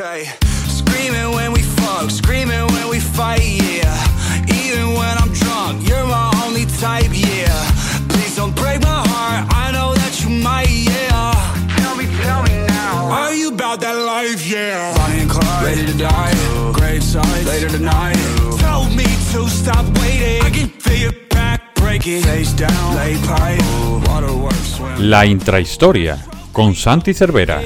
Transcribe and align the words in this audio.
Okay, 0.00 0.24
screaming 0.64 1.30
when 1.32 1.52
we 1.52 1.60
fuck, 1.60 2.08
screaming 2.08 2.66
when 2.72 2.88
we 2.88 2.98
fight, 2.98 3.42
yeah. 3.42 3.92
Even 4.48 4.94
when 4.94 5.18
I'm 5.18 5.30
drunk, 5.34 5.86
you're 5.86 6.06
my 6.06 6.32
only 6.46 6.64
type, 6.80 7.10
yeah. 7.12 7.52
Please 8.08 8.34
don't 8.34 8.56
break 8.56 8.80
my 8.80 9.04
heart, 9.06 9.46
I 9.52 9.70
know 9.72 9.92
that 9.92 10.22
you 10.22 10.30
might, 10.30 10.70
yeah. 10.70 11.36
Tell 11.76 11.96
me, 11.96 12.06
tell 12.16 12.42
me 12.44 12.66
now. 12.66 13.10
Are 13.12 13.34
you 13.34 13.52
about 13.52 13.82
that 13.82 13.92
life, 13.92 14.46
yeah? 14.48 14.96
Bonnie 14.96 15.20
and 15.20 15.30
Clyde, 15.30 15.64
ready 15.64 15.84
to 15.84 15.98
die. 15.98 16.32
Grave 16.72 17.02
sites, 17.02 17.44
later 17.44 17.68
tonight. 17.68 18.16
Told 18.58 18.96
me 18.96 19.04
to 19.04 19.50
stop 19.50 19.84
waiting. 19.98 20.40
I 20.40 20.48
can 20.48 20.68
feel 20.80 21.12
your 21.12 21.28
back 21.28 21.74
breaking. 21.74 22.22
Face 22.22 22.54
down, 22.54 22.96
lay 22.96 23.18
pipe, 23.26 23.60
waterworks, 24.08 24.76
swim. 24.76 25.10
La 25.10 25.26
intrahistoria 25.26 26.39
con 26.52 26.74
Santi 26.74 27.14
Cervera. 27.14 27.62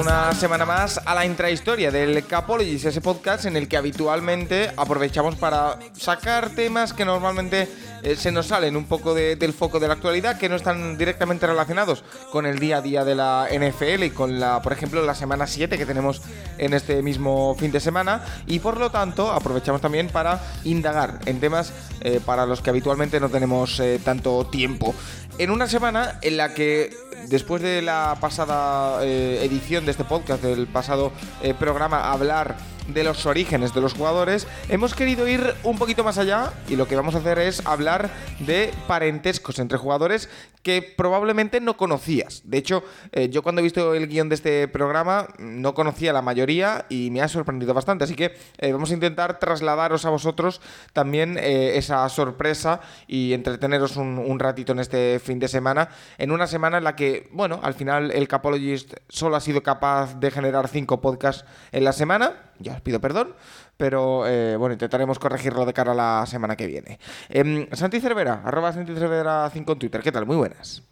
Una 0.00 0.32
semana 0.32 0.64
más 0.64 0.98
a 1.04 1.14
la 1.14 1.26
intrahistoria 1.26 1.90
del 1.90 2.24
Capologist, 2.24 2.86
ese 2.86 3.00
podcast 3.02 3.44
en 3.44 3.56
el 3.56 3.68
que 3.68 3.76
habitualmente 3.76 4.70
aprovechamos 4.76 5.34
para 5.36 5.76
sacar 5.92 6.50
temas 6.50 6.92
que 6.94 7.04
normalmente 7.04 7.68
eh, 8.02 8.16
se 8.16 8.32
nos 8.32 8.46
salen 8.46 8.76
un 8.76 8.86
poco 8.86 9.12
de- 9.12 9.36
del 9.36 9.52
foco 9.52 9.78
de 9.78 9.88
la 9.88 9.94
actualidad, 9.94 10.38
que 10.38 10.48
no 10.48 10.56
están 10.56 10.96
directamente 10.96 11.46
relacionados 11.46 12.02
con 12.32 12.46
el 12.46 12.58
día 12.58 12.78
a 12.78 12.82
día 12.82 13.04
de 13.04 13.14
la 13.14 13.48
NFL 13.50 14.04
y 14.04 14.10
con 14.10 14.40
la, 14.40 14.62
por 14.62 14.72
ejemplo, 14.72 15.04
la 15.04 15.14
semana 15.14 15.46
7 15.46 15.76
que 15.76 15.84
tenemos 15.84 16.22
en 16.56 16.72
este 16.72 17.02
mismo 17.02 17.54
fin 17.58 17.70
de 17.70 17.80
semana. 17.80 18.24
Y 18.46 18.60
por 18.60 18.78
lo 18.78 18.90
tanto, 18.90 19.30
aprovechamos 19.30 19.82
también 19.82 20.08
para 20.08 20.40
indagar 20.64 21.18
en 21.26 21.40
temas 21.40 21.72
eh, 22.00 22.20
para 22.24 22.46
los 22.46 22.62
que 22.62 22.70
habitualmente 22.70 23.20
no 23.20 23.28
tenemos 23.28 23.78
eh, 23.80 24.00
tanto 24.02 24.46
tiempo. 24.46 24.94
En 25.38 25.50
una 25.50 25.66
semana 25.68 26.18
en 26.22 26.36
la 26.36 26.52
que 26.54 26.90
después 27.28 27.62
de 27.62 27.82
la 27.82 28.16
pasada 28.20 29.04
eh, 29.04 29.40
edición 29.42 29.84
de 29.84 29.92
este 29.92 30.04
podcast, 30.04 30.42
del 30.42 30.66
pasado 30.66 31.12
eh, 31.42 31.54
programa, 31.54 32.10
hablar 32.12 32.56
de 32.88 33.04
los 33.04 33.26
orígenes 33.26 33.74
de 33.74 33.80
los 33.80 33.94
jugadores, 33.94 34.46
hemos 34.68 34.94
querido 34.94 35.28
ir 35.28 35.54
un 35.62 35.78
poquito 35.78 36.04
más 36.04 36.18
allá 36.18 36.52
y 36.68 36.76
lo 36.76 36.88
que 36.88 36.96
vamos 36.96 37.14
a 37.14 37.18
hacer 37.18 37.38
es 37.38 37.64
hablar 37.66 38.10
de 38.40 38.72
parentescos 38.86 39.58
entre 39.58 39.78
jugadores 39.78 40.28
que 40.62 40.82
probablemente 40.82 41.60
no 41.60 41.76
conocías. 41.76 42.42
De 42.44 42.58
hecho, 42.58 42.82
eh, 43.12 43.28
yo 43.30 43.42
cuando 43.42 43.60
he 43.60 43.62
visto 43.62 43.94
el 43.94 44.08
guion 44.08 44.28
de 44.28 44.34
este 44.34 44.68
programa 44.68 45.28
no 45.38 45.74
conocía 45.74 46.12
la 46.12 46.22
mayoría 46.22 46.84
y 46.88 47.10
me 47.10 47.22
ha 47.22 47.28
sorprendido 47.28 47.72
bastante, 47.72 48.04
así 48.04 48.14
que 48.14 48.34
eh, 48.58 48.72
vamos 48.72 48.90
a 48.90 48.94
intentar 48.94 49.38
trasladaros 49.38 50.04
a 50.04 50.10
vosotros 50.10 50.60
también 50.92 51.38
eh, 51.38 51.78
esa 51.78 52.08
sorpresa 52.08 52.80
y 53.06 53.32
entreteneros 53.32 53.96
un, 53.96 54.18
un 54.18 54.38
ratito 54.38 54.72
en 54.72 54.80
este 54.80 55.18
fin 55.18 55.38
de 55.38 55.48
semana, 55.48 55.88
en 56.18 56.30
una 56.30 56.46
semana 56.46 56.78
en 56.78 56.84
la 56.84 56.96
que, 56.96 57.28
bueno, 57.32 57.60
al 57.62 57.74
final 57.74 58.10
el 58.10 58.28
Capologist 58.28 58.94
solo 59.08 59.36
ha 59.36 59.40
sido 59.40 59.62
capaz 59.62 60.18
de 60.20 60.30
generar 60.30 60.68
cinco 60.68 61.00
podcasts 61.00 61.44
en 61.72 61.84
la 61.84 61.92
semana, 61.92 62.49
ya 62.60 62.74
os 62.74 62.80
pido 62.80 63.00
perdón, 63.00 63.34
pero 63.76 64.26
eh, 64.26 64.56
bueno, 64.56 64.74
intentaremos 64.74 65.18
corregirlo 65.18 65.64
de 65.66 65.72
cara 65.72 65.92
a 65.92 65.94
la 65.94 66.26
semana 66.26 66.54
que 66.56 66.66
viene. 66.66 66.98
Em, 67.28 67.66
Santi 67.72 68.00
Cervera, 68.00 68.42
arroba 68.44 68.72
Santi 68.72 68.94
Cervera 68.94 69.48
5 69.52 69.72
en 69.72 69.78
Twitter, 69.78 70.00
¿qué 70.02 70.12
tal? 70.12 70.26
Muy 70.26 70.36
buenas. 70.36 70.82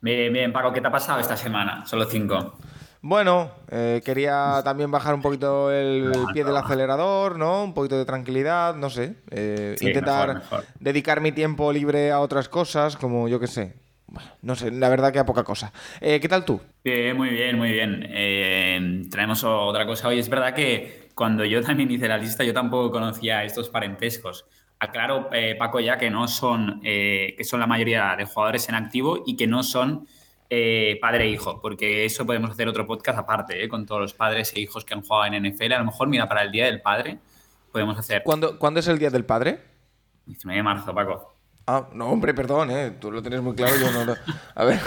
Bien, 0.00 0.32
bien, 0.32 0.52
Paco, 0.52 0.72
¿qué 0.72 0.80
te 0.80 0.88
ha 0.88 0.92
pasado 0.92 1.20
esta 1.20 1.36
semana? 1.36 1.84
Solo 1.86 2.04
cinco. 2.04 2.58
Bueno, 3.02 3.50
eh, 3.70 4.02
quería 4.04 4.60
también 4.64 4.90
bajar 4.90 5.14
un 5.14 5.22
poquito 5.22 5.70
el 5.70 6.12
pie 6.32 6.44
del 6.44 6.56
acelerador, 6.56 7.38
¿no? 7.38 7.62
Un 7.64 7.72
poquito 7.74 7.96
de 7.96 8.04
tranquilidad, 8.04 8.74
no 8.74 8.90
sé. 8.90 9.16
eh, 9.30 9.76
Sí, 9.78 9.88
intentar 9.88 10.28
mejor, 10.34 10.42
mejor. 10.42 10.64
dedicar 10.80 11.20
mi 11.20 11.30
tiempo 11.32 11.72
libre 11.72 12.10
a 12.10 12.20
otras 12.20 12.48
cosas, 12.48 12.96
como 12.96 13.28
yo 13.28 13.38
qué 13.38 13.46
sé. 13.46 13.74
Bueno, 14.08 14.30
no 14.42 14.54
sé, 14.54 14.70
la 14.70 14.88
verdad 14.88 15.12
que 15.12 15.18
a 15.18 15.26
poca 15.26 15.42
cosa. 15.42 15.72
Eh, 16.00 16.20
¿Qué 16.20 16.28
tal 16.28 16.44
tú? 16.44 16.60
Bien, 16.84 17.16
muy 17.16 17.30
bien, 17.30 17.58
muy 17.58 17.72
bien. 17.72 18.06
Eh, 18.08 19.02
traemos 19.10 19.42
otra 19.44 19.84
cosa 19.84 20.08
hoy. 20.08 20.18
Es 20.18 20.28
verdad 20.28 20.54
que 20.54 21.08
cuando 21.14 21.44
yo 21.44 21.62
también 21.62 21.90
hice 21.90 22.06
la 22.06 22.18
lista, 22.18 22.44
yo 22.44 22.52
tampoco 22.52 22.90
conocía 22.90 23.42
estos 23.42 23.68
parentescos. 23.68 24.46
Aclaro, 24.78 25.30
eh, 25.32 25.56
Paco, 25.58 25.80
ya 25.80 25.96
que 25.96 26.10
no 26.10 26.28
son, 26.28 26.80
eh, 26.84 27.34
que 27.36 27.44
son 27.44 27.60
la 27.60 27.66
mayoría 27.66 28.14
de 28.16 28.26
jugadores 28.26 28.68
en 28.68 28.74
activo 28.74 29.22
y 29.26 29.36
que 29.36 29.46
no 29.46 29.62
son 29.62 30.06
eh, 30.50 30.98
padre 31.00 31.24
e 31.24 31.30
hijo, 31.30 31.60
porque 31.60 32.04
eso 32.04 32.26
podemos 32.26 32.50
hacer 32.50 32.68
otro 32.68 32.86
podcast 32.86 33.18
aparte, 33.18 33.66
con 33.68 33.86
todos 33.86 34.02
los 34.02 34.14
padres 34.14 34.52
e 34.54 34.60
hijos 34.60 34.84
que 34.84 34.94
han 34.94 35.02
jugado 35.02 35.32
en 35.32 35.42
NFL. 35.50 35.72
A 35.72 35.78
lo 35.78 35.86
mejor, 35.86 36.08
mira, 36.08 36.28
para 36.28 36.42
el 36.42 36.52
Día 36.52 36.66
del 36.66 36.82
Padre 36.82 37.18
podemos 37.72 37.98
hacer 37.98 38.22
¿Cuándo, 38.22 38.58
¿cuándo 38.58 38.80
es 38.80 38.88
el 38.88 38.98
Día 38.98 39.10
del 39.10 39.24
Padre? 39.24 39.60
19 40.26 40.58
de 40.58 40.62
marzo, 40.62 40.94
Paco. 40.94 41.35
Ah, 41.66 41.88
no, 41.92 42.08
hombre, 42.10 42.32
perdón, 42.32 42.70
¿eh? 42.70 42.92
Tú 43.00 43.10
lo 43.10 43.20
tienes 43.22 43.42
muy 43.42 43.54
claro, 43.54 43.74
yo 43.76 43.90
no. 43.90 44.04
lo- 44.04 44.16
A 44.54 44.64
ver. 44.64 44.80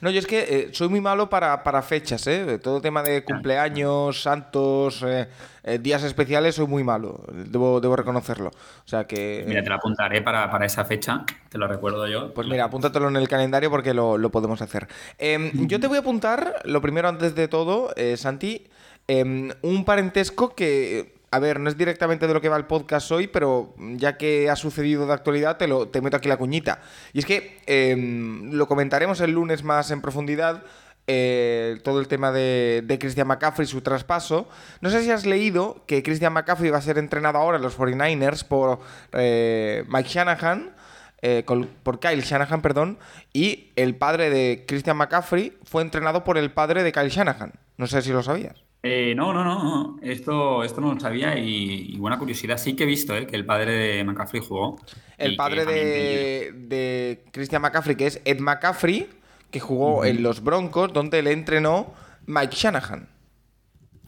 No, 0.00 0.10
yo 0.10 0.18
es 0.20 0.26
que 0.26 0.40
eh, 0.40 0.68
soy 0.72 0.88
muy 0.88 1.00
malo 1.00 1.28
para, 1.28 1.62
para 1.62 1.82
fechas, 1.82 2.26
¿eh? 2.28 2.58
Todo 2.62 2.80
tema 2.80 3.02
de 3.02 3.24
cumpleaños, 3.24 4.22
santos, 4.22 5.02
eh, 5.06 5.28
eh, 5.64 5.78
días 5.78 6.02
especiales, 6.02 6.54
soy 6.54 6.66
muy 6.66 6.82
malo. 6.82 7.20
Debo, 7.32 7.80
debo 7.80 7.94
reconocerlo. 7.94 8.48
O 8.50 8.88
sea 8.88 9.06
que. 9.06 9.44
Mira, 9.46 9.62
te 9.62 9.68
lo 9.68 9.74
apuntaré 9.74 10.22
para, 10.22 10.50
para 10.50 10.64
esa 10.66 10.84
fecha, 10.84 11.24
te 11.50 11.58
lo 11.58 11.66
recuerdo 11.68 12.06
yo. 12.06 12.32
Pues 12.32 12.46
mira, 12.48 12.64
apúntatelo 12.64 13.08
en 13.08 13.16
el 13.16 13.28
calendario 13.28 13.70
porque 13.70 13.92
lo, 13.92 14.16
lo 14.18 14.30
podemos 14.30 14.62
hacer. 14.62 14.88
Em, 15.18 15.66
yo 15.68 15.78
te 15.78 15.88
voy 15.88 15.98
a 15.98 16.00
apuntar, 16.00 16.62
lo 16.64 16.80
primero 16.80 17.08
antes 17.08 17.34
de 17.34 17.46
todo, 17.48 17.92
Santi, 18.16 18.66
em, 19.08 19.50
un 19.62 19.84
parentesco 19.84 20.54
que, 20.54 21.15
a 21.30 21.38
ver, 21.38 21.60
no 21.60 21.68
es 21.68 21.76
directamente 21.76 22.26
de 22.26 22.34
lo 22.34 22.40
que 22.40 22.48
va 22.48 22.56
el 22.56 22.66
podcast 22.66 23.10
hoy, 23.12 23.26
pero 23.26 23.74
ya 23.78 24.16
que 24.16 24.48
ha 24.48 24.56
sucedido 24.56 25.06
de 25.06 25.12
actualidad, 25.12 25.56
te, 25.56 25.66
lo, 25.66 25.88
te 25.88 26.00
meto 26.00 26.16
aquí 26.16 26.28
la 26.28 26.36
cuñita. 26.36 26.80
Y 27.12 27.18
es 27.18 27.26
que 27.26 27.60
em, 27.66 28.52
lo 28.52 28.66
comentaremos 28.68 29.20
el 29.20 29.32
lunes 29.32 29.62
más 29.64 29.90
en 29.90 30.00
profundidad. 30.02 30.62
eh, 31.08 31.78
todo 31.84 32.00
el 32.00 32.08
tema 32.08 32.32
de, 32.32 32.82
de 32.84 32.98
Christian 32.98 33.28
McCaffrey, 33.28 33.66
su 33.68 33.80
traspaso. 33.80 34.48
No 34.80 34.90
sé 34.90 35.02
si 35.04 35.10
has 35.12 35.24
leído 35.24 35.84
que 35.86 36.02
Christian 36.02 36.32
McCaffrey 36.32 36.70
va 36.70 36.78
a 36.78 36.82
ser 36.82 36.98
entrenado 36.98 37.38
ahora 37.38 37.58
en 37.58 37.62
los 37.62 37.78
49ers 37.78 38.42
por 38.44 38.80
eh, 39.12 39.84
Mike 39.88 40.08
Shanahan 40.08 40.74
eh, 41.22 41.44
col- 41.46 41.68
por 41.84 42.00
Kyle 42.00 42.20
Shanahan, 42.22 42.60
perdón, 42.60 42.98
y 43.32 43.70
el 43.76 43.94
padre 43.94 44.30
de 44.30 44.64
Christian 44.66 44.96
McCaffrey 44.96 45.56
fue 45.64 45.82
entrenado 45.82 46.24
por 46.24 46.38
el 46.38 46.50
padre 46.50 46.82
de 46.82 46.90
Kyle 46.92 47.08
Shanahan. 47.08 47.52
No 47.76 47.86
sé 47.86 48.02
si 48.02 48.10
lo 48.10 48.22
sabías. 48.24 48.65
Eh, 48.88 49.14
no, 49.16 49.32
no, 49.32 49.42
no. 49.44 49.98
Esto, 50.02 50.62
esto 50.62 50.80
no 50.80 50.94
lo 50.94 51.00
sabía 51.00 51.38
y, 51.38 51.94
y 51.94 51.98
buena 51.98 52.18
curiosidad. 52.18 52.58
Sí 52.58 52.76
que 52.76 52.84
he 52.84 52.86
visto 52.86 53.16
eh, 53.16 53.26
que 53.26 53.36
el 53.36 53.44
padre 53.46 53.72
de 53.72 54.04
McCaffrey 54.04 54.42
jugó. 54.46 54.76
El 55.18 55.34
padre 55.36 55.64
de 55.64 57.24
Christian 57.32 57.62
McCaffrey, 57.62 57.96
que 57.96 58.06
es 58.06 58.20
Ed 58.24 58.40
McCaffrey, 58.40 59.08
que 59.50 59.60
jugó 59.60 60.04
en 60.04 60.22
los 60.22 60.42
Broncos, 60.42 60.92
donde 60.92 61.22
le 61.22 61.32
entrenó 61.32 61.94
Mike 62.26 62.54
Shanahan. 62.56 63.08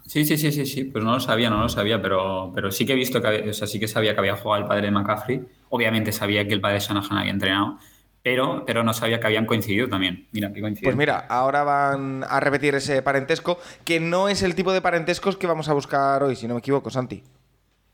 Sí, 0.06 0.24
sí, 0.24 0.38
sí, 0.38 0.52
sí, 0.52 0.64
sí. 0.66 0.84
Pues 0.84 1.04
no 1.04 1.12
lo 1.12 1.20
sabía, 1.20 1.50
no 1.50 1.60
lo 1.60 1.68
sabía, 1.68 2.00
pero, 2.00 2.50
pero 2.54 2.70
sí 2.72 2.86
que 2.86 2.92
he 2.94 2.96
visto 2.96 3.20
que, 3.20 3.26
había- 3.28 3.50
o 3.50 3.52
sea, 3.52 3.66
sí 3.66 3.78
que 3.78 3.88
sabía 3.88 4.14
que 4.14 4.20
había 4.20 4.36
jugado 4.36 4.62
el 4.62 4.68
padre 4.68 4.86
de 4.86 4.90
McCaffrey. 4.90 5.42
Obviamente 5.68 6.12
sabía 6.12 6.46
que 6.48 6.54
el 6.54 6.60
padre 6.60 6.74
de 6.76 6.80
Shanahan 6.80 7.18
había 7.18 7.30
entrenado, 7.32 7.78
pero, 8.22 8.64
pero 8.66 8.82
no 8.82 8.92
sabía 8.92 9.20
que 9.20 9.26
habían 9.26 9.46
coincidido 9.46 9.88
también. 9.88 10.26
Mira, 10.32 10.52
qué. 10.52 10.60
Pues 10.82 10.96
mira, 10.96 11.26
ahora 11.28 11.64
van 11.64 12.24
a 12.28 12.40
repetir 12.40 12.74
ese 12.74 13.02
parentesco, 13.02 13.58
que 13.84 14.00
no 14.00 14.28
es 14.28 14.42
el 14.42 14.54
tipo 14.54 14.72
de 14.72 14.80
parentescos 14.80 15.36
que 15.36 15.46
vamos 15.46 15.68
a 15.68 15.72
buscar 15.72 16.22
hoy, 16.22 16.36
si 16.36 16.46
no 16.46 16.54
me 16.54 16.60
equivoco, 16.60 16.90
Santi. 16.90 17.22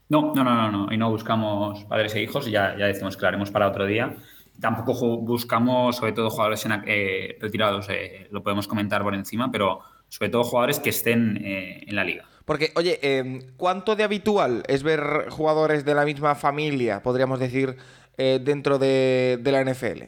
No, 0.09 0.33
no, 0.35 0.45
no, 0.45 0.55
no, 0.55 0.71
no. 0.71 0.93
Y 0.93 0.97
no 0.97 1.11
buscamos 1.11 1.85
padres 1.85 2.15
e 2.15 2.23
hijos, 2.23 2.47
ya, 2.47 2.77
ya 2.77 2.87
decimos 2.87 3.17
que 3.17 3.23
lo 3.23 3.29
haremos 3.29 3.51
para 3.51 3.69
otro 3.69 3.87
día. 3.87 4.15
Tampoco 4.61 5.19
buscamos, 5.19 5.97
sobre 5.97 6.13
todo, 6.13 6.31
jugadores 6.31 6.65
en 6.67 6.83
eh, 6.87 7.37
retirados, 7.41 7.89
eh, 7.91 8.29
lo 8.31 8.43
podemos 8.43 8.69
comentar 8.69 9.03
por 9.03 9.15
encima, 9.15 9.51
pero 9.51 9.81
sobre 10.09 10.31
todo 10.31 10.45
jugadores 10.45 10.79
que 10.79 10.91
estén 10.91 11.39
eh, 11.45 11.85
en 11.87 11.97
la 11.97 12.05
liga. 12.05 12.25
Porque, 12.45 12.73
oye, 12.77 12.99
eh, 13.03 13.47
¿cuánto 13.57 13.97
de 13.97 14.05
habitual 14.05 14.63
es 14.69 14.83
ver 14.83 15.29
jugadores 15.31 15.85
de 15.85 15.95
la 15.95 16.05
misma 16.05 16.35
familia, 16.35 17.03
podríamos 17.03 17.41
decir, 17.41 17.77
eh, 18.19 18.39
dentro 18.43 18.79
de, 18.79 19.41
la 19.45 19.65
NFL? 19.65 20.05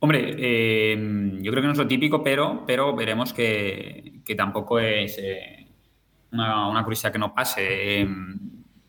Hombre, 0.00 0.34
eh, 0.36 0.96
yo 1.40 1.50
creo 1.52 1.62
que 1.62 1.66
no 1.66 1.72
es 1.72 1.78
lo 1.78 1.86
típico, 1.86 2.22
pero, 2.22 2.64
pero 2.66 2.94
veremos 2.94 3.32
que, 3.32 4.20
que 4.24 4.34
tampoco 4.34 4.78
es 4.78 5.16
eh, 5.18 5.68
una, 6.32 6.68
una 6.68 6.84
que 6.84 7.18
no 7.18 7.34
pase. 7.34 8.02
Eh, 8.02 8.08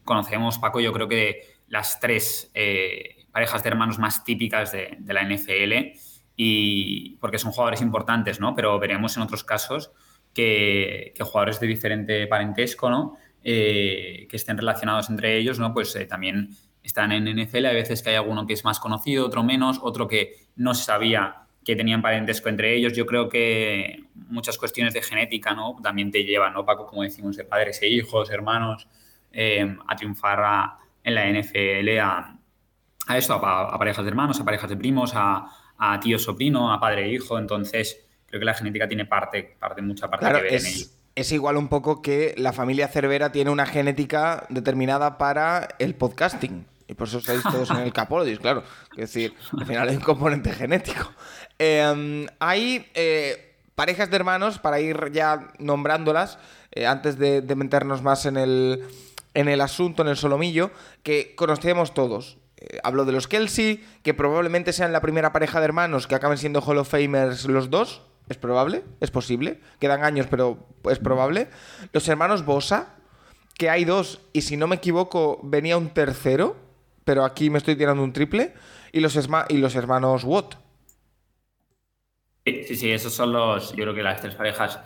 conocemos, 0.04 0.58
Paco, 0.58 0.80
yo 0.80 0.92
creo 0.92 1.08
que 1.08 1.42
las 1.68 2.00
tres 2.00 2.52
eh, 2.54 3.26
parejas 3.32 3.64
de 3.64 3.70
hermanos 3.70 4.00
más 4.00 4.24
típicas 4.24 4.72
de, 4.72 4.98
de 5.00 5.14
la 5.14 5.24
NFL, 5.24 5.98
y 6.36 7.18
porque 7.18 7.38
son 7.38 7.52
jugadores 7.52 7.82
importantes, 7.82 8.40
¿no? 8.40 8.56
Pero 8.56 8.78
veremos 8.80 9.16
en 9.16 9.24
otros 9.24 9.44
casos 9.44 9.92
que, 10.36 11.14
que 11.16 11.24
jugadores 11.24 11.60
de 11.60 11.66
diferente 11.66 12.28
parentesco, 12.28 12.90
¿no? 12.92 13.18
Eh, 13.48 14.28
que 14.30 14.38
estén 14.38 14.58
relacionados 14.58 15.10
entre 15.10 15.38
ellos, 15.38 15.60
¿no? 15.60 15.74
Pues 15.74 15.96
eh, 15.96 16.06
también 16.06 16.50
están 16.84 17.12
en 17.12 17.26
NFL. 17.26 17.66
Hay 17.66 17.76
veces 17.76 18.04
que 18.04 18.10
hay 18.10 18.16
alguno 18.16 18.46
que 18.46 18.54
es 18.54 18.66
más 18.66 18.80
conocido, 18.80 19.26
otro 19.26 19.44
menos, 19.44 19.80
otro 19.82 20.08
que 20.08 20.34
no 20.56 20.74
se 20.74 20.84
sabía 20.84 21.44
que 21.64 21.76
tenían 21.76 22.02
parentesco 22.02 22.50
entre 22.50 22.76
ellos. 22.76 22.94
Yo 22.94 23.06
creo 23.06 23.30
que 23.30 24.04
muchas 24.16 24.58
cuestiones 24.58 24.94
de 24.94 25.02
genética, 25.02 25.54
¿no? 25.54 25.76
También 25.82 26.12
te 26.12 26.24
llevan, 26.24 26.54
¿no, 26.54 26.66
Paco? 26.66 26.86
Como 26.86 27.04
decimos, 27.04 27.38
de 27.38 27.44
padres 27.44 27.82
e 27.82 27.88
hijos, 27.88 28.30
hermanos, 28.30 28.88
eh, 29.32 29.78
a 29.88 29.96
triunfar 29.96 30.80
en 31.04 31.16
la 31.16 31.30
NFL, 31.30 32.00
a, 32.00 32.38
a 33.08 33.18
eso, 33.18 33.36
a, 33.36 33.78
parejas 33.78 34.04
de 34.04 34.10
hermanos, 34.10 34.40
a 34.40 34.46
parejas 34.46 34.70
de 34.70 34.78
primos, 34.78 35.14
a, 35.16 35.46
a 35.78 36.00
tío 36.00 36.20
sobrino, 36.20 36.74
a 36.74 36.80
padre 36.80 37.06
e 37.06 37.14
hijo. 37.14 37.38
Entonces, 37.38 38.05
creo 38.36 38.42
que 38.42 38.46
la 38.46 38.54
genética 38.54 38.88
tiene 38.88 39.06
parte, 39.06 39.56
parte 39.58 39.82
mucha 39.82 40.10
parte 40.10 40.26
claro, 40.26 40.40
que 40.40 40.44
ver 40.44 40.54
es, 40.56 40.66
en 40.66 40.74
ello. 40.74 40.86
Es 41.16 41.32
igual 41.32 41.56
un 41.56 41.70
poco 41.70 42.02
que 42.02 42.36
la 42.38 42.52
familia 42.52 42.90
Cervera 42.90 43.32
tiene 43.32 43.50
una 43.50 43.66
genética 43.66 44.46
determinada 44.50 45.18
para 45.18 45.70
el 45.80 45.96
podcasting. 45.96 46.66
Y 46.88 46.94
por 46.96 47.08
eso 47.08 47.20
estáis 47.20 47.42
todos 47.44 47.70
en 47.72 47.78
el 47.78 47.94
Capologist, 47.94 48.42
claro. 48.42 48.64
Es 48.92 49.14
decir, 49.14 49.34
al 49.58 49.66
final 49.66 49.88
hay 49.88 49.96
un 49.96 50.02
componente 50.02 50.52
genético. 50.52 51.14
Eh, 51.58 52.28
hay 52.40 52.86
eh, 52.94 53.56
parejas 53.76 54.10
de 54.10 54.18
hermanos, 54.18 54.60
para 54.60 54.82
ir 54.82 55.12
ya 55.14 55.54
nombrándolas, 55.58 56.38
eh, 56.74 56.86
antes 56.86 57.18
de, 57.18 57.42
de, 57.42 57.56
meternos 57.56 58.02
más 58.02 58.26
en 58.26 58.36
el, 58.36 58.84
en 59.34 59.48
el 59.48 59.62
asunto, 59.62 60.02
en 60.02 60.10
el 60.10 60.18
solomillo, 60.18 60.72
que 61.04 61.34
conocemos 61.36 61.94
todos. 61.94 62.38
Eh, 62.58 62.80
hablo 62.84 63.06
de 63.06 63.12
los 63.12 63.28
Kelsey, 63.28 63.84
que 64.02 64.14
probablemente 64.14 64.74
sean 64.74 64.94
la 64.94 65.02
primera 65.02 65.34
pareja 65.34 65.60
de 65.60 65.66
hermanos 65.66 66.08
que 66.08 66.16
acaben 66.16 66.38
siendo 66.38 66.62
Hall 66.62 66.78
of 66.78 66.90
Famers 66.90 67.46
los 67.46 67.70
dos. 67.70 68.02
Es 68.30 68.38
probable, 68.38 68.84
es 69.02 69.12
posible. 69.12 69.60
Quedan 69.80 70.04
años, 70.04 70.28
pero 70.30 70.68
es 70.90 71.00
probable. 71.00 71.48
Los 71.94 72.08
hermanos 72.08 72.46
Bosa, 72.46 72.96
que 73.58 73.70
hay 73.70 73.86
dos, 73.86 74.22
y 74.34 74.42
si 74.42 74.58
no 74.58 74.68
me 74.68 74.78
equivoco, 74.78 75.40
venía 75.44 75.78
un 75.78 75.90
tercero, 75.90 76.56
pero 77.04 77.24
aquí 77.24 77.50
me 77.50 77.58
estoy 77.58 77.76
tirando 77.76 78.04
un 78.04 78.14
triple. 78.14 78.54
Y 78.92 79.00
los, 79.02 79.18
y 79.50 79.58
los 79.58 79.76
hermanos 79.76 80.24
Watt. 80.24 80.56
Sí, 82.46 82.76
sí, 82.76 82.92
esos 82.92 83.14
son 83.14 83.34
los, 83.34 83.72
yo 83.72 83.84
creo 83.84 83.94
que 83.94 84.04
las 84.04 84.22
tres 84.22 84.36
parejas 84.36 84.80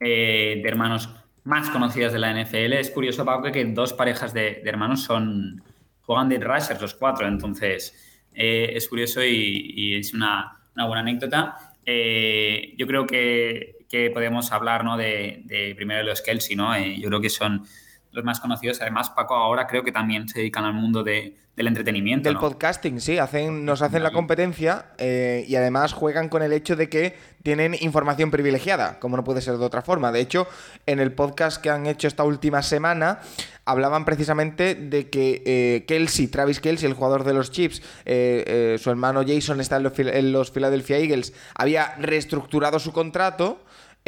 eh, 0.00 0.60
de 0.62 0.68
hermanos 0.68 1.08
más 1.44 1.70
conocidas 1.70 2.12
de 2.12 2.18
la 2.18 2.32
NFL. 2.32 2.74
Es 2.74 2.90
curioso, 2.90 3.24
Pau, 3.24 3.42
que 3.42 3.64
dos 3.64 3.94
parejas 3.94 4.34
de, 4.34 4.60
hermanos 4.64 5.02
son 5.02 5.62
juegan 6.02 6.28
de 6.28 6.38
rushers 6.38 6.80
los 6.80 6.94
cuatro, 6.94 7.26
entonces 7.26 8.26
eh, 8.34 8.70
es 8.74 8.88
curioso 8.88 9.22
y, 9.24 9.94
es 9.94 10.12
una, 10.12 10.60
buena 10.74 11.00
anécdota. 11.00 11.67
Eh, 11.90 12.74
yo 12.76 12.86
creo 12.86 13.06
que, 13.06 13.86
podemos 14.12 14.52
hablar 14.52 14.84
¿no? 14.84 14.98
de, 14.98 15.40
de, 15.44 15.74
primero 15.74 16.00
de 16.00 16.04
los 16.04 16.20
Kelsey, 16.20 16.54
¿no? 16.54 16.74
Eh, 16.74 16.98
yo 17.00 17.08
creo 17.08 17.22
que 17.22 17.30
son 17.30 17.64
los 18.12 18.24
más 18.24 18.40
conocidos. 18.40 18.80
Además, 18.80 19.10
Paco 19.10 19.34
ahora 19.34 19.66
creo 19.66 19.84
que 19.84 19.92
también 19.92 20.28
se 20.28 20.40
dedican 20.40 20.64
al 20.64 20.74
mundo 20.74 21.02
de, 21.02 21.36
del 21.56 21.66
entretenimiento. 21.66 22.28
Del 22.28 22.34
¿no? 22.34 22.40
podcasting, 22.40 23.00
sí, 23.00 23.18
hacen, 23.18 23.64
nos 23.64 23.82
hacen 23.82 24.02
la 24.02 24.12
competencia 24.12 24.86
eh, 24.98 25.44
y 25.46 25.56
además 25.56 25.92
juegan 25.92 26.28
con 26.28 26.42
el 26.42 26.52
hecho 26.52 26.76
de 26.76 26.88
que 26.88 27.16
tienen 27.42 27.76
información 27.80 28.30
privilegiada, 28.30 28.98
como 28.98 29.16
no 29.16 29.24
puede 29.24 29.40
ser 29.40 29.58
de 29.58 29.64
otra 29.64 29.82
forma. 29.82 30.12
De 30.12 30.20
hecho, 30.20 30.46
en 30.86 31.00
el 31.00 31.12
podcast 31.12 31.60
que 31.60 31.70
han 31.70 31.86
hecho 31.86 32.08
esta 32.08 32.24
última 32.24 32.62
semana, 32.62 33.20
hablaban 33.64 34.04
precisamente 34.04 34.74
de 34.74 35.10
que 35.10 35.42
eh, 35.44 35.84
Kelsey, 35.86 36.28
Travis 36.28 36.60
Kelsey, 36.60 36.88
el 36.88 36.94
jugador 36.94 37.24
de 37.24 37.34
los 37.34 37.50
Chips, 37.50 37.80
eh, 38.04 38.44
eh, 38.46 38.76
su 38.80 38.90
hermano 38.90 39.22
Jason 39.26 39.60
está 39.60 39.76
en 39.76 39.82
los, 39.82 39.98
en 39.98 40.32
los, 40.32 40.50
Philadelphia 40.50 40.98
Eagles, 40.98 41.34
había 41.54 41.94
reestructurado 41.96 42.78
su 42.78 42.92
contrato 42.92 43.60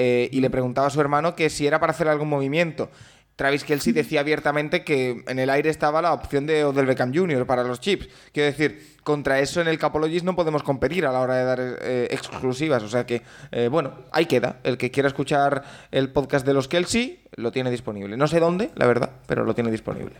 eh, 0.02 0.31
y 0.32 0.41
le 0.41 0.49
preguntaba 0.49 0.87
a 0.87 0.91
su 0.91 0.99
hermano 0.99 1.37
que 1.37 1.50
si 1.50 1.67
era 1.67 1.79
para 1.79 1.93
hacer 1.93 2.08
algún 2.08 2.31
movimiento. 2.31 2.91
Travis 3.40 3.64
Kelsey 3.64 3.94
decía 3.94 4.20
abiertamente 4.20 4.84
que 4.84 5.25
en 5.26 5.38
el 5.38 5.48
aire 5.48 5.70
estaba 5.70 6.02
la 6.02 6.12
opción 6.12 6.44
de 6.44 6.62
Odell 6.62 6.84
Beckham 6.84 7.10
Jr. 7.14 7.46
para 7.46 7.64
los 7.64 7.81
chips. 7.81 8.06
Quiero 8.34 8.50
decir, 8.50 8.98
contra 9.02 9.40
eso 9.40 9.62
en 9.62 9.69
el 9.69 9.78
Capologist 9.78 10.26
no 10.26 10.37
podemos 10.37 10.62
competir 10.62 11.06
a 11.06 11.12
la 11.12 11.20
hora 11.20 11.37
de 11.37 11.44
dar 11.44 11.58
eh, 11.81 12.08
exclusivas. 12.10 12.82
O 12.82 12.88
sea 12.88 13.06
que, 13.06 13.22
eh, 13.50 13.69
bueno, 13.69 13.94
ahí 14.12 14.26
queda. 14.26 14.60
El 14.62 14.76
que 14.76 14.90
quiera 14.90 15.06
escuchar 15.06 15.64
el 15.90 16.10
podcast 16.10 16.44
de 16.44 16.52
los 16.52 16.69
Kelsey 16.69 17.22
lo 17.37 17.50
tiene 17.50 17.70
disponible. 17.70 18.14
No 18.19 18.26
sé 18.26 18.40
dónde, 18.40 18.72
la 18.75 18.87
verdad, 18.87 19.10
pero 19.26 19.42
lo 19.46 19.54
tiene 19.54 19.70
disponible. 19.70 20.16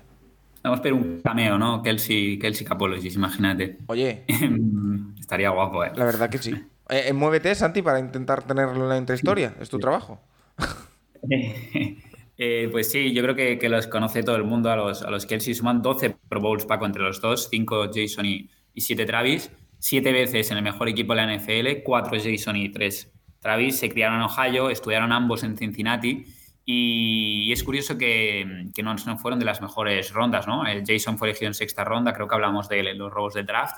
Vamos 0.62 0.81
a 0.82 0.94
un 0.94 1.20
cameo, 1.20 1.58
¿no? 1.58 1.82
Kelsey, 1.82 2.38
Kelsey 2.38 2.67
Capologist, 2.67 3.17
imagínate. 3.17 3.81
Oye. 3.88 4.25
Estaría 5.20 5.50
guapo, 5.50 5.84
¿eh? 5.84 5.93
La 5.94 6.06
verdad 6.06 6.31
que 6.31 6.38
sí. 6.38 6.55
Eh, 6.93 7.12
muévete, 7.12 7.55
Santi, 7.55 7.82
para 7.82 8.00
intentar 8.00 8.43
tenerlo 8.43 8.82
en 8.82 8.88
la 8.88 8.96
intrahistoria. 8.96 9.55
Es 9.61 9.69
tu 9.69 9.78
trabajo. 9.78 10.20
Eh, 12.43 12.71
pues 12.73 12.91
sí, 12.91 13.13
yo 13.13 13.23
creo 13.23 13.35
que, 13.37 13.69
los 13.69 13.87
conoce 13.87 14.23
todo 14.23 14.37
el 14.37 14.45
mundo 14.45 14.71
a 14.71 14.77
los, 14.77 15.03
a 15.03 15.11
los 15.11 15.27
Kelsey. 15.27 15.53
Suman 15.53 15.83
12 15.83 16.17
Pro 16.27 16.41
Bowls, 16.41 16.65
Paco, 16.65 16.87
entre 16.87 17.03
los 17.03 17.21
dos, 17.21 17.49
5 17.51 17.91
Jason 17.95 18.25
y, 18.25 18.49
y 18.73 18.81
7 18.81 19.05
Travis. 19.05 19.51
7 19.79 20.11
veces 20.11 20.51
en 20.51 20.57
el 20.57 20.63
mejor 20.63 20.89
equipo 20.89 21.15
de 21.15 21.21
la 21.21 21.37
NFL, 21.37 21.83
4 21.85 22.19
Jason 22.19 22.57
y 22.57 22.71
3 22.71 23.13
Travis. 23.41 23.79
Se 23.79 23.91
criaron 23.91 24.17
en 24.17 24.23
Ohio, 24.23 24.71
estudiaron 24.71 25.13
ambos 25.13 25.43
en 25.43 25.55
Cincinnati. 25.59 26.25
Y, 26.65 27.43
y 27.47 27.53
es 27.53 27.63
curioso 27.63 27.99
que, 27.99 28.71
que 28.75 28.83
no, 28.83 28.95
no, 28.95 29.19
fueron 29.19 29.39
de 29.39 29.45
las 29.45 29.61
mejores 29.61 30.11
rondas, 30.11 30.47
¿no? 30.47 30.65
El 30.67 30.83
Jason 30.87 31.19
fue 31.19 31.29
elegido 31.29 31.49
en 31.49 31.55
sexta 31.55 31.85
ronda, 31.85 32.15
creo 32.15 32.27
que 32.27 32.37
hablamos 32.37 32.71
de 32.71 32.95
los 32.95 33.13
robos 33.13 33.35
de 33.35 33.43
draft. 33.43 33.77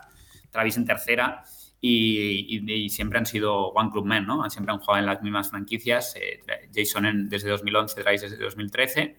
Travis 0.53 0.77
en 0.77 0.85
tercera. 0.85 1.43
Y, 1.85 2.89
siempre 2.91 3.19
han 3.19 3.27
sido 3.27 3.71
One 3.71 3.91
Club 3.91 4.07
Men, 4.07 4.25
¿no? 4.25 4.49
Siempre 4.49 4.73
han 4.73 4.79
jugado 4.79 5.01
en 5.01 5.07
las 5.07 5.21
mismas 5.21 5.51
franquicias. 5.51 6.15
Eh, 6.15 6.41
Jason 6.73 7.07
en, 7.07 7.29
desde 7.29 7.51
2011, 7.51 8.01
Travis 8.01 8.21
desde 8.21 8.37
2013. 8.37 9.17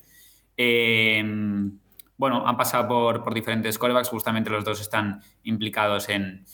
Eh, 0.56 1.24
bueno, 2.16 2.48
han 2.48 2.56
pasado 2.56 2.88
por, 3.22 3.34
diferentes 3.34 3.78
corebacks. 3.78 4.08
Justamente 4.08 4.50
los 4.50 4.64
dos 4.64 4.80
están 4.80 5.22
implicados 5.44 6.08
en, 6.08 6.46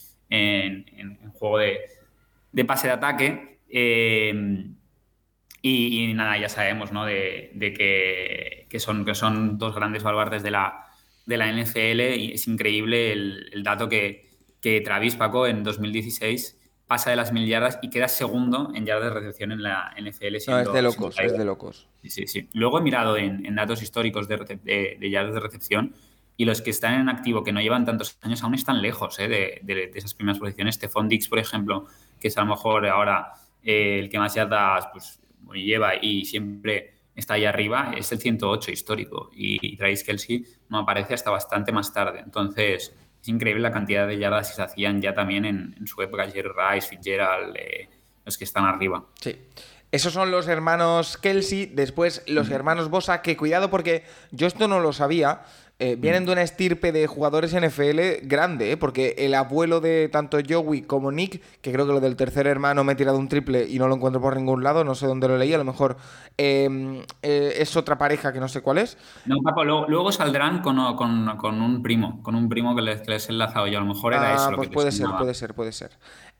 juego 1.33 1.59
de, 1.59 2.65
pase 2.65 2.87
de 2.87 2.93
ataque. 2.93 3.59
Eh, 3.69 4.33
y, 5.61 6.13
nada, 6.15 6.39
ya 6.39 6.49
sabemos, 6.49 6.91
¿no? 6.91 7.05
De, 7.05 8.65
que, 8.67 8.79
son, 8.79 9.05
que 9.05 9.13
son 9.13 9.59
dos 9.59 9.75
grandes 9.75 10.01
baluartes 10.01 10.41
de 10.41 10.49
la, 10.49 10.87
de 11.27 11.37
la 11.37 11.53
NFL 11.53 12.17
y 12.17 12.31
es 12.33 12.47
increíble 12.47 13.11
el 13.11 13.61
dato 13.63 13.87
que 13.87 14.28
que 14.61 14.81
Travis 14.81 15.15
Paco 15.15 15.47
en 15.47 15.63
2016 15.63 16.59
pasa 16.89 17.11
de 17.11 17.15
las 17.15 17.31
mil 17.31 17.47
yardas 17.47 17.77
y 17.83 17.91
queda 17.91 18.07
segundo 18.07 18.71
en 18.73 18.83
yardas 18.83 19.13
de 19.13 19.19
recepción 19.19 19.51
en 19.51 19.61
la 19.61 19.93
NFL. 19.95 20.37
Siendo, 20.37 20.63
no, 20.63 20.69
es 20.69 20.73
de 20.73 20.81
locos, 20.81 21.19
es 21.19 21.37
de 21.37 21.45
locos. 21.45 21.87
Sí, 22.01 22.09
sí, 22.09 22.27
sí. 22.27 22.49
Luego 22.53 22.79
he 22.79 22.81
mirado 22.81 23.15
en, 23.15 23.45
en 23.45 23.55
datos 23.55 23.83
históricos 23.83 24.27
de, 24.27 24.37
de, 24.63 24.97
de, 24.99 25.09
yardas 25.09 25.35
de 25.35 25.39
recepción 25.39 25.93
y 26.35 26.45
los 26.45 26.63
que 26.63 26.71
están 26.71 26.99
en 26.99 27.07
activo, 27.07 27.43
que 27.43 27.51
no 27.51 27.61
llevan 27.61 27.85
tantos 27.85 28.17
años, 28.21 28.41
aún 28.41 28.55
están 28.55 28.81
lejos 28.81 29.19
¿eh? 29.19 29.27
de, 29.27 29.59
de, 29.61 29.91
esas 29.93 30.15
primeras 30.15 30.39
posiciones. 30.39 30.75
Stephon 30.75 31.07
Dix, 31.07 31.27
por 31.27 31.37
ejemplo, 31.37 31.85
que 32.19 32.29
es 32.29 32.37
a 32.39 32.41
lo 32.41 32.47
mejor 32.47 32.87
ahora 32.87 33.33
eh, 33.61 33.99
el 33.99 34.09
que 34.09 34.17
más 34.17 34.33
yardas 34.33 34.87
pues, 34.91 35.19
lleva 35.53 35.93
y 36.01 36.25
siempre 36.25 36.95
está 37.13 37.35
ahí 37.35 37.45
arriba, 37.45 37.93
es 37.95 38.11
el 38.11 38.17
108 38.17 38.71
histórico. 38.71 39.29
Y, 39.35 39.59
y 39.61 39.77
Travis 39.77 40.03
Kelsey 40.03 40.43
no 40.69 40.79
aparece 40.79 41.13
hasta 41.13 41.29
bastante 41.29 41.71
más 41.71 41.93
tarde. 41.93 42.21
Entonces, 42.21 42.87
es 42.87 42.95
increíble 43.29 43.61
la 43.61 43.71
cantidad 43.71 44.07
de 44.07 44.17
yardas 44.17 44.49
que 44.49 44.55
se 44.55 44.61
hacían 44.61 45.01
ya 45.01 45.13
también 45.13 45.45
en, 45.45 45.75
en 45.79 45.87
su 45.87 46.01
época, 46.01 46.29
Jerry 46.29 46.49
Rice, 46.49 46.87
Fitzgerald, 46.89 47.55
eh, 47.55 47.89
los 48.25 48.37
que 48.37 48.43
están 48.43 48.65
arriba. 48.65 49.05
Sí. 49.21 49.37
Esos 49.91 50.13
son 50.13 50.29
los 50.29 50.47
hermanos 50.47 51.17
Kelsey, 51.17 51.65
después 51.65 52.23
los 52.27 52.49
mm. 52.49 52.53
hermanos 52.53 52.89
Bosa, 52.89 53.21
que 53.21 53.35
cuidado 53.35 53.71
porque 53.71 54.03
yo 54.31 54.45
esto 54.45 54.67
no 54.67 54.79
lo 54.79 54.93
sabía, 54.93 55.41
eh, 55.79 55.95
vienen 55.97 56.25
de 56.25 56.33
una 56.33 56.41
estirpe 56.41 56.91
de 56.91 57.07
jugadores 57.07 57.55
NFL 57.55 58.27
grande, 58.27 58.73
¿eh? 58.73 58.77
porque 58.77 59.15
el 59.17 59.33
abuelo 59.33 59.79
de 59.79 60.09
tanto 60.09 60.37
Joey 60.47 60.81
como 60.81 61.11
Nick, 61.11 61.41
que 61.61 61.71
creo 61.71 61.87
que 61.87 61.93
lo 61.93 62.01
del 62.01 62.17
tercer 62.17 62.47
hermano 62.47 62.83
me 62.83 62.93
he 62.93 62.95
tirado 62.95 63.17
un 63.17 63.29
triple 63.29 63.65
y 63.65 63.79
no 63.79 63.87
lo 63.87 63.95
encuentro 63.95 64.21
por 64.21 64.35
ningún 64.35 64.61
lado, 64.61 64.83
no 64.83 64.93
sé 64.93 65.07
dónde 65.07 65.29
lo 65.29 65.37
leí, 65.37 65.53
a 65.53 65.57
lo 65.57 65.63
mejor 65.63 65.95
eh, 66.37 67.03
eh, 67.21 67.53
es 67.57 67.77
otra 67.77 67.97
pareja 67.97 68.33
que 68.33 68.39
no 68.39 68.49
sé 68.49 68.61
cuál 68.61 68.79
es. 68.79 68.97
No, 69.25 69.37
Paco, 69.41 69.63
luego, 69.63 69.85
luego 69.87 70.11
saldrán 70.11 70.61
con, 70.61 70.95
con, 70.95 71.37
con, 71.37 71.61
un 71.61 71.81
primo, 71.81 72.21
con 72.23 72.35
un 72.35 72.49
primo 72.49 72.75
que 72.75 72.81
les, 72.81 73.01
que 73.01 73.11
les 73.11 73.29
he 73.29 73.31
enlazado 73.31 73.67
yo, 73.67 73.77
a 73.77 73.81
lo 73.81 73.87
mejor 73.87 74.13
era 74.13 74.31
ah, 74.31 74.35
eso. 74.35 74.51
Lo 74.51 74.57
pues 74.57 74.67
que 74.67 74.73
puede 74.73 74.91
ser, 74.91 75.07
puede 75.17 75.33
ser, 75.33 75.53
puede 75.53 75.71
ser. 75.71 75.91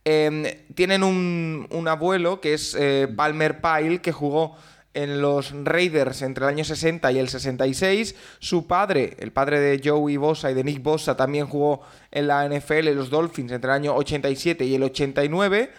Eh, 0.05 0.65
tienen 0.75 1.03
un, 1.03 1.67
un, 1.69 1.87
abuelo 1.87 2.39
que 2.39 2.53
es 2.53 2.75
eh, 2.79 3.07
Palmer 3.15 3.61
Pyle, 3.61 4.01
que 4.01 4.11
jugó 4.11 4.55
en 4.93 5.21
los 5.21 5.53
Raiders 5.63 6.21
entre 6.21 6.45
el 6.45 6.49
año 6.49 6.63
60 6.63 7.11
y 7.11 7.19
el 7.19 7.29
66. 7.29 8.15
Su 8.39 8.67
padre, 8.67 9.15
el 9.19 9.31
padre 9.31 9.59
de 9.59 9.81
Joey 9.83 10.17
Bosa 10.17 10.51
y 10.51 10.53
de 10.53 10.63
Nick 10.63 10.81
Bosa, 10.81 11.15
también 11.15 11.47
jugó 11.47 11.81
en 12.11 12.27
la 12.27 12.47
NFL, 12.47 12.87
en 12.87 12.95
los 12.95 13.09
Dolphins, 13.09 13.51
entre 13.51 13.69
el 13.69 13.75
año 13.75 13.95
87 13.95 14.65
y 14.65 14.75
el 14.75 14.83
89. 14.83 15.71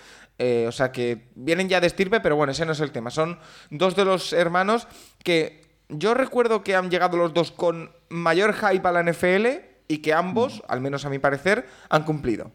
Eh, 0.43 0.65
o 0.67 0.73
sea 0.73 0.91
que 0.91 1.29
vienen 1.35 1.69
ya 1.69 1.81
de 1.81 1.87
estirpe, 1.87 2.21
pero 2.21 2.35
bueno, 2.35 2.53
ese 2.53 2.65
no 2.65 2.73
es 2.73 2.81
el 2.81 2.93
tema. 2.93 3.11
Son 3.11 3.39
dos 3.69 3.95
de 3.95 4.05
los 4.05 4.33
hermanos 4.33 4.89
que 5.23 5.61
yo 5.89 6.15
recuerdo 6.15 6.63
que 6.63 6.77
han 6.77 6.91
llegado 6.91 7.17
los 7.17 7.35
dos 7.35 7.51
con 7.51 7.93
mayor 8.09 8.55
hype 8.55 8.89
a 8.89 8.93
la 8.93 9.03
NFL 9.03 9.47
y 9.89 9.99
que 9.99 10.15
ambos, 10.15 10.63
al 10.69 10.81
menos 10.81 11.05
a 11.05 11.11
mi 11.11 11.19
parecer, 11.19 11.67
han 11.89 12.05
cumplido. 12.05 12.53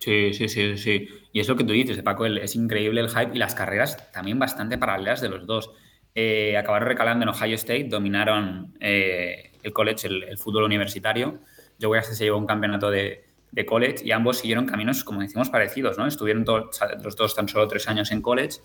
Sí, 0.00 0.32
sí, 0.32 0.48
sí, 0.48 0.78
sí. 0.78 1.08
Y 1.32 1.40
es 1.40 1.48
lo 1.48 1.56
que 1.56 1.64
tú 1.64 1.72
dices, 1.72 2.02
Paco, 2.02 2.26
es 2.26 2.56
increíble 2.56 3.00
el 3.02 3.08
hype 3.08 3.32
y 3.34 3.38
las 3.38 3.54
carreras 3.54 4.10
también 4.12 4.38
bastante 4.38 4.78
paralelas 4.78 5.20
de 5.20 5.28
los 5.28 5.46
dos. 5.46 5.70
Eh, 6.14 6.56
acabaron 6.56 6.88
recalando 6.88 7.22
en 7.22 7.28
Ohio 7.28 7.54
State, 7.54 7.84
dominaron 7.84 8.74
eh, 8.80 9.52
el 9.62 9.72
college, 9.72 10.08
el, 10.08 10.24
el, 10.24 10.38
fútbol 10.38 10.64
universitario. 10.64 11.40
Joe 11.80 11.96
Gaston 11.98 12.16
se 12.16 12.24
llevó 12.24 12.38
un 12.38 12.46
campeonato 12.46 12.90
de, 12.90 13.30
de 13.52 13.66
college 13.66 14.04
y 14.04 14.12
ambos 14.12 14.38
siguieron 14.38 14.66
caminos, 14.66 15.04
como 15.04 15.20
decimos, 15.20 15.50
parecidos, 15.50 15.98
¿no? 15.98 16.06
Estuvieron 16.06 16.44
los 17.02 17.16
dos 17.16 17.34
tan 17.34 17.48
solo 17.48 17.66
tres 17.68 17.88
años 17.88 18.10
en 18.12 18.22
college 18.22 18.58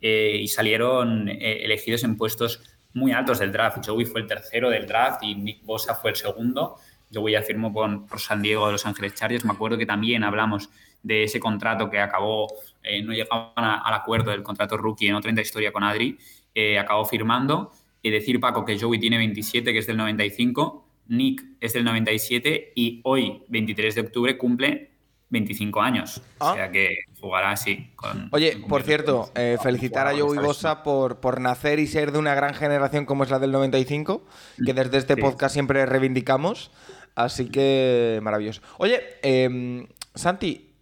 eh, 0.00 0.38
y 0.40 0.48
salieron 0.48 1.28
eh, 1.28 1.64
elegidos 1.64 2.04
en 2.04 2.16
puestos 2.16 2.60
muy 2.92 3.12
altos 3.12 3.38
del 3.38 3.52
draft. 3.52 3.86
Joey 3.86 4.04
fue 4.04 4.20
el 4.22 4.26
tercero 4.26 4.68
del 4.68 4.86
draft 4.86 5.22
y 5.22 5.34
Nick 5.34 5.64
Bosa 5.64 5.94
fue 5.94 6.10
el 6.10 6.16
segundo. 6.16 6.76
Joey 7.12 7.32
ya 7.34 7.42
firmó 7.42 7.72
con, 7.72 8.06
por 8.06 8.20
San 8.20 8.42
Diego 8.42 8.66
de 8.66 8.72
Los 8.72 8.86
Ángeles 8.86 9.14
Chargers. 9.14 9.44
Me 9.44 9.52
acuerdo 9.52 9.76
que 9.78 9.86
también 9.86 10.24
hablamos 10.24 10.70
de 11.02 11.24
ese 11.24 11.40
contrato 11.40 11.90
que 11.90 11.98
acabó, 11.98 12.48
eh, 12.82 13.02
no 13.02 13.12
llegaban 13.12 13.52
al 13.56 13.94
acuerdo 13.94 14.30
del 14.30 14.42
contrato 14.42 14.76
rookie 14.76 15.08
en 15.08 15.14
otra 15.14 15.30
historia 15.32 15.72
con 15.72 15.82
Adri, 15.84 16.16
acabó 16.78 17.04
firmando. 17.04 17.72
Y 18.02 18.10
decir, 18.10 18.40
Paco, 18.40 18.64
que 18.64 18.78
Joey 18.78 18.98
tiene 18.98 19.16
27, 19.18 19.72
que 19.72 19.78
es 19.78 19.86
del 19.86 19.96
95, 19.96 20.86
Nick 21.08 21.42
es 21.60 21.72
del 21.72 21.84
97 21.84 22.72
y 22.74 23.00
hoy, 23.04 23.42
23 23.48 23.94
de 23.94 24.00
octubre, 24.00 24.36
cumple 24.38 24.90
25 25.30 25.80
años. 25.80 26.18
O 26.38 26.44
Ah. 26.46 26.54
sea 26.54 26.70
que 26.72 26.90
jugará 27.20 27.52
así. 27.52 27.90
Con, 27.96 28.28
Oye, 28.32 28.60
con 28.60 28.68
por 28.68 28.82
cierto, 28.82 29.30
eh, 29.34 29.56
felicitar 29.62 30.06
a 30.08 30.18
Joey 30.18 30.38
Bosa 30.40 30.82
por, 30.82 31.20
por 31.20 31.40
nacer 31.40 31.78
y 31.78 31.86
ser 31.86 32.12
de 32.12 32.18
una 32.18 32.34
gran 32.34 32.54
generación 32.54 33.06
como 33.06 33.22
es 33.24 33.30
la 33.30 33.38
del 33.38 33.52
95, 33.52 34.24
que 34.64 34.74
desde 34.74 34.98
este 34.98 35.14
Sí. 35.14 35.20
podcast 35.20 35.52
siempre 35.54 35.86
reivindicamos. 35.86 36.70
Así 37.14 37.48
que 37.50 38.20
maravilloso. 38.22 38.62
Oye, 38.78 39.00
em, 39.22 39.86
Santi, 40.14 40.74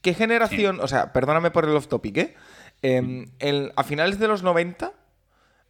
¿qué 0.00 0.14
generación, 0.14 0.80
o 0.80 0.88
sea, 0.88 1.12
perdóname 1.12 1.50
por 1.50 1.64
el 1.64 1.76
off 1.76 1.88
topic, 1.88 2.16
¿eh? 2.18 2.34
Em, 2.82 3.26
el- 3.38 3.72
a 3.76 3.84
finales 3.84 4.18
de 4.18 4.28
los 4.28 4.42
90, 4.42 4.92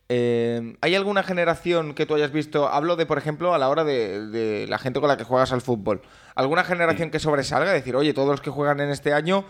em, 0.08 0.76
¿hay 0.80 0.94
alguna 0.94 1.22
generación 1.22 1.94
que 1.94 2.06
tú 2.06 2.14
hayas 2.14 2.32
visto? 2.32 2.68
Hablo 2.68 2.96
de, 2.96 3.06
por 3.06 3.18
ejemplo, 3.18 3.54
a 3.54 3.58
la 3.58 3.68
hora 3.68 3.84
de, 3.84 4.26
de 4.26 4.66
la 4.68 4.78
gente 4.78 5.00
con 5.00 5.08
la 5.08 5.16
que 5.16 5.24
juegas 5.24 5.52
al 5.52 5.60
fútbol. 5.62 6.02
¿Alguna 6.34 6.64
generación 6.64 7.10
que 7.10 7.18
sobresalga? 7.18 7.72
Decir, 7.72 7.96
oye, 7.96 8.12
todos 8.14 8.28
los 8.28 8.40
que 8.40 8.50
juegan 8.50 8.80
en 8.80 8.90
este 8.90 9.12
año 9.12 9.44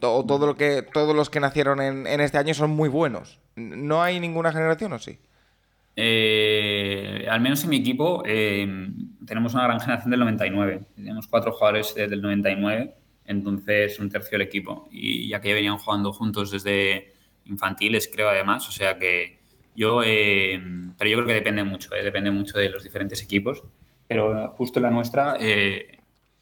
to- 0.00 0.14
o 0.14 0.26
todo 0.26 0.46
lo 0.46 0.56
que, 0.56 0.82
todos 0.82 1.14
los 1.14 1.30
que 1.30 1.40
nacieron 1.40 1.80
en, 1.80 2.06
en 2.06 2.20
este 2.20 2.38
año 2.38 2.54
son 2.54 2.70
muy 2.70 2.88
buenos. 2.88 3.40
¿No 3.56 4.02
hay 4.02 4.20
ninguna 4.20 4.52
generación 4.52 4.92
o 4.92 4.98
sí? 4.98 5.18
Eh, 5.96 7.26
al 7.30 7.40
menos 7.40 7.62
en 7.64 7.70
mi 7.70 7.76
equipo 7.76 8.22
eh, 8.26 8.66
tenemos 9.26 9.54
una 9.54 9.64
gran 9.64 9.80
generación 9.80 10.10
del 10.10 10.20
99. 10.20 10.80
Tenemos 10.96 11.26
cuatro 11.26 11.52
jugadores 11.52 11.94
desde 11.94 12.14
el 12.14 12.22
99, 12.22 12.94
entonces 13.26 13.98
un 13.98 14.10
tercio 14.10 14.32
del 14.38 14.46
equipo. 14.46 14.88
Y 14.90 15.28
ya 15.28 15.40
que 15.40 15.54
venían 15.54 15.78
jugando 15.78 16.12
juntos 16.12 16.50
desde 16.50 17.14
infantiles, 17.46 18.10
creo 18.12 18.28
además. 18.28 18.68
O 18.68 18.72
sea 18.72 18.98
que 18.98 19.38
yo, 19.76 20.02
eh, 20.04 20.60
pero 20.98 21.10
yo 21.10 21.16
creo 21.18 21.26
que 21.26 21.34
depende 21.34 21.64
mucho, 21.64 21.94
eh, 21.94 22.02
depende 22.02 22.30
mucho 22.30 22.58
de 22.58 22.70
los 22.70 22.82
diferentes 22.82 23.22
equipos. 23.22 23.62
Pero 24.08 24.48
justo 24.56 24.80
la 24.80 24.90
nuestra, 24.90 25.36
el 25.36 25.86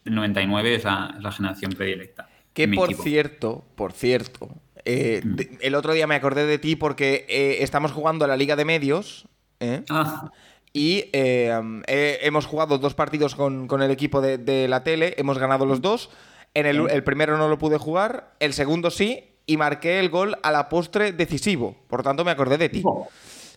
99 0.05 0.75
es 0.75 0.83
la, 0.83 1.13
es 1.17 1.23
la 1.23 1.31
generación 1.31 1.71
predilecta. 1.73 2.29
Que 2.53 2.67
por 2.67 2.89
equipo. 2.89 3.03
cierto, 3.03 3.65
por 3.75 3.93
cierto, 3.93 4.49
eh, 4.85 5.21
de- 5.23 5.57
el 5.61 5.73
otro 5.75 5.93
día 5.93 6.05
me 6.05 6.15
acordé 6.15 6.45
de 6.45 6.59
ti 6.59 6.75
porque 6.75 7.25
eh, 7.29 7.57
estamos 7.61 7.91
jugando 7.93 8.25
a 8.25 8.27
la 8.27 8.35
Liga 8.37 8.55
de 8.55 8.65
Medios. 8.65 9.27
¿Eh? 9.63 9.83
Ah, 9.89 10.31
Y 10.73 11.09
eh, 11.13 11.51
eh, 11.87 12.19
hemos 12.21 12.45
jugado 12.45 12.77
dos 12.77 12.93
partidos 12.93 13.35
con, 13.35 13.67
con 13.67 13.81
el 13.81 13.91
equipo 13.91 14.21
de, 14.21 14.37
de 14.37 14.67
la 14.67 14.83
tele, 14.83 15.13
hemos 15.17 15.37
ganado 15.37 15.65
los 15.65 15.81
dos. 15.81 16.09
En 16.55 16.65
el, 16.65 16.89
el 16.89 17.03
primero 17.03 17.37
no 17.37 17.47
lo 17.47 17.57
pude 17.57 17.77
jugar, 17.77 18.33
el 18.39 18.53
segundo 18.53 18.91
sí, 18.91 19.33
y 19.45 19.57
marqué 19.57 19.99
el 19.99 20.09
gol 20.09 20.37
a 20.43 20.51
la 20.51 20.69
postre 20.69 21.11
decisivo. 21.11 21.75
Por 21.87 22.03
tanto, 22.03 22.23
me 22.23 22.31
acordé 22.31 22.57
de 22.57 22.69
ti. 22.69 22.83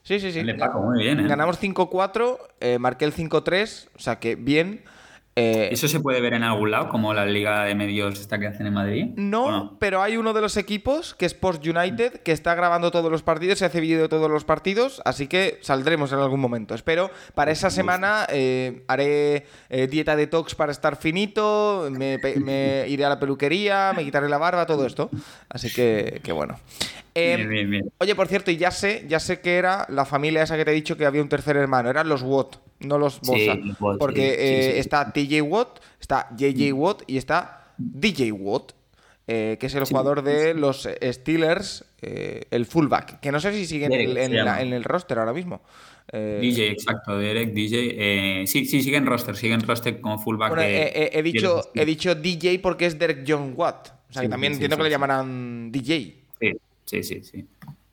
Sí, 0.03 0.21
sí, 0.21 0.31
sí. 0.33 0.43
le 0.43 0.55
Paco, 0.55 0.81
muy 0.81 1.03
bien. 1.03 1.21
¿eh? 1.21 1.27
Ganamos 1.27 1.61
5-4, 1.61 2.39
eh, 2.61 2.79
marqué 2.79 3.05
el 3.05 3.13
5-3, 3.13 3.89
o 3.97 3.99
sea 3.99 4.19
que 4.21 4.37
bien. 4.37 4.85
Eh, 5.39 5.69
¿Eso 5.71 5.87
se 5.87 6.01
puede 6.01 6.23
ver 6.23 6.33
en 6.33 6.43
algún 6.43 6.71
lado, 6.71 6.89
como 6.89 7.13
la 7.13 7.27
liga 7.27 7.65
de 7.65 7.75
medios 7.75 8.19
esta 8.19 8.39
que 8.39 8.47
hacen 8.47 8.67
en 8.67 8.73
Madrid? 8.73 9.07
No, 9.17 9.45
¿O 9.45 9.79
pero 9.79 10.01
hay 10.01 10.17
uno 10.17 10.33
de 10.33 10.41
los 10.41 10.57
equipos, 10.57 11.15
que 11.15 11.27
es 11.27 11.35
Post 11.35 11.67
United, 11.67 12.23
que 12.23 12.33
está 12.33 12.55
grabando 12.55 12.91
todos 12.91 13.11
los 13.11 13.23
partidos, 13.23 13.59
se 13.59 13.67
hace 13.67 13.81
vídeo 13.81 14.01
de 14.01 14.09
todos 14.09 14.31
los 14.31 14.45
partidos, 14.45 15.03
así 15.05 15.27
que 15.27 15.59
saldremos 15.61 16.11
en 16.13 16.21
algún 16.21 16.41
momento. 16.41 16.75
Espero, 16.75 17.11
para 17.35 17.51
esa 17.51 17.69
semana 17.69 18.27
eh, 18.31 18.83
haré 18.89 19.45
eh, 19.69 19.87
dieta 19.89 20.17
detox 20.17 20.55
para 20.55 20.73
estar 20.73 20.97
finito, 20.97 21.89
me, 21.91 22.19
me 22.37 22.89
iré 22.89 23.05
a 23.05 23.11
la 23.11 23.21
peluquería, 23.21 23.93
me 23.95 24.05
quitaré 24.05 24.31
la 24.31 24.39
barba, 24.39 24.65
todo 24.65 24.87
esto. 24.87 25.11
Así 25.51 25.71
que, 25.71 26.23
que 26.25 26.33
bueno. 26.33 26.59
Eh, 27.19 27.37
Bien, 27.37 27.49
bien, 27.49 27.71
bien. 27.71 27.93
Oye, 27.99 28.15
por 28.15 28.29
cierto, 28.29 28.51
y 28.51 28.57
ya 28.59 28.71
sé, 28.71 29.05
ya 29.09 29.19
sé 29.21 29.41
que 29.41 29.57
era 29.57 29.87
la 29.89 30.05
familia 30.05 30.43
esa 30.43 30.57
que 30.57 30.65
te 30.65 30.71
he 30.73 30.75
dicho 30.75 30.97
que 30.97 31.07
había 31.07 31.23
un 31.23 31.29
tercer 31.29 31.57
hermano, 31.57 31.89
eran 31.89 32.09
los 32.09 32.23
Watt, 32.23 32.57
no 32.81 32.99
los 32.99 33.15
Sí, 33.23 33.49
Bosa. 33.49 33.55
los 33.57 33.99
porque 33.99 34.31
sí, 34.31 34.37
eh, 34.39 34.71
sí. 34.75 34.79
está 34.81 35.13
TJ 35.13 35.41
Watt, 35.43 35.79
está 36.01 36.29
JJ 36.37 36.73
Watt 36.75 37.03
y 37.07 37.17
está 37.17 37.73
DJ 37.79 38.33
Watt, 38.33 38.73
eh, 39.29 39.57
que 39.59 39.67
es 39.67 39.75
el 39.75 39.85
jugador 39.85 40.23
de 40.23 40.53
los 40.55 40.85
eh, 40.87 40.99
Steelers, 41.13 41.85
el 42.03 42.67
fullback, 42.67 43.19
que 43.21 43.33
no 43.33 43.41
sé 43.41 43.53
si 43.53 43.65
sigue 43.67 43.87
en 43.87 43.93
el, 43.95 44.17
en 44.19 44.31
se 44.31 44.37
la- 44.37 44.45
llama. 44.45 44.61
en 44.63 44.73
el 44.75 44.85
roster 44.85 45.19
ahora 45.19 45.33
mismo. 45.33 45.63
Eh, 46.13 46.39
DJ, 46.41 46.69
exacto, 46.71 47.19
Derek, 47.19 47.53
DJ. 47.53 47.77
eh, 48.43 48.47
sí, 48.47 48.65
sí, 48.67 48.83
sigue 48.83 48.97
en 48.99 49.07
roster, 49.07 49.35
sigue 49.37 49.55
en 49.55 49.63
roster 49.63 50.01
como 50.01 50.19
fullback. 50.19 50.51
bueno, 50.51 50.63
de- 50.63 50.83
eh, 50.83 51.11
he, 51.15 51.23
dicho, 51.23 51.63
he 51.75 51.85
dicho 51.85 52.15
DJ 52.15 52.61
porque 52.61 52.87
es 52.87 52.99
Derek 52.99 53.25
John 53.27 53.55
Watt. 53.57 53.89
O 54.09 54.13
sea, 54.13 54.23
que 54.23 54.29
también 54.29 54.53
sí, 54.53 54.57
entiendo 54.59 54.77
sí, 54.77 54.81
que 54.81 54.85
le 54.85 54.91
llamarán 54.91 55.73
DJ. 55.73 56.23
Sí, 56.39 56.53
sí, 56.87 57.03
sí. 57.03 57.23
sí. 57.23 57.47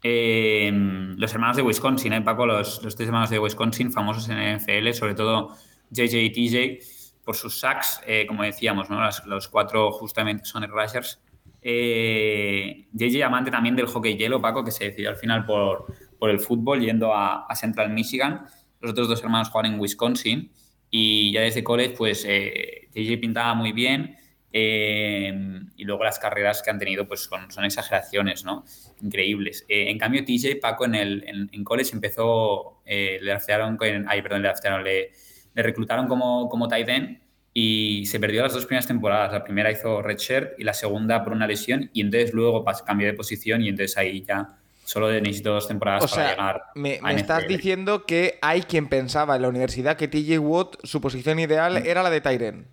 Eh, 0.06 0.70
los 1.18 1.34
hermanos 1.34 1.56
de 1.58 1.62
Wisconsin, 1.64 2.14
¿eh, 2.14 2.22
Paco? 2.22 2.46
Los, 2.46 2.82
los 2.84 2.96
tres 2.96 3.08
hermanos 3.08 3.30
de 3.30 3.40
Wisconsin, 3.40 3.92
famosos 3.92 4.28
en 4.30 4.38
NFL, 4.58 4.92
sobre 4.94 5.16
todo 5.16 5.56
JJ 5.92 6.14
y 6.24 6.30
TJ, 6.32 7.24
por 7.24 7.36
sus 7.36 7.60
sacks, 7.60 8.02
eh, 8.06 8.26
como 8.28 8.44
decíamos, 8.44 8.90
¿no? 8.90 9.00
Las- 9.00 9.26
los 9.26 9.48
cuatro 9.48 9.92
justamente 9.92 10.46
son 10.46 10.68
rushers. 10.70 11.22
Eh, 11.62 12.88
JJ 12.92 13.24
amante 13.24 13.50
también 13.50 13.76
del 13.76 13.88
hockey 13.88 14.18
hielo, 14.18 14.42
Paco, 14.42 14.64
que 14.64 14.72
se 14.72 14.86
decidió 14.86 15.10
al 15.10 15.16
final 15.16 15.46
por, 15.46 15.86
por 16.20 16.30
el 16.30 16.40
fútbol 16.40 16.82
yendo 16.82 17.14
a, 17.14 17.46
a 17.46 17.56
Central 17.56 17.92
Michigan. 17.92 18.46
Los 18.82 18.92
otros 18.92 19.08
dos 19.08 19.24
hermanos 19.24 19.50
jugaban 19.50 19.74
en 19.74 19.80
Wisconsin 19.80 20.52
y 20.90 21.32
ya 21.32 21.42
desde 21.42 21.64
college, 21.64 21.96
pues 21.98 22.26
eh, 22.28 22.90
JJ 22.94 23.18
pintaba 23.22 23.54
muy 23.54 23.72
bien. 23.72 24.18
Eh, 24.54 25.34
y 25.76 25.84
luego 25.84 26.04
las 26.04 26.20
carreras 26.20 26.62
que 26.62 26.70
han 26.70 26.80
tenido 26.80 27.08
pues 27.08 27.22
son, 27.22 27.52
son 27.52 27.66
exageraciones, 27.66 28.46
¿no? 28.46 28.64
Increíbles. 29.02 29.66
Eh, 29.68 29.90
en 29.90 29.98
cambio, 29.98 30.24
TJ 30.24 30.60
Paco 30.62 30.86
en, 30.86 30.96
el, 30.96 31.24
en, 31.28 31.50
en 31.52 31.64
college 31.64 31.92
empezó, 31.94 32.82
eh, 32.86 33.18
le 33.22 33.32
draftearon, 33.32 33.76
con- 33.78 34.06
ay, 34.08 34.22
perdón, 34.22 34.42
le 34.44 34.48
draftearon, 34.50 34.84
le, 34.84 35.12
le 35.54 35.64
reclutaron 35.64 36.08
como, 36.08 36.48
como 36.50 36.68
tight 36.68 36.88
end 36.88 37.20
y 37.54 38.06
se 38.08 38.20
perdió 38.20 38.42
las 38.44 38.54
dos 38.54 38.66
primeras 38.66 38.88
temporadas. 38.88 39.32
La 39.34 39.44
primera 39.44 39.72
hizo 39.72 40.02
redshirt 40.02 40.60
y 40.60 40.64
la 40.64 40.74
segunda 40.74 41.24
por 41.24 41.34
una 41.34 41.48
lesión 41.48 41.90
y 41.94 42.02
entonces 42.02 42.34
luego 42.34 42.64
cambió 42.86 43.08
de 43.08 43.14
posición 43.14 43.62
y 43.62 43.70
entonces 43.70 43.98
ahí 43.98 44.24
ya 44.24 44.48
solo 44.86 45.12
necesito 45.12 45.54
dos 45.54 45.68
temporadas 45.68 46.04
O 46.04 46.08
para 46.08 46.22
sea, 46.28 46.32
llegar 46.32 46.62
me, 46.76 47.00
a 47.02 47.08
me 47.08 47.16
estás 47.16 47.44
NFL. 47.44 47.48
diciendo 47.54 48.06
que 48.06 48.38
hay 48.42 48.62
quien 48.64 48.88
pensaba 48.90 49.36
en 49.36 49.42
la 49.44 49.48
universidad 49.50 49.96
que 49.98 50.08
TJ 50.08 50.40
Watt, 50.40 50.76
su 50.84 51.00
posición 51.00 51.40
ideal 51.40 51.82
Mm. 51.84 51.86
era 51.88 52.04
la 52.04 52.10
de 52.10 52.22
Tyren. 52.22 52.68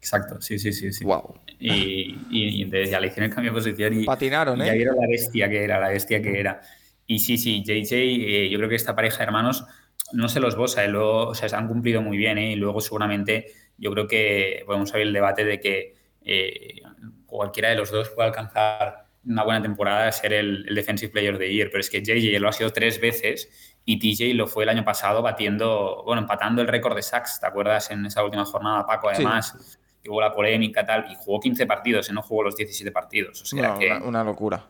Exacto, 0.00 0.40
sí, 0.40 0.58
sí, 0.58 0.72
sí. 0.72 0.92
sí. 0.92 1.04
Wow. 1.04 1.34
Y, 1.58 2.16
y- 2.30 2.48
y 2.48 2.62
entonces 2.62 2.90
ya 2.90 2.98
le 3.00 3.08
hicieron 3.08 3.28
el 3.28 3.34
cambio 3.34 3.52
de 3.52 3.58
posición 3.58 4.00
y, 4.00 4.04
Patinaron, 4.04 4.58
y 4.58 4.62
¿eh? 4.62 4.66
ya 4.66 4.72
vieron 4.72 4.96
la 4.96 5.06
bestia 5.06 5.48
que 5.50 5.62
era, 5.62 5.78
la 5.78 5.88
bestia 5.90 6.22
que 6.22 6.40
era. 6.40 6.60
Y 7.06 7.18
sí, 7.18 7.36
sí, 7.36 7.62
JJ, 7.62 7.92
eh, 7.96 8.48
yo 8.50 8.58
creo 8.58 8.68
que 8.70 8.76
esta 8.76 8.94
pareja 8.96 9.18
de 9.18 9.24
hermanos, 9.24 9.64
no 10.12 10.28
se 10.28 10.40
los 10.40 10.56
bosa, 10.56 10.84
eh, 10.84 10.88
luego, 10.88 11.28
o 11.28 11.34
sea, 11.34 11.48
se 11.48 11.56
han 11.56 11.68
cumplido 11.68 12.00
muy 12.02 12.16
bien, 12.16 12.38
¿eh? 12.38 12.52
y 12.52 12.56
luego 12.56 12.80
seguramente 12.80 13.46
yo 13.76 13.92
creo 13.92 14.08
que 14.08 14.62
podemos 14.66 14.90
abrir 14.92 15.06
el 15.08 15.12
debate 15.12 15.44
de 15.44 15.60
que 15.60 15.94
eh, 16.22 16.80
cualquiera 17.26 17.68
de 17.68 17.76
los 17.76 17.90
dos 17.90 18.08
puede 18.10 18.28
alcanzar 18.28 19.04
una 19.26 19.44
buena 19.44 19.60
temporada 19.60 20.06
de 20.06 20.12
ser 20.12 20.32
el, 20.32 20.64
el 20.66 20.74
Defensive 20.74 21.12
Player 21.12 21.36
the 21.38 21.52
Year, 21.52 21.68
pero 21.70 21.80
es 21.80 21.90
que 21.90 22.00
JJ 22.02 22.38
lo 22.40 22.48
ha 22.48 22.52
sido 22.52 22.70
tres 22.70 23.00
veces 23.00 23.76
y 23.84 23.98
TJ 23.98 24.34
lo 24.34 24.46
fue 24.46 24.64
el 24.64 24.70
año 24.70 24.84
pasado 24.84 25.20
batiendo, 25.20 26.02
bueno, 26.06 26.22
empatando 26.22 26.62
el 26.62 26.68
récord 26.68 26.96
de 26.96 27.02
sacks, 27.02 27.38
¿te 27.40 27.46
acuerdas? 27.46 27.90
En 27.90 28.06
esa 28.06 28.24
última 28.24 28.44
jornada, 28.46 28.86
Paco, 28.86 29.08
Sí. 29.10 29.16
además, 29.16 29.52
que 29.52 29.79
hubo 30.08 30.20
la 30.20 30.32
polémica 30.32 30.84
tal, 30.86 31.10
y 31.10 31.14
jugó 31.16 31.40
15 31.40 31.66
partidos, 31.66 32.08
y 32.10 32.12
no 32.12 32.22
jugó 32.22 32.42
los 32.44 32.56
17 32.56 32.90
partidos, 32.92 33.42
o 33.42 33.44
sea 33.44 33.68
No, 33.68 33.78
que... 33.78 33.86
una, 33.86 34.04
una 34.04 34.24
locura. 34.24 34.64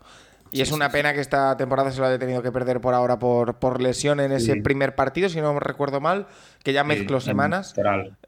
Y 0.52 0.56
Sí, 0.56 0.62
es 0.62 0.72
una 0.72 0.86
sí. 0.86 0.92
pena 0.94 1.14
que 1.14 1.20
esta 1.20 1.56
temporada 1.56 1.92
se 1.92 2.00
lo 2.00 2.06
haya 2.06 2.18
tenido 2.18 2.42
que 2.42 2.50
perder 2.50 2.80
por 2.80 2.92
ahora 2.92 3.20
por, 3.20 3.60
por 3.60 3.80
lesión 3.80 4.18
en 4.18 4.32
ese 4.32 4.54
Sí. 4.54 4.60
primer 4.60 4.96
partido, 4.96 5.28
si 5.28 5.40
no 5.40 5.54
me 5.54 5.60
recuerdo 5.60 6.00
mal, 6.00 6.26
que 6.64 6.72
ya 6.72 6.82
mezcló 6.82 7.20
semanas. 7.20 7.72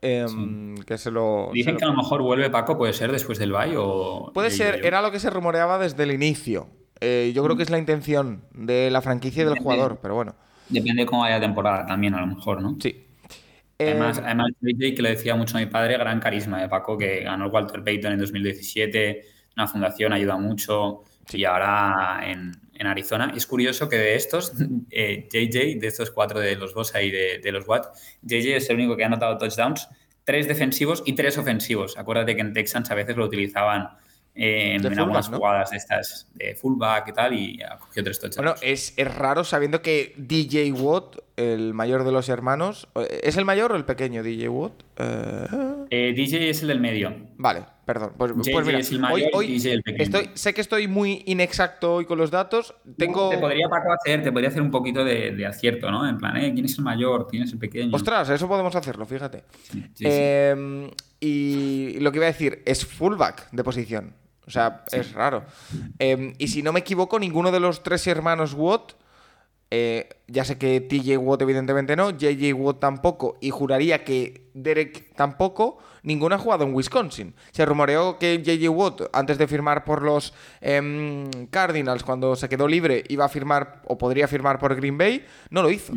Em, 0.01 0.77
Que 0.85 0.99
se 0.99 1.11
lo. 1.11 1.49
se 1.51 1.55
Dicen 1.55 1.75
lo- 1.75 1.79
que 1.81 1.85
a 1.85 1.89
lo 1.89 1.95
mejor 1.97 2.23
vuelve 2.23 2.49
Paco, 2.51 2.79
puede 2.79 2.93
ser 2.93 3.11
después 3.11 3.39
del 3.39 3.51
bye 3.53 3.75
o... 3.77 4.31
Puede 4.33 4.51
yo- 4.51 4.57
ser, 4.57 4.81
yo- 4.81 4.87
era 4.87 5.03
lo 5.03 5.11
que 5.11 5.19
se 5.19 5.31
rumoreaba 5.31 5.79
desde 5.79 6.03
el 6.05 6.13
inicio. 6.13 6.69
Eh, 7.01 7.33
yo 7.35 7.43
creo 7.43 7.57
que 7.57 7.65
es 7.65 7.71
la 7.71 7.79
intención 7.79 8.45
de 8.55 8.89
la 8.93 9.01
franquicia 9.03 9.43
y 9.43 9.45
del 9.45 9.55
Depende. 9.55 9.75
jugador, 9.75 9.99
pero 10.01 10.15
bueno. 10.15 10.37
Depende 10.69 11.03
de 11.03 11.07
cómo 11.07 11.23
vaya 11.23 11.37
la 11.37 11.41
temporada 11.41 11.87
también, 11.87 12.15
a 12.15 12.21
lo 12.21 12.29
mejor, 12.29 12.63
¿no? 12.63 12.77
Sí. 12.81 13.05
Además, 13.87 14.19
Em, 14.19 14.25
además 14.25 14.53
JJ, 14.61 14.95
que 14.95 15.03
le 15.03 15.11
decía 15.11 15.35
mucho 15.35 15.57
a 15.57 15.61
mi 15.61 15.67
padre, 15.67 15.99
gran 15.99 16.21
carisma 16.21 16.61
de 16.61 16.69
Paco, 16.69 16.97
que 16.97 17.21
ganó 17.21 17.47
el 17.47 17.51
Walter 17.51 17.83
Payton 17.83 18.13
en 18.13 18.19
2017, 18.19 19.25
una 19.57 19.67
fundación, 19.67 20.13
ayuda 20.13 20.37
mucho, 20.37 21.05
y 21.33 21.45
ahora 21.45 22.21
en, 22.25 22.53
en 22.75 22.87
Arizona. 22.87 23.33
Es 23.37 23.47
curioso 23.47 23.89
que 23.89 23.97
de 23.97 24.15
estos, 24.15 24.53
eh, 24.91 25.29
JJ, 25.31 25.79
de 25.81 25.87
estos 25.87 26.11
cuatro 26.11 26.41
de 26.41 26.57
los 26.57 26.75
Bosa 26.75 27.03
y 27.03 27.11
de, 27.11 27.41
de 27.43 27.53
los 27.53 27.67
Watt, 27.69 27.87
JJ 28.23 28.57
es 28.57 28.71
el 28.71 28.77
único 28.77 28.97
que 28.97 29.05
ha 29.05 29.07
anotado 29.07 29.39
touchdowns 29.39 29.89
tres 30.25 30.49
defensivos 30.49 31.03
y 31.05 31.15
tres 31.15 31.39
ofensivos. 31.39 31.99
Acuérdate 31.99 32.35
que 32.35 32.43
en 32.43 32.53
Texans 32.53 32.91
a 32.91 32.95
veces 32.95 33.17
lo 33.17 33.25
utilizaban 33.25 33.89
eh, 34.35 34.79
De 34.81 34.89
en 34.89 34.99
algunas 34.99 35.29
jugadas 35.29 35.71
de 35.71 35.77
estas 35.77 36.29
de 36.35 36.55
fullback 36.55 37.09
y 37.09 37.13
tal 37.13 37.33
y 37.35 37.63
ha 37.63 37.77
cogido 37.79 38.05
tres 38.05 38.19
touchdowns. 38.21 38.37
Bueno, 38.37 38.55
es, 38.63 38.95
es 38.97 39.15
raro 39.15 39.45
sabiendo 39.45 39.83
que 39.83 40.15
DJ 40.17 40.73
Watt, 40.73 41.17
el 41.37 41.75
mayor 41.75 42.05
de 42.05 42.13
los 42.13 42.29
hermanos, 42.29 42.89
¿es 43.23 43.37
el 43.37 43.45
mayor 43.45 43.73
o 43.73 43.77
el 43.77 43.85
pequeño 43.85 44.23
DJ 44.23 44.49
Watt? 44.49 44.73
Eh, 44.97 45.47
Eh, 45.91 46.13
DJ 46.15 46.49
es 46.51 46.63
el 46.63 46.69
del 46.69 46.81
medio. 46.81 47.15
Vale, 47.37 47.65
perdón. 47.93 48.13
Pues, 48.17 48.33
pues 48.33 48.67
mira, 48.67 48.79
es 48.79 48.91
el 48.91 49.01
mayor 49.01 49.31
hoy, 49.33 49.47
y 49.47 49.53
DJ 49.55 49.73
el 49.73 49.83
pequeño. 49.83 50.05
estoy, 50.05 50.31
sé 50.35 50.55
que 50.55 50.61
estoy 50.61 50.89
muy 50.89 51.23
inexacto 51.27 51.95
hoy 51.97 52.07
con 52.07 52.19
los 52.19 52.31
datos. 52.31 52.75
Tengo. 52.97 53.31
Te 53.31 53.39
podría, 53.39 53.69
Paco, 53.69 53.93
hacer, 53.93 54.23
te 54.23 54.33
podría 54.33 54.49
hacer 54.49 54.63
un 54.63 54.71
poquito 54.71 55.05
de, 55.05 55.33
de 55.33 55.47
acierto, 55.47 55.91
¿no? 55.91 56.09
En 56.09 56.19
plan, 56.19 56.37
eh, 56.37 56.53
¿quién 56.55 56.65
es 56.65 56.79
el 56.79 56.85
mayor? 56.85 57.27
¿Quién 57.31 57.43
es 57.43 57.53
el 57.53 57.59
pequeño? 57.59 57.95
Ostras, 57.95 58.31
eso 58.31 58.49
podemos 58.49 58.75
hacerlo, 58.75 59.05
fíjate. 59.05 59.45
Sí, 59.71 59.81
sí, 59.81 59.89
sí. 59.95 60.05
Eh, 60.07 60.91
y 61.21 62.01
lo 62.01 62.11
que 62.11 62.19
iba 62.19 62.27
a 62.27 62.33
decir 62.33 62.63
es 62.65 62.87
fullback 62.87 63.51
de 63.51 63.63
posición. 63.63 64.15
O 64.47 64.51
sea, 64.51 64.85
es 64.91 65.13
raro. 65.13 65.45
Eh, 65.99 66.35
y 66.39 66.49
si 66.49 66.63
no 66.63 66.73
me 66.73 66.81
equivoco, 66.81 67.19
ninguno 67.19 67.53
de 67.53 67.61
los 67.61 67.83
tres 67.83 68.07
hermanos 68.07 68.55
Watt, 68.55 68.95
eh, 69.75 70.09
ya 70.29 70.45
sé 70.45 70.59
que 70.59 70.81
TJ 70.83 71.17
Watt 71.17 71.41
evidentemente 71.43 71.97
no, 71.97 72.11
JJ 72.11 72.53
Watt 72.55 72.79
tampoco, 72.81 73.39
y 73.41 73.49
juraría 73.51 74.05
que 74.05 74.51
Derek 74.55 75.15
tampoco, 75.15 75.79
ninguno 76.03 76.35
ha 76.35 76.39
jugado 76.39 76.65
en 76.65 76.75
Wisconsin. 76.75 77.35
Se 77.53 77.65
rumoreó 77.65 78.19
que 78.19 78.43
JJ 78.43 78.69
Watt, 78.69 79.03
antes 79.15 79.39
de 79.39 79.47
firmar 79.49 79.85
por 79.85 80.03
los 80.03 80.35
em, 80.61 81.31
Cardinals, 81.51 82.03
cuando 82.05 82.37
se 82.37 82.49
quedó 82.51 82.69
libre, 82.69 83.03
iba 83.09 83.25
a 83.25 83.29
firmar 83.31 83.81
o 83.87 83.97
podría 83.97 84.29
firmar 84.29 84.59
por 84.59 84.75
Green 84.77 84.99
Bay, 84.99 85.25
no 85.51 85.63
lo 85.63 85.71
hizo. 85.71 85.95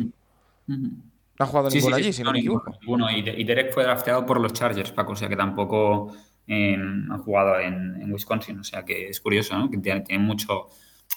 No 0.66 1.44
ha 1.44 1.46
jugado 1.46 1.70
Sí, 1.70 1.80
sí, 1.82 1.90
ninguno 1.90 1.96
sí, 1.96 2.02
allí, 2.02 2.12
si 2.12 2.22
no, 2.22 2.32
no, 2.32 2.32
me 2.32 2.38
ninguno, 2.38 2.62
equivoco. 2.62 2.78
ninguno. 2.80 3.10
Y, 3.10 3.22
De- 3.22 3.34
y 3.40 3.44
Derek 3.44 3.72
fue 3.72 3.84
drafteado 3.84 4.24
por 4.24 4.40
los 4.40 4.52
Chargers, 4.52 4.92
Paco, 4.92 5.12
o 5.12 5.16
sea 5.16 5.28
que 5.28 5.36
tampoco 5.36 6.16
eh, 6.46 6.76
ha 7.10 7.18
jugado 7.18 7.60
en, 7.60 8.00
en 8.00 8.12
Wisconsin. 8.12 8.58
O 8.60 8.64
sea 8.64 8.84
que 8.84 9.08
es 9.08 9.20
curioso, 9.20 9.56
¿no? 9.58 9.70
Que 9.70 9.78
tiene, 9.78 10.00
tiene 10.00 10.24
mucho, 10.24 10.68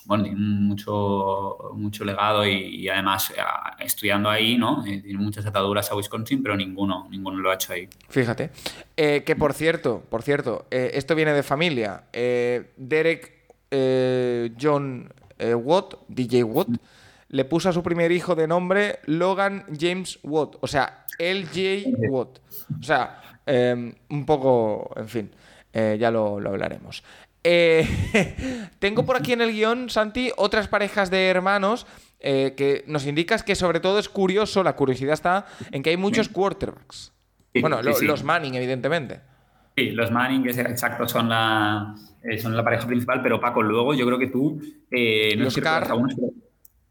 bueno, 0.10 0.24
tiene 0.24 0.40
mucho, 0.40 1.70
mucho 1.76 2.04
legado 2.04 2.44
y, 2.44 2.90
además 2.90 3.30
eh, 3.30 3.42
estudiando 3.78 4.28
ahí, 4.28 4.58
¿no? 4.58 4.84
Eh, 4.84 5.02
tiene 5.04 5.20
muchas 5.20 5.46
ataduras 5.46 5.92
a 5.92 5.96
Wisconsin, 5.96 6.42
pero 6.42 6.58
ninguno, 6.58 7.08
ninguno 7.12 7.38
lo 7.38 7.52
ha 7.52 7.54
hecho 7.54 7.74
ahí. 7.74 7.88
Fíjate. 8.10 8.50
Eh, 8.98 9.22
que 9.24 9.36
por 9.36 9.54
cierto, 9.54 10.02
por 10.10 10.24
cierto, 10.24 10.66
eh, 10.72 10.90
esto 10.96 11.14
viene 11.14 11.32
de 11.34 11.44
familia. 11.44 12.06
Derek 12.12 13.38
John 14.60 15.14
Watt, 15.40 15.94
DJ 16.08 16.44
Watt, 16.44 16.70
le 17.28 17.46
puso 17.46 17.70
a 17.70 17.74
su 17.74 17.84
primer 17.84 18.12
hijo 18.12 18.34
de 18.34 18.48
nombre 18.48 19.02
Logan 19.06 19.66
James 19.80 20.18
Watt. 20.24 20.56
O 20.62 20.66
sea, 20.66 21.06
LJ 21.20 21.86
Watt. 22.10 22.40
O 22.80 22.84
sea, 22.84 23.22
eh, 23.46 23.94
un 24.10 24.26
poco, 24.26 24.90
en 24.96 25.08
fin, 25.08 25.32
ya 25.72 26.10
lo, 26.10 26.40
lo 26.40 26.50
hablaremos. 26.50 27.04
Eh, 27.52 28.70
tengo 28.80 29.06
por 29.06 29.16
aquí 29.18 29.34
en 29.34 29.42
el 29.42 29.52
guion, 29.52 29.90
Santi, 29.90 30.32
otras 30.38 30.68
parejas 30.68 31.10
de 31.10 31.28
hermanos 31.28 31.88
eh, 32.20 32.54
que 32.56 32.84
nos 32.86 33.08
indicas 33.08 33.42
que 33.44 33.56
sobre 33.56 33.80
todo 33.80 33.98
es 33.98 34.08
curioso, 34.08 34.62
la 34.64 34.74
curiosidad 34.76 35.14
está 35.14 35.46
en 35.72 35.82
que 35.82 35.90
hay 35.90 35.98
muchos 35.98 36.30
quarterbacks. 36.30 37.12
Sí, 37.54 37.62
Bueno, 37.62 37.80
sí, 37.80 37.86
lo- 37.86 37.94
sí. 37.96 38.06
los 38.06 38.24
Manning, 38.24 38.54
evidentemente. 38.54 39.22
Sí, 39.76 39.92
los 39.92 40.12
Manning, 40.12 40.44
que 40.44 40.50
es 40.52 40.58
exacto, 40.60 41.08
son 41.08 41.28
la, 41.30 41.96
eh, 42.24 42.38
son 42.38 42.56
la 42.56 42.64
pareja 42.64 42.86
principal, 42.86 43.22
pero 43.24 43.40
Paco, 43.40 43.64
luego 43.64 43.94
yo 43.96 44.06
creo 44.06 44.20
que 44.20 44.28
tú... 44.28 44.62
eh, 44.92 45.34
no 45.38 45.46
Los 45.46 45.58
Carr. 45.58 45.88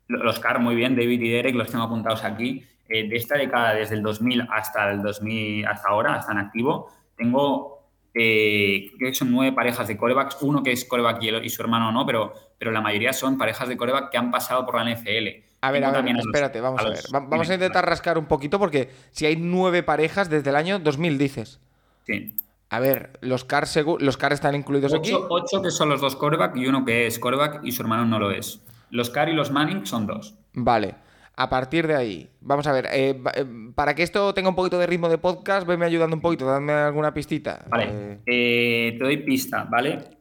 Los 0.09 0.41
Carr, 0.41 0.59
muy 0.59 0.75
bien, 0.75 0.97
David 0.97 1.21
y 1.21 1.29
Derek, 1.31 1.55
los 1.55 1.71
tengo 1.71 1.85
apuntados 1.85 2.25
aquí. 2.25 2.65
Eh, 2.89 3.07
de 3.09 3.17
esta 3.17 3.37
década, 3.37 3.75
desde 3.75 3.95
el 3.95 4.03
2000 4.03 4.49
hasta 4.51 4.91
el 4.91 5.03
2000, 5.03 5.67
hasta 5.67 5.89
ahora, 5.89 6.15
hasta 6.15 6.33
en 6.33 6.39
activo, 6.39 6.91
tengo, 7.17 7.78
eh, 8.19 8.91
creo 8.99 9.11
que 9.11 9.15
son 9.15 9.31
nueve 9.31 9.53
parejas 9.55 9.87
de 9.89 9.97
corebacks, 9.97 10.37
uno 10.41 10.63
que 10.63 10.73
es 10.73 10.85
coreback 10.85 11.23
y, 11.23 11.29
el- 11.29 11.45
y 11.45 11.49
su 11.49 11.63
hermano 11.63 11.93
no, 11.93 12.05
pero, 12.05 12.35
pero 12.59 12.73
la 12.73 12.81
mayoría 12.81 13.13
son 13.13 13.39
parejas 13.39 13.69
de 13.69 13.77
coreback 13.77 14.11
que 14.11 14.19
han 14.19 14.31
pasado 14.31 14.67
por 14.67 14.75
la 14.77 14.83
NFL. 14.85 15.45
A 15.61 15.71
ver, 15.73 15.85
a 15.85 15.91
ver, 16.03 16.17
espérate, 16.17 16.61
vamos 16.61 16.81
a, 16.81 16.89
ver. 16.91 17.01
Va- 17.15 17.21
vamos 17.21 17.49
a 17.51 17.55
intentar 17.55 17.85
rascar 17.87 18.19
un 18.19 18.27
poquito 18.27 18.59
porque 18.59 18.91
si 19.11 19.27
hay 19.27 19.37
nueve 19.37 19.83
parejas 19.83 20.29
desde 20.31 20.51
el 20.51 20.57
año 20.57 20.79
2000, 20.79 21.17
dices. 21.19 21.61
Sí. 22.07 22.37
A 22.71 22.81
ver, 22.81 23.19
los 23.23 23.45
Car, 23.45 23.67
los 24.01 24.17
Car 24.17 24.33
están 24.33 24.55
incluidos 24.55 24.93
aquí. 24.95 25.13
Ocho, 25.13 25.27
ocho 25.31 25.63
que 25.63 25.71
son 25.71 25.89
los 25.89 26.01
dos 26.01 26.17
coreback 26.17 26.55
y 26.57 26.67
uno 26.67 26.85
que 26.85 27.07
es 27.07 27.19
coreback 27.19 27.61
y 27.65 27.73
su 27.73 27.83
hermano 27.83 28.05
no 28.05 28.19
lo 28.19 28.31
es. 28.31 28.61
Los 28.91 29.11
Carr 29.11 29.29
y 29.31 29.33
los 29.33 29.51
Manning 29.51 29.85
son 29.87 30.07
dos. 30.07 30.35
Vale. 30.55 30.95
A 31.41 31.49
partir 31.49 31.87
de 31.87 31.95
ahí, 31.95 32.29
vamos 32.41 32.67
a 32.67 32.73
ver, 32.73 32.87
eh, 32.93 33.17
eh, 33.37 33.45
para 33.77 33.95
que 33.95 34.03
esto 34.03 34.35
tenga 34.35 34.49
un 34.49 34.57
poquito 34.57 34.77
de 34.77 34.89
ritmo 34.89 35.09
de 35.09 35.19
podcast, 35.19 35.65
venme 35.69 35.85
ayudando 35.87 36.17
un 36.17 36.21
poquito, 36.21 36.45
dame 36.47 36.73
alguna 36.73 37.15
pistita. 37.15 37.65
Vale, 37.69 37.85
Eh, 37.89 38.19
eh, 38.27 38.97
te 38.99 39.05
doy 39.05 39.19
pista, 39.19 39.63
¿vale? 39.71 40.19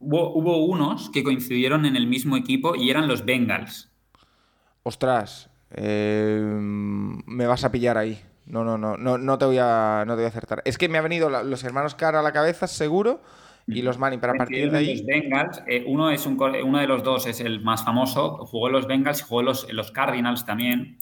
Hubo, 0.00 0.34
hubo 0.34 0.58
unos 0.66 1.08
que 1.08 1.22
coincidieron 1.24 1.86
en 1.86 1.96
el 1.96 2.06
mismo 2.06 2.36
equipo 2.36 2.74
y 2.76 2.90
eran 2.90 3.08
los 3.08 3.24
Bengals. 3.24 3.90
ostras, 4.82 5.48
me 5.74 7.46
vas 7.46 7.64
a 7.64 7.72
pillar 7.72 7.96
ahí. 7.96 8.20
No, 8.46 8.62
no, 8.64 8.76
no, 8.76 8.96
no, 8.98 9.16
no 9.16 9.38
te 9.38 9.44
voy 9.46 9.58
a, 9.60 10.04
no 10.06 10.12
te 10.12 10.16
voy 10.16 10.24
a 10.24 10.28
acertar. 10.28 10.60
Es 10.64 10.76
que 10.76 10.88
me 10.90 10.98
ha 10.98 11.02
venido 11.02 11.30
la- 11.30 11.42
los 11.42 11.62
hermanos 11.64 11.94
Carr 11.94 12.16
a 12.16 12.22
la 12.22 12.32
cabeza, 12.32 12.66
seguro, 12.66 13.22
y 13.70 13.82
los 13.82 13.98
Manning, 13.98 14.20
pero 14.20 14.32
a 14.32 14.36
partir 14.36 14.70
de 14.70 14.78
ahí. 14.78 14.96
Los 14.96 15.06
Bengals, 15.06 15.62
eh, 15.66 15.84
uno, 15.86 16.10
es 16.10 16.26
un, 16.26 16.40
uno 16.40 16.78
de 16.78 16.86
los 16.86 17.02
dos 17.02 17.26
es 17.26 17.40
el 17.40 17.60
más 17.60 17.84
famoso, 17.84 18.46
jugó 18.46 18.68
en 18.68 18.72
los 18.72 18.86
Bengals 18.86 19.20
y 19.20 19.24
jugó 19.24 19.40
en 19.40 19.46
los, 19.46 19.68
en 19.68 19.76
los 19.76 19.90
Cardinals 19.90 20.44
también. 20.44 20.98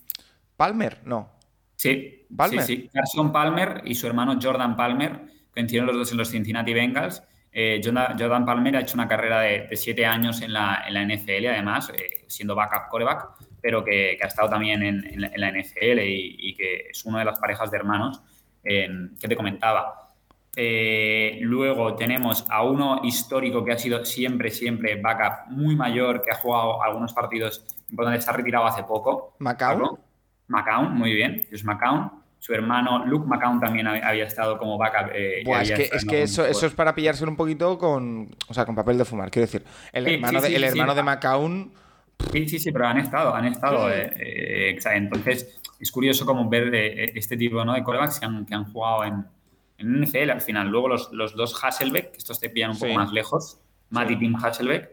Palmer, 0.57 1.00
no. 1.04 1.31
Sí, 1.76 2.26
Palmer. 2.37 2.62
sí, 2.62 2.76
sí. 2.76 2.90
Carson 2.92 3.33
Palmer 3.33 3.83
y 3.85 3.94
su 3.94 4.07
hermano 4.07 4.38
Jordan 4.40 4.76
Palmer 4.76 5.26
coincidieron 5.52 5.87
los 5.87 5.96
dos 5.96 6.12
en 6.12 6.18
los 6.18 6.31
Cincinnati 6.31 6.74
Bengals. 6.74 7.22
Eh, 7.52 7.81
Jordan, 7.83 8.44
Palmer 8.44 8.76
ha 8.76 8.81
hecho 8.81 8.94
una 8.94 9.09
carrera 9.09 9.40
de, 9.40 9.66
de 9.68 9.76
siete 9.76 10.04
años 10.04 10.42
en 10.42 10.52
la, 10.52 10.85
en 10.87 10.94
la 10.94 11.02
NFL, 11.04 11.46
además, 11.46 11.90
eh, 11.90 12.24
siendo 12.26 12.54
backup 12.54 12.88
coreback, 12.90 13.26
pero 13.61 13.83
que, 13.85 14.16
que 14.18 14.24
ha 14.24 14.28
estado 14.28 14.48
también 14.48 14.83
en, 14.83 15.04
en 15.07 15.20
la, 15.22 15.28
en 15.28 15.40
la 15.40 15.50
NFL 15.50 16.00
y, 16.00 16.37
y 16.38 16.54
que 16.54 16.88
es 16.90 17.04
una 17.04 17.20
de 17.20 17.24
las 17.24 17.38
parejas 17.38 17.70
de 17.70 17.76
hermanos 17.76 18.22
que 18.62 19.28
te 19.28 19.35
comentaba. 19.35 20.08
Eh, 20.56 21.38
luego 21.42 21.94
tenemos 21.94 22.44
a 22.50 22.64
uno 22.64 23.00
histórico 23.04 23.64
que 23.64 23.72
ha 23.72 23.78
sido 23.78 24.04
siempre, 24.04 24.50
siempre 24.50 25.00
backup, 25.00 25.50
muy 25.50 25.76
mayor, 25.76 26.22
que 26.22 26.30
ha 26.32 26.37
jugado 26.37 26.82
algunos 26.82 27.12
partidos 27.12 27.64
importantes, 27.90 28.24
se 28.24 28.30
ha 28.30 28.32
retirado 28.32 28.66
hace 28.66 28.82
poco. 28.82 29.37
Pablo. 29.38 29.98
McCown, 30.48 30.94
muy 30.96 31.12
bien, 31.14 31.46
es 31.50 31.64
McCown. 31.64 32.11
Su 32.40 32.54
hermano 32.54 33.04
Luke 33.04 33.26
McCown 33.26 33.61
también 33.61 33.87
hab- 33.87 34.02
había 34.02 34.24
estado 34.24 34.58
como 34.58 34.78
backup. 34.78 35.11
eh, 35.12 35.42
Buah, 35.44 35.62
es 35.62 35.72
que, 35.72 35.82
es 35.92 36.04
que 36.04 36.22
eso, 36.22 36.46
eso 36.46 36.66
es 36.66 36.72
para 36.72 36.94
pillarse 36.94 37.24
un 37.24 37.37
poquito 37.37 37.76
con. 37.78 38.28
O 38.48 38.54
sea, 38.54 38.64
con 38.64 38.74
papel 38.74 38.96
de 38.96 39.04
fumar. 39.04 39.30
Quiero 39.30 39.46
decir, 39.46 39.64
el 39.92 40.04
Sí, 40.06 40.14
hermano, 40.14 40.40
sí, 40.40 40.48
de, 40.48 40.56
el 40.56 40.62
sí. 40.62 40.68
hermano 40.68 40.94
de 40.94 41.02
McCown. 41.02 41.72
Sí, 42.32 42.48
sí, 42.48 42.58
sí, 42.58 42.72
pero 42.72 42.87
han 42.87 42.98
estado, 42.98 43.34
han 43.34 43.44
estado. 43.46 43.90
Eh, 43.92 44.76
entonces, 44.94 45.61
es 45.78 45.90
curioso 45.92 46.24
como 46.24 46.48
ver 46.48 46.74
este 46.74 47.37
tipo 47.37 47.64
¿no? 47.64 47.74
de 47.74 47.82
corebacks 47.82 48.18
que 48.20 48.26
han, 48.26 48.46
que 48.46 48.54
han 48.54 48.72
jugado 48.72 49.04
en, 49.04 49.24
en 49.78 50.00
NFL 50.02 50.30
al 50.30 50.40
final. 50.40 50.68
Luego 50.68 50.88
los, 50.88 51.12
los 51.12 51.34
dos 51.34 51.62
Hasselbeck, 51.62 52.12
que 52.12 52.18
estos 52.18 52.38
te 52.40 52.50
pillan 52.50 52.70
un 52.72 52.78
poco 52.78 52.90
Sí. 52.92 52.96
más 52.96 53.12
lejos, 53.12 53.60
Matt 53.90 54.08
Sí. 54.08 54.14
y 54.14 54.18
Tim 54.18 54.36
Hasselbeck, 54.36 54.90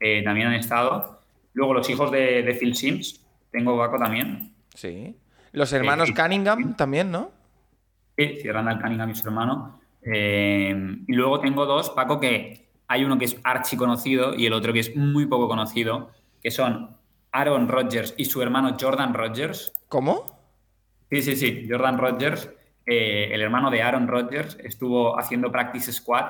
eh, 0.00 0.22
también 0.24 0.48
han 0.48 0.54
estado. 0.54 1.20
Luego 1.52 1.72
los 1.74 1.88
hijos 1.88 2.10
de, 2.10 2.42
de 2.42 2.54
Phil 2.54 2.74
Sims, 2.74 3.24
tengo 3.52 3.76
Baco 3.76 3.98
también. 3.98 4.52
Sí. 4.74 5.16
Los 5.52 5.72
hermanos 5.72 6.08
sí. 6.08 6.14
Cunningham 6.14 6.74
también, 6.76 7.10
¿no? 7.12 7.30
Sí, 8.16 8.38
cierran 8.42 8.66
al 8.68 8.80
Cunningham 8.80 9.10
y 9.10 9.14
su 9.14 9.28
hermano. 9.28 9.80
Eh, 10.02 10.74
y 11.06 11.12
luego 11.12 11.40
tengo 11.40 11.64
dos, 11.66 11.90
Paco, 11.90 12.18
que 12.20 12.66
hay 12.88 13.04
uno 13.04 13.16
que 13.18 13.24
es 13.26 13.36
archi 13.44 13.76
conocido 13.76 14.34
y 14.34 14.46
el 14.46 14.52
otro 14.52 14.72
que 14.72 14.80
es 14.80 14.96
muy 14.96 15.26
poco 15.26 15.48
conocido, 15.48 16.10
que 16.42 16.50
son 16.50 16.96
Aaron 17.32 17.68
Rodgers 17.68 18.14
y 18.16 18.24
su 18.26 18.42
hermano 18.42 18.76
Jordan 18.80 19.14
Rodgers. 19.14 19.72
¿Cómo? 19.88 20.38
Sí, 21.10 21.22
sí, 21.22 21.36
sí, 21.36 21.66
Jordan 21.70 21.98
Rodgers, 21.98 22.50
eh, 22.86 23.30
el 23.32 23.40
hermano 23.40 23.70
de 23.70 23.82
Aaron 23.82 24.08
Rodgers, 24.08 24.58
estuvo 24.62 25.18
haciendo 25.18 25.50
practice 25.50 25.92
squad 25.92 26.26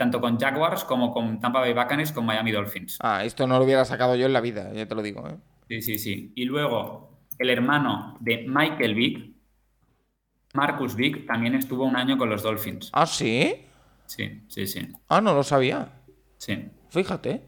tanto 0.00 0.18
con 0.18 0.38
Jaguars 0.38 0.84
como 0.84 1.12
con 1.12 1.40
Tampa 1.40 1.60
Bay 1.60 1.74
Buccaneers 1.74 2.10
con 2.12 2.24
Miami 2.24 2.52
Dolphins. 2.52 2.96
Ah, 3.02 3.22
esto 3.22 3.46
no 3.46 3.58
lo 3.58 3.66
hubiera 3.66 3.84
sacado 3.84 4.16
yo 4.16 4.24
en 4.24 4.32
la 4.32 4.40
vida, 4.40 4.72
ya 4.72 4.88
te 4.88 4.94
lo 4.94 5.02
digo, 5.02 5.28
¿eh? 5.28 5.36
Sí, 5.68 5.82
sí, 5.82 5.98
sí. 5.98 6.32
Y 6.34 6.46
luego 6.46 7.20
el 7.38 7.50
hermano 7.50 8.16
de 8.18 8.46
Michael 8.48 8.94
Vick, 8.94 9.30
Marcus 10.54 10.96
Vick, 10.96 11.26
también 11.26 11.54
estuvo 11.54 11.84
un 11.84 11.96
año 11.96 12.16
con 12.16 12.30
los 12.30 12.42
Dolphins. 12.42 12.88
Ah, 12.94 13.04
sí. 13.06 13.66
Sí, 14.06 14.42
sí, 14.48 14.66
sí. 14.66 14.88
Ah, 15.08 15.20
no 15.20 15.34
lo 15.34 15.42
sabía. 15.42 15.92
Sí. 16.38 16.66
Fíjate. 16.88 17.42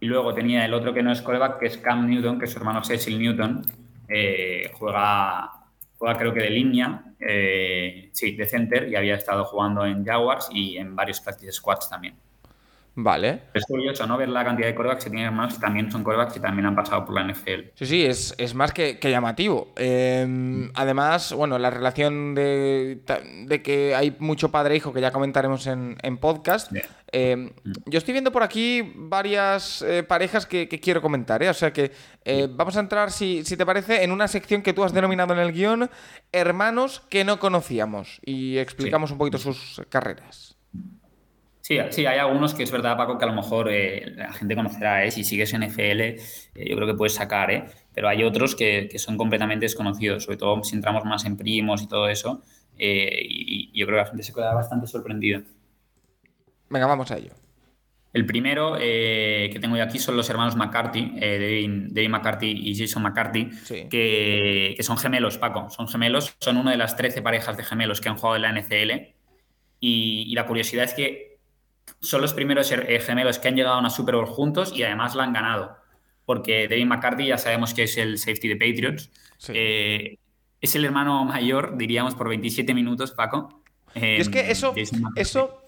Y 0.00 0.06
luego 0.06 0.34
tenía 0.34 0.64
el 0.64 0.74
otro 0.74 0.92
que 0.92 1.02
no 1.02 1.12
es 1.12 1.22
coreback, 1.22 1.60
que 1.60 1.66
es 1.66 1.78
Cam 1.78 2.08
Newton, 2.08 2.40
que 2.40 2.46
es 2.46 2.50
su 2.50 2.58
hermano 2.58 2.82
Cecil 2.82 3.20
Newton. 3.20 3.62
Eh, 4.08 4.70
juega, 4.74 5.53
creo 6.18 6.34
que 6.34 6.40
de 6.40 6.50
línea, 6.50 7.04
eh, 7.18 8.10
sí, 8.12 8.36
de 8.36 8.46
center, 8.46 8.88
y 8.88 8.96
había 8.96 9.14
estado 9.14 9.44
jugando 9.44 9.86
en 9.86 10.04
Jaguars 10.04 10.48
y 10.52 10.76
en 10.76 10.94
varios 10.94 11.20
practice 11.20 11.52
squads 11.52 11.88
también. 11.88 12.14
Vale. 12.96 13.42
Es 13.54 13.64
curioso, 13.64 14.06
¿no? 14.06 14.16
Ver 14.16 14.28
la 14.28 14.44
cantidad 14.44 14.68
de 14.68 14.74
corebacks 14.74 15.04
que 15.04 15.10
tienen 15.10 15.26
hermanos 15.26 15.54
que 15.54 15.60
también 15.60 15.90
son 15.90 16.04
corebacks 16.04 16.34
que 16.34 16.40
también 16.40 16.66
han 16.66 16.76
pasado 16.76 17.04
por 17.04 17.14
la 17.14 17.24
NFL. 17.24 17.70
Sí, 17.74 17.86
sí, 17.86 18.04
es, 18.04 18.34
es 18.38 18.54
más 18.54 18.72
que, 18.72 18.98
que 18.98 19.10
llamativo. 19.10 19.72
Eh, 19.76 20.70
además, 20.74 21.32
bueno, 21.32 21.58
la 21.58 21.70
relación 21.70 22.34
de, 22.34 23.00
que 23.64 23.94
hay 23.94 24.16
mucho 24.20 24.50
padre-hijo 24.50 24.92
que 24.92 25.00
ya 25.00 25.10
comentaremos 25.10 25.66
en, 25.66 25.96
en 26.02 26.18
podcast. 26.18 26.70
Bien. 26.70 26.86
Eh, 27.16 27.52
yo 27.86 27.98
estoy 27.98 28.10
viendo 28.10 28.32
por 28.32 28.42
aquí 28.42 28.92
varias 28.96 29.82
eh, 29.82 30.02
parejas 30.02 30.46
que, 30.46 30.68
que 30.68 30.80
quiero 30.80 31.00
comentar, 31.00 31.44
¿eh? 31.44 31.48
O 31.48 31.54
sea 31.54 31.72
que 31.72 31.92
eh, 32.24 32.48
vamos 32.50 32.76
a 32.76 32.80
entrar, 32.80 33.12
si, 33.12 33.44
si 33.44 33.56
te 33.56 33.64
parece, 33.64 34.02
en 34.02 34.10
una 34.10 34.26
sección 34.26 34.62
que 34.62 34.72
tú 34.72 34.82
has 34.82 34.92
denominado 34.92 35.32
en 35.32 35.38
el 35.38 35.52
guion 35.52 35.88
Hermanos 36.32 37.02
que 37.08 37.24
no 37.24 37.38
conocíamos. 37.38 38.20
Y 38.24 38.58
explicamos 38.58 39.12
un 39.12 39.18
poquito 39.18 39.38
sus 39.38 39.80
carreras. 39.88 40.56
Sí, 41.66 41.78
sí, 41.92 42.04
hay 42.04 42.18
algunos 42.18 42.52
que 42.52 42.62
es 42.62 42.70
verdad, 42.70 42.94
Paco, 42.94 43.16
que 43.16 43.24
a 43.24 43.28
lo 43.28 43.32
mejor 43.32 43.70
eh, 43.72 44.12
la 44.16 44.30
gente 44.34 44.54
conocerá, 44.54 45.02
¿eh? 45.02 45.10
Si 45.10 45.24
sigues 45.24 45.50
NFL, 45.54 46.00
eh, 46.02 46.18
yo 46.54 46.76
creo 46.76 46.86
que 46.86 46.92
puedes 46.92 47.14
sacar, 47.14 47.50
¿eh? 47.50 47.64
Pero 47.94 48.06
hay 48.06 48.22
otros 48.22 48.54
que, 48.54 48.86
que 48.90 48.98
son 48.98 49.16
completamente 49.16 49.64
desconocidos, 49.64 50.24
sobre 50.24 50.36
todo 50.36 50.62
si 50.62 50.76
entramos 50.76 51.06
más 51.06 51.24
en 51.24 51.38
primos 51.38 51.80
y 51.82 51.88
todo 51.88 52.06
eso. 52.10 52.42
eh, 52.76 53.18
y, 53.26 53.70
y 53.72 53.80
yo 53.80 53.86
creo 53.86 53.96
que 53.96 54.02
la 54.02 54.08
gente 54.08 54.22
se 54.24 54.34
queda 54.34 54.52
bastante 54.52 54.86
sorprendida. 54.86 55.42
Venga, 56.68 56.86
vamos 56.86 57.10
a 57.10 57.16
ello. 57.16 57.30
El 58.12 58.26
primero 58.26 58.76
eh, 58.78 59.48
que 59.50 59.58
tengo 59.58 59.76
yo 59.78 59.84
aquí 59.84 59.98
son 59.98 60.18
los 60.18 60.28
hermanos 60.28 60.56
McCarthy, 60.56 61.18
Devin 61.18 62.10
McCarthy 62.10 62.50
y 62.50 62.76
Jason 62.78 63.02
McCarthy, 63.02 63.50
Sí. 63.64 63.86
que, 63.90 64.74
que 64.76 64.82
son 64.82 64.98
gemelos, 64.98 65.38
Paco. 65.38 65.70
Son 65.70 65.88
gemelos, 65.88 66.36
son 66.40 66.58
una 66.58 66.72
de 66.72 66.76
las 66.76 66.94
13 66.94 67.22
parejas 67.22 67.56
de 67.56 67.64
gemelos 67.64 68.02
que 68.02 68.10
han 68.10 68.16
jugado 68.18 68.36
en 68.36 68.42
la 68.42 68.50
NCL. 68.50 69.14
Y, 69.80 70.26
y 70.28 70.34
la 70.34 70.46
curiosidad 70.46 70.84
es 70.84 70.92
que 70.94 71.33
son 72.00 72.20
los 72.20 72.34
primeros 72.34 72.70
eh, 72.70 73.00
gemelos 73.00 73.38
que 73.38 73.48
han 73.48 73.56
llegado 73.56 73.76
a 73.76 73.78
una 73.78 73.90
Super 73.90 74.16
Bowl 74.16 74.26
juntos 74.26 74.72
y 74.74 74.82
además 74.82 75.14
la 75.14 75.24
han 75.24 75.32
ganado. 75.32 75.76
Porque 76.24 76.68
Devin 76.68 76.88
McCarthy 76.88 77.26
ya 77.26 77.38
sabemos 77.38 77.74
que 77.74 77.84
es 77.84 77.96
el 77.98 78.18
safety 78.18 78.48
de 78.48 78.56
Patriots. 78.56 79.10
Sí. 79.38 79.52
Eh, 79.54 80.18
es 80.60 80.74
el 80.74 80.84
hermano 80.84 81.24
mayor, 81.24 81.76
diríamos, 81.76 82.14
por 82.14 82.28
27 82.28 82.72
minutos, 82.72 83.12
Paco. 83.12 83.62
Y 83.94 84.20
es 84.20 84.28
que 84.28 84.40
Eh, 84.40 84.50
eso, 84.50 84.74
eso 85.14 85.62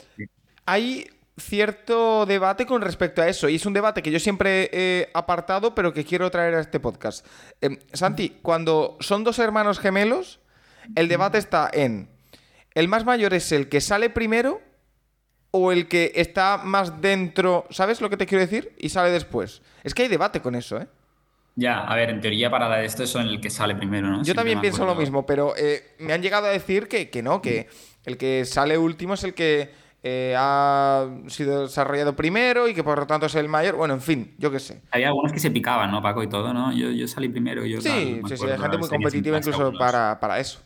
hay 0.64 1.06
cierto 1.36 2.24
debate 2.24 2.64
con 2.64 2.80
respecto 2.80 3.20
a 3.22 3.28
eso. 3.28 3.48
Y 3.48 3.56
es 3.56 3.66
un 3.66 3.74
debate 3.74 4.02
que 4.02 4.10
yo 4.10 4.18
siempre 4.18 4.70
he 4.72 5.10
apartado, 5.14 5.74
pero 5.74 5.92
que 5.92 6.04
quiero 6.04 6.30
traer 6.30 6.54
a 6.54 6.60
este 6.60 6.80
podcast. 6.80 7.26
Eh, 7.60 7.78
Santi, 7.92 8.38
cuando 8.42 8.96
son 9.00 9.22
dos 9.22 9.38
hermanos 9.38 9.78
gemelos, 9.78 10.40
el 10.94 11.08
debate 11.08 11.38
está 11.38 11.68
en 11.72 12.08
¿el 12.74 12.88
más 12.88 13.04
mayor 13.04 13.34
es 13.34 13.52
el 13.52 13.68
que 13.68 13.80
sale 13.80 14.10
primero 14.10 14.60
o 15.56 15.72
el 15.72 15.88
que 15.88 16.12
está 16.14 16.58
más 16.64 17.00
dentro? 17.00 17.66
¿Sabes 17.70 18.00
lo 18.00 18.08
que 18.10 18.16
te 18.16 18.26
quiero 18.26 18.42
decir? 18.42 18.72
Y 18.78 18.88
sale 18.90 19.10
después. 19.10 19.62
Es 19.84 19.94
que 19.94 20.02
hay 20.02 20.08
debate 20.08 20.40
con 20.40 20.54
eso, 20.54 20.78
¿eh? 20.78 20.86
Ya, 21.58 21.80
a 21.80 21.96
ver, 21.96 22.10
en 22.10 22.20
teoría 22.20 22.50
para 22.50 22.68
la 22.68 22.76
de 22.76 22.84
esto 22.86 23.02
es 23.04 23.14
el 23.14 23.40
que 23.40 23.48
sale 23.48 23.74
primero, 23.74 24.08
¿no? 24.08 24.18
Yo 24.18 24.24
Siempre 24.24 24.40
también 24.42 24.60
pienso 24.60 24.84
lo 24.84 24.94
mismo, 24.94 25.24
pero 25.24 25.54
eh, 25.56 25.94
me 26.00 26.12
han 26.12 26.20
llegado 26.20 26.46
a 26.46 26.50
decir 26.50 26.86
que, 26.86 27.08
que 27.08 27.22
no, 27.22 27.40
que 27.40 27.68
el 28.04 28.18
que 28.18 28.44
sale 28.44 28.76
último 28.76 29.14
es 29.14 29.24
el 29.24 29.32
que 29.32 29.70
eh, 30.02 30.34
ha 30.36 31.08
sido 31.28 31.62
desarrollado 31.62 32.14
primero 32.14 32.68
y 32.68 32.74
que 32.74 32.84
por 32.84 32.98
lo 32.98 33.06
tanto 33.06 33.24
es 33.26 33.34
el 33.36 33.48
mayor. 33.48 33.76
Bueno, 33.76 33.94
en 33.94 34.02
fin, 34.02 34.34
yo 34.38 34.50
qué 34.50 34.60
sé. 34.60 34.82
Había 34.90 35.08
algunos 35.08 35.32
que 35.32 35.40
se 35.40 35.50
picaban, 35.50 35.90
¿no, 35.90 36.02
Paco? 36.02 36.22
Y 36.22 36.28
todo, 36.28 36.52
¿no? 36.52 36.72
Yo, 36.72 36.90
yo 36.90 37.08
salí 37.08 37.30
primero. 37.30 37.64
Yo, 37.64 37.80
tal, 37.80 37.90
Sí, 37.90 38.20
me 38.22 38.28
sí, 38.28 38.28
sí, 38.28 38.34
acuerdo, 38.34 38.54
hay 38.54 38.60
gente 38.60 38.78
muy 38.78 38.88
competitiva 38.90 39.38
incluso 39.38 39.72
para, 39.72 40.20
para 40.20 40.38
eso. 40.38 40.60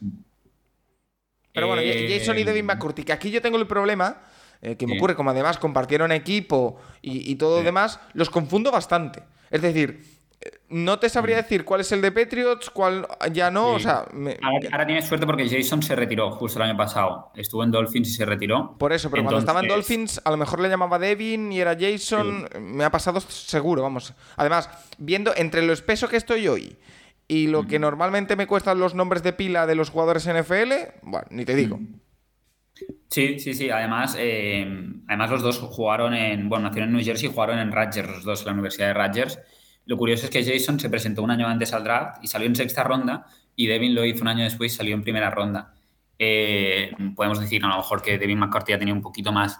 Pero 1.53 1.69
bueno, 1.69 1.83
Eh, 1.83 2.19
Jason 2.19 2.39
y 2.39 2.45
Devin 2.45 2.67
McCurdy, 2.67 3.03
que 3.05 3.13
aquí 3.13 3.31
yo 3.31 3.41
tengo 3.41 3.59
el 3.59 3.67
problema, 3.67 4.17
eh, 4.63 4.77
que 4.77 4.87
me 4.87 4.93
Sí. 4.95 4.99
ocurre, 4.99 5.15
como 5.17 5.31
además 5.31 5.59
compartieron 5.59 6.13
equipo 6.13 6.77
y, 7.03 7.31
y 7.31 7.37
todo 7.37 7.57
lo 7.57 7.61
Sí. 7.61 7.65
demás, 7.67 8.01
los 8.15 8.31
confundo 8.31 8.71
bastante. 8.71 9.23
Es 9.51 9.63
decir, 9.63 10.05
eh, 10.43 10.59
no 10.71 10.99
te 10.99 11.09
sabría 11.11 11.37
decir 11.37 11.65
cuál 11.65 11.81
es 11.83 11.93
el 11.93 12.01
de 12.01 12.13
Patriots, 12.13 12.71
cuál 12.71 13.07
ya 13.33 13.51
no. 13.51 13.71
Sí. 13.71 13.75
o 13.77 13.79
sea, 13.81 14.05
me- 14.13 14.39
Ahora, 14.43 14.69
ahora 14.73 14.87
tienes 14.87 15.05
suerte 15.07 15.27
porque 15.27 15.49
Jason 15.49 15.83
se 15.83 15.95
retiró 15.97 16.31
justo 16.31 16.59
el 16.59 16.69
año 16.71 16.77
pasado. 16.79 17.31
Estuvo 17.35 17.63
en 17.65 17.71
Dolphins 17.71 18.09
y 18.09 18.13
se 18.13 18.25
retiró. 18.25 18.77
Por 18.79 18.93
eso, 18.93 19.11
pero 19.11 19.23
cuando 19.25 19.39
estaba 19.41 19.61
en 19.61 19.69
Dolphins, 19.69 20.21
a 20.25 20.31
lo 20.31 20.37
mejor 20.37 20.61
le 20.61 20.69
llamaba 20.69 20.99
Devin 20.99 21.53
y 21.53 21.61
era 21.61 21.77
Jason. 21.79 22.49
Me 22.61 22.85
ha 22.85 22.91
pasado 22.91 23.21
seguro, 23.21 23.83
vamos. 23.83 24.15
Además, 24.37 24.71
viendo 24.99 25.33
entre 25.37 25.63
lo 25.63 25.73
espeso 25.73 26.09
que 26.09 26.17
estoy 26.17 26.49
hoy 26.49 26.77
y 27.29 27.47
lo 27.49 27.67
que 27.67 27.79
normalmente 27.79 28.35
me 28.35 28.47
cuestan 28.47 28.79
los 28.81 28.95
nombres 28.95 29.23
de 29.23 29.33
pila 29.33 29.67
de 29.67 29.75
los 29.75 29.91
jugadores 29.91 30.27
NFL, 30.27 30.73
bueno, 31.03 31.27
ni 31.31 31.45
te 31.45 31.55
digo. 31.55 31.79
Sí, 33.11 33.41
sí, 33.41 33.55
sí. 33.55 33.71
Además, 33.71 34.17
eh, 34.19 34.65
además 35.09 35.31
los 35.31 35.43
dos 35.43 35.59
jugaron 35.59 36.15
en, 36.15 36.49
bueno, 36.49 36.69
nacieron 36.69 36.91
en 36.91 36.97
New 36.97 37.05
Jersey 37.05 37.29
y 37.29 37.33
jugaron 37.33 37.59
en 37.59 37.73
Rutgers, 37.73 38.09
los 38.09 38.25
dos 38.25 38.41
en 38.43 38.47
la 38.47 38.53
Universidad 38.53 38.89
de 38.89 38.95
Rutgers. 38.95 39.39
Lo 39.87 39.97
curioso 39.97 40.27
es 40.27 40.31
que 40.31 40.45
Jason 40.45 40.79
se 40.79 40.89
presentó 40.89 41.23
un 41.23 41.31
año 41.33 41.49
antes 41.49 41.73
al 41.73 41.83
draft 41.83 42.23
y 42.23 42.29
salió 42.29 42.47
en 42.47 42.55
sexta 42.55 42.85
ronda 42.85 43.27
y 43.57 43.67
Devin 43.67 43.95
lo 43.95 44.05
hizo 44.05 44.23
un 44.23 44.29
año 44.29 44.45
después 44.45 44.73
y 44.73 44.77
salió 44.77 44.95
en 44.95 45.03
primera 45.03 45.31
ronda. 45.31 45.75
Eh, 46.19 46.93
podemos 47.17 47.41
decir 47.41 47.65
a 47.65 47.69
lo 47.69 47.79
mejor 47.79 48.01
que 48.03 48.17
Devin 48.19 48.39
McCarthy 48.39 48.75
ha 48.75 48.79
tenido 48.79 48.97
un 48.97 49.03
poquito 49.03 49.33
más 49.33 49.59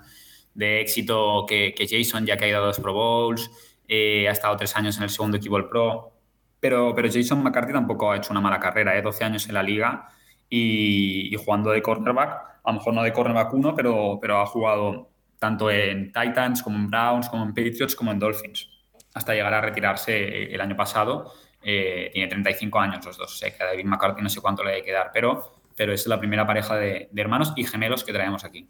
de 0.55 0.81
éxito 0.81 1.45
que, 1.49 1.75
que 1.75 1.89
Jason, 1.89 2.27
ya 2.27 2.37
que 2.37 2.45
ha 2.45 2.49
ido 2.49 2.59
a 2.59 2.67
dos 2.67 2.79
Pro 2.79 2.93
Bowls, 2.93 3.51
eh, 3.89 4.29
ha 4.29 4.33
estado 4.33 4.57
tres 4.57 4.77
años 4.77 4.97
en 4.99 5.05
el 5.05 5.11
segundo 5.11 5.39
equipo 5.39 5.57
del 5.57 5.69
Pro, 5.69 6.13
pero, 6.61 6.95
pero 6.95 7.09
Jason 7.13 7.43
McCarthy 7.43 7.73
tampoco 7.73 8.13
ha 8.13 8.17
hecho 8.19 8.31
una 8.33 8.41
mala 8.41 8.61
carrera, 8.61 8.97
¿eh? 8.97 9.03
12 9.03 9.25
años 9.25 9.49
en 9.49 9.55
la 9.55 9.63
liga 9.65 10.09
y, 10.51 11.33
y 11.33 11.37
jugando 11.37 11.71
de 11.71 11.81
cornerback, 11.81 12.51
a 12.63 12.73
lo 12.73 12.75
mejor 12.75 12.93
no 12.93 13.03
de 13.03 13.13
cornerback 13.13 13.55
uno, 13.55 13.75
pero, 13.75 14.19
pero 14.21 14.41
ha 14.41 14.47
jugado 14.47 15.09
tanto 15.39 15.71
en 15.71 16.13
Titans 16.13 16.63
como 16.63 16.77
en 16.77 16.91
Browns, 16.91 17.29
como 17.29 17.45
en 17.45 17.55
Patriots, 17.55 17.97
como 17.97 18.11
en 18.13 18.19
Dolphins, 18.19 18.69
hasta 19.15 19.33
llegar 19.33 19.55
a 19.55 19.61
retirarse 19.61 20.53
el 20.53 20.61
año 20.61 20.77
pasado. 20.77 21.33
Eh, 21.63 22.11
tiene 22.13 22.29
35 22.29 22.79
años 22.79 23.05
los 23.05 23.17
dos, 23.17 23.39
sé 23.39 23.55
que 23.55 23.63
a 23.63 23.67
David 23.67 23.85
McCarthy 23.85 24.23
no 24.23 24.29
sé 24.29 24.41
cuánto 24.41 24.63
le 24.65 24.75
hay 24.75 24.83
que 24.83 24.93
dar, 24.93 25.11
pero, 25.13 25.61
pero 25.77 25.93
es 25.93 26.07
la 26.07 26.19
primera 26.19 26.47
pareja 26.47 26.77
de, 26.77 27.09
de 27.11 27.23
hermanos 27.23 27.53
y 27.57 27.65
gemelos 27.65 28.05
que 28.05 28.13
traemos 28.13 28.45
aquí. 28.45 28.69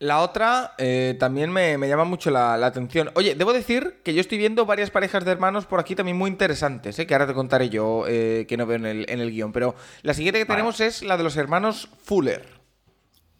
La 0.00 0.20
otra 0.20 0.72
eh, 0.78 1.14
también 1.20 1.52
me, 1.52 1.76
me 1.76 1.86
llama 1.86 2.04
mucho 2.04 2.30
la, 2.30 2.56
la 2.56 2.68
atención. 2.68 3.10
Oye, 3.16 3.34
debo 3.34 3.52
decir 3.52 4.00
que 4.02 4.14
yo 4.14 4.22
estoy 4.22 4.38
viendo 4.38 4.64
varias 4.64 4.90
parejas 4.90 5.26
de 5.26 5.30
hermanos 5.30 5.66
por 5.66 5.78
aquí 5.78 5.94
también 5.94 6.16
muy 6.16 6.30
interesantes, 6.30 6.98
eh, 6.98 7.06
que 7.06 7.12
ahora 7.12 7.26
te 7.26 7.34
contaré 7.34 7.68
yo, 7.68 8.04
eh, 8.08 8.46
que 8.48 8.56
no 8.56 8.64
veo 8.64 8.76
en 8.76 8.86
el, 8.86 9.06
en 9.10 9.20
el 9.20 9.30
guion. 9.30 9.52
Pero 9.52 9.74
la 10.00 10.14
siguiente 10.14 10.38
que 10.38 10.46
Vale. 10.46 10.56
tenemos 10.56 10.80
es 10.80 11.02
la 11.02 11.18
de 11.18 11.22
los 11.22 11.36
hermanos 11.36 11.90
Fuller. 12.02 12.46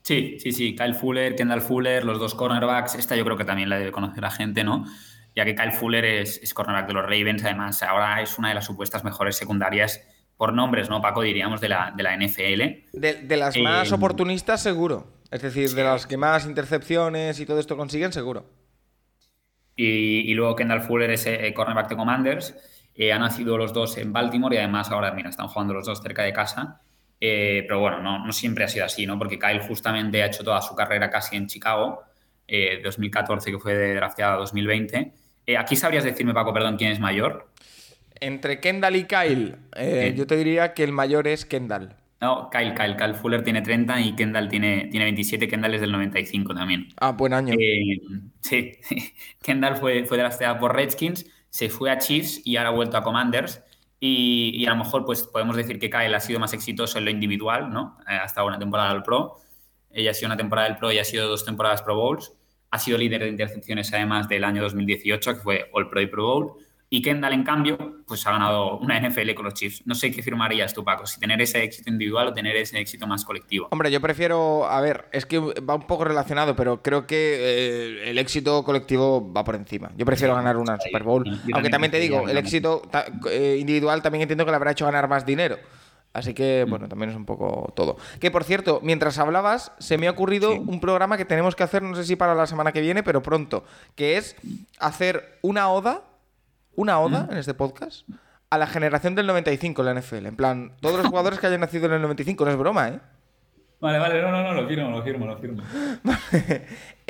Sí, 0.03 0.37
sí, 0.39 0.53
sí. 0.53 0.77
Kyle 0.77 0.93
Fuller, 0.95 1.35
Kendall 1.35 1.63
Fuller, 1.63 2.05
los 2.05 2.19
dos 2.19 2.35
cornerbacks. 2.35 2.95
Esta 2.95 3.17
yo 3.17 3.25
creo 3.25 3.39
que 3.39 3.47
también 3.47 3.71
la 3.71 3.79
debe 3.79 3.91
conocer 3.91 4.23
la 4.23 4.31
gente, 4.31 4.63
¿no? 4.63 4.85
Ya 5.35 5.47
que 5.47 5.55
Kyle 5.55 5.73
Fuller 5.73 6.05
es, 6.05 6.43
es 6.43 6.53
cornerback 6.53 6.89
de 6.89 6.93
los 6.93 7.05
Ravens, 7.05 7.43
además 7.43 7.83
ahora 7.83 8.21
es 8.21 8.37
una 8.37 8.51
de 8.51 8.55
las 8.55 8.67
supuestas 8.67 9.03
mejores 9.03 9.35
secundarias 9.35 10.03
por 10.37 10.53
nombres, 10.53 10.91
¿no, 10.91 11.01
Paco? 11.01 11.23
Diríamos 11.23 11.63
de 11.63 11.71
la, 11.71 11.95
de 11.97 12.03
la 12.03 12.17
NFL. 12.19 12.99
De, 12.99 13.15
de 13.23 13.37
las 13.39 13.57
más 13.57 13.93
oportunistas, 13.93 14.63
seguro. 14.63 15.20
Es 15.31 15.43
decir, 15.43 15.71
de 15.71 15.85
las 15.85 16.07
que 16.07 16.17
más 16.17 16.47
intercepciones 16.47 17.39
y 17.41 17.47
todo 17.47 17.61
esto 17.61 17.77
consiguen, 17.77 18.13
seguro. 18.13 18.47
Y, 19.77 20.31
y 20.31 20.35
luego 20.35 20.57
Kendall 20.57 20.83
Fuller 20.83 21.11
es 21.11 21.27
eh, 21.27 21.53
cornerback 21.55 21.89
de 21.89 21.97
Commanders. 21.97 22.55
Eh, 22.95 23.13
han 23.13 23.21
nacido 23.21 23.57
los 23.57 23.73
dos 23.73 23.97
en 23.99 24.13
Baltimore 24.13 24.55
y 24.55 24.59
además 24.59 24.91
ahora, 24.91 25.13
mira, 25.13 25.31
están 25.31 25.49
jugando 25.49 25.75
los 25.75 25.87
dos 25.87 26.03
cerca 26.03 26.23
de 26.23 26.33
casa. 26.33 26.81
Eh, 27.21 27.65
pero 27.69 27.81
bueno, 27.81 28.01
no, 28.01 28.25
no 28.25 28.33
siempre 28.33 28.65
ha 28.65 28.69
sido 28.69 28.87
así, 28.87 29.07
¿no? 29.07 29.19
Porque 29.19 29.39
Kyle 29.39 29.61
justamente 29.61 30.23
ha 30.23 30.27
hecho 30.27 30.43
toda 30.43 30.63
su 30.63 30.75
carrera 30.75 31.11
casi 31.11 31.37
en 31.37 31.47
Chicago, 31.47 32.03
eh, 32.49 32.81
2014 32.83 33.51
que 33.51 33.59
fue 33.59 33.75
de 33.75 33.95
drafteada 33.95 34.35
a 34.35 34.37
2020. 34.39 35.13
Eh, 35.47 35.57
aquí 35.57 35.77
sabrías 35.77 36.05
decirme, 36.05 36.33
Paco, 36.33 36.53
perdón, 36.53 36.77
quién 36.79 36.93
es 36.93 37.01
mayor. 37.01 37.51
Entre 38.15 38.61
Kendall 38.61 38.97
y 38.97 39.05
Kyle, 39.05 39.57
yo 40.15 40.27
te 40.27 40.37
diría 40.37 40.75
que 40.75 40.85
el 40.85 40.93
mayor 40.93 41.27
es 41.27 41.47
Kendall. 41.47 41.97
No, 42.21 42.51
Kyle, 42.51 42.75
Kyle, 42.75 42.97
Kyle 42.97 43.15
Fuller 43.15 43.43
tiene 43.43 43.63
30 43.63 44.01
y 44.01 44.15
Kendall 44.15 44.49
tiene, 44.49 44.89
tiene 44.91 45.07
27, 45.07 45.49
Kendall 45.49 45.75
es 45.75 45.81
del 45.81 45.93
95 45.93 46.55
también. 46.55 46.89
Ah, 46.99 47.13
buen 47.13 47.33
año. 47.33 47.55
Eh, 47.59 48.01
sí, 48.41 48.73
Kendall 49.43 49.77
fue, 49.77 50.05
fue 50.05 50.19
drafteada 50.19 50.59
por 50.59 50.75
Redskins, 50.75 51.27
se 51.49 51.71
fue 51.71 51.91
a 51.91 51.99
Chiefs 51.99 52.43
y 52.45 52.57
ahora 52.57 52.71
ha 52.71 52.73
vuelto 52.73 52.97
a 52.97 53.03
Commanders. 53.03 53.63
Y, 54.03 54.53
y 54.55 54.67
a 54.67 54.71
lo 54.71 54.77
mejor 54.77 55.05
pues, 55.05 55.25
podemos 55.25 55.57
decir 55.57 55.79
que 55.79 55.91
Kyle 55.91 56.15
ha 56.15 56.21
sido 56.21 56.41
más 56.41 56.55
exitoso 56.55 56.99
en 56.99 57.05
lo 57.05 57.11
individual, 57.11 57.71
¿no? 57.71 57.99
Eh, 58.09 58.15
ha 58.15 58.25
estado 58.25 58.47
una 58.47 58.59
temporada 58.59 58.95
del 58.95 59.03
Pro, 59.03 59.41
ella 59.91 60.13
ha 60.13 60.15
sido 60.15 60.27
una 60.27 60.37
temporada 60.37 60.69
del 60.69 60.79
Pro 60.79 60.93
y 60.93 60.99
ha 60.99 61.05
sido 61.05 61.29
dos 61.29 61.45
temporadas 61.45 61.83
Pro 61.83 61.97
Bowls. 61.97 62.33
Ha 62.71 62.79
sido 62.79 62.99
líder 62.99 63.23
de 63.23 63.29
intercepciones 63.29 63.93
además 63.93 64.29
del 64.29 64.45
año 64.45 64.63
2018, 64.63 65.35
que 65.35 65.41
fue 65.41 65.71
All 65.73 65.91
Pro 65.91 66.01
y 66.01 66.07
Pro 66.07 66.25
Bowl. 66.25 66.53
Y 66.93 67.03
Kendall, 67.03 67.33
en 67.35 67.45
cambio, 67.45 67.99
pues 68.05 68.27
ha 68.27 68.33
ganado 68.33 68.77
una 68.79 68.99
NFL 69.01 69.33
con 69.35 69.45
los 69.45 69.55
Chiefs. 69.55 69.83
No 69.87 69.95
sé 69.95 70.11
qué 70.11 70.25
firmarías 70.25 70.75
tú, 70.75 70.83
Paco, 70.83 71.07
si 71.07 71.21
tener 71.21 71.41
ese 71.41 71.63
éxito 71.63 71.89
individual 71.89 72.27
o 72.27 72.33
tener 72.35 72.57
ese 72.57 72.81
éxito 72.81 73.07
más 73.07 73.25
colectivo. 73.25 73.69
Hombre, 73.71 73.93
yo 73.93 74.01
prefiero, 74.01 74.69
a 74.69 74.81
ver, 74.81 75.05
es 75.13 75.25
que 75.25 75.39
va 75.39 75.77
un 75.77 75.87
poco 75.87 76.05
relacionado, 76.05 76.57
pero 76.57 76.83
creo 76.83 77.07
que 77.07 77.37
eh, 77.39 78.11
el 78.11 78.19
éxito 78.19 78.65
colectivo 78.65 79.33
va 79.33 79.45
por 79.45 79.55
encima. 79.55 79.93
Yo 79.97 80.05
prefiero 80.05 80.35
ganar 80.35 80.57
una 80.57 80.79
Super 80.81 81.05
Bowl. 81.05 81.25
Yo 81.25 81.31
Aunque 81.31 81.53
también 81.53 81.71
también 81.71 81.91
te 81.93 82.01
digo, 82.01 82.29
el 82.29 82.37
éxito 82.37 82.83
ta- 82.91 83.07
eh, 83.31 83.57
individual 83.61 84.03
también 84.03 84.23
entiendo 84.23 84.45
que 84.45 84.51
le 84.51 84.57
habrá 84.57 84.73
hecho 84.73 84.85
ganar 84.85 85.09
más 85.09 85.25
dinero. 85.25 85.59
Así 86.13 86.35
que, 86.35 86.67
bueno, 86.69 86.89
también 86.89 87.11
es 87.11 87.17
un 87.17 87.25
poco 87.25 87.73
todo. 87.77 87.99
Que 88.19 88.33
por 88.33 88.43
cierto, 88.43 88.81
mientras 88.83 89.17
hablabas, 89.21 89.71
se 89.79 89.97
me 89.97 90.09
ha 90.09 90.11
ocurrido 90.11 90.55
un 90.55 90.81
programa 90.81 91.17
que 91.17 91.25
tenemos 91.25 91.55
que 91.55 91.63
hacer, 91.63 91.85
no 91.85 91.95
sé 91.95 92.03
si 92.03 92.17
para 92.17 92.35
la 92.35 92.49
semana 92.49 92.73
que 92.73 92.81
viene, 92.81 93.05
pero 93.05 93.23
pronto, 93.23 93.63
que 93.95 94.17
es 94.17 94.35
hacer 94.81 95.39
una 95.43 95.69
oda, 95.71 96.03
una 96.77 96.99
oda 97.01 97.29
en 97.31 97.39
este 97.39 97.55
podcast, 97.55 98.09
a 98.51 98.59
la 98.59 98.67
generación 98.67 99.15
del 99.15 99.27
95 99.27 99.83
en 99.83 99.87
la 99.95 100.01
NFL. 100.01 100.27
En 100.27 100.37
plan, 100.37 100.73
todos 100.81 100.99
los 100.99 101.07
jugadores 101.11 101.39
que 101.39 101.47
hayan 101.47 101.61
nacido 101.61 101.87
en 101.87 101.93
el 101.95 102.03
95, 102.03 102.45
no 102.45 102.51
es 102.51 102.57
broma, 102.57 102.89
¿eh? 102.89 103.01
Vale, 103.81 103.99
vale, 103.99 104.21
no, 104.21 104.31
no, 104.31 104.43
no, 104.43 104.53
lo 104.61 104.69
firmo, 104.69 104.91
lo 104.91 105.03
firmo, 105.03 105.27
lo 105.27 105.39
firmo. 105.39 105.63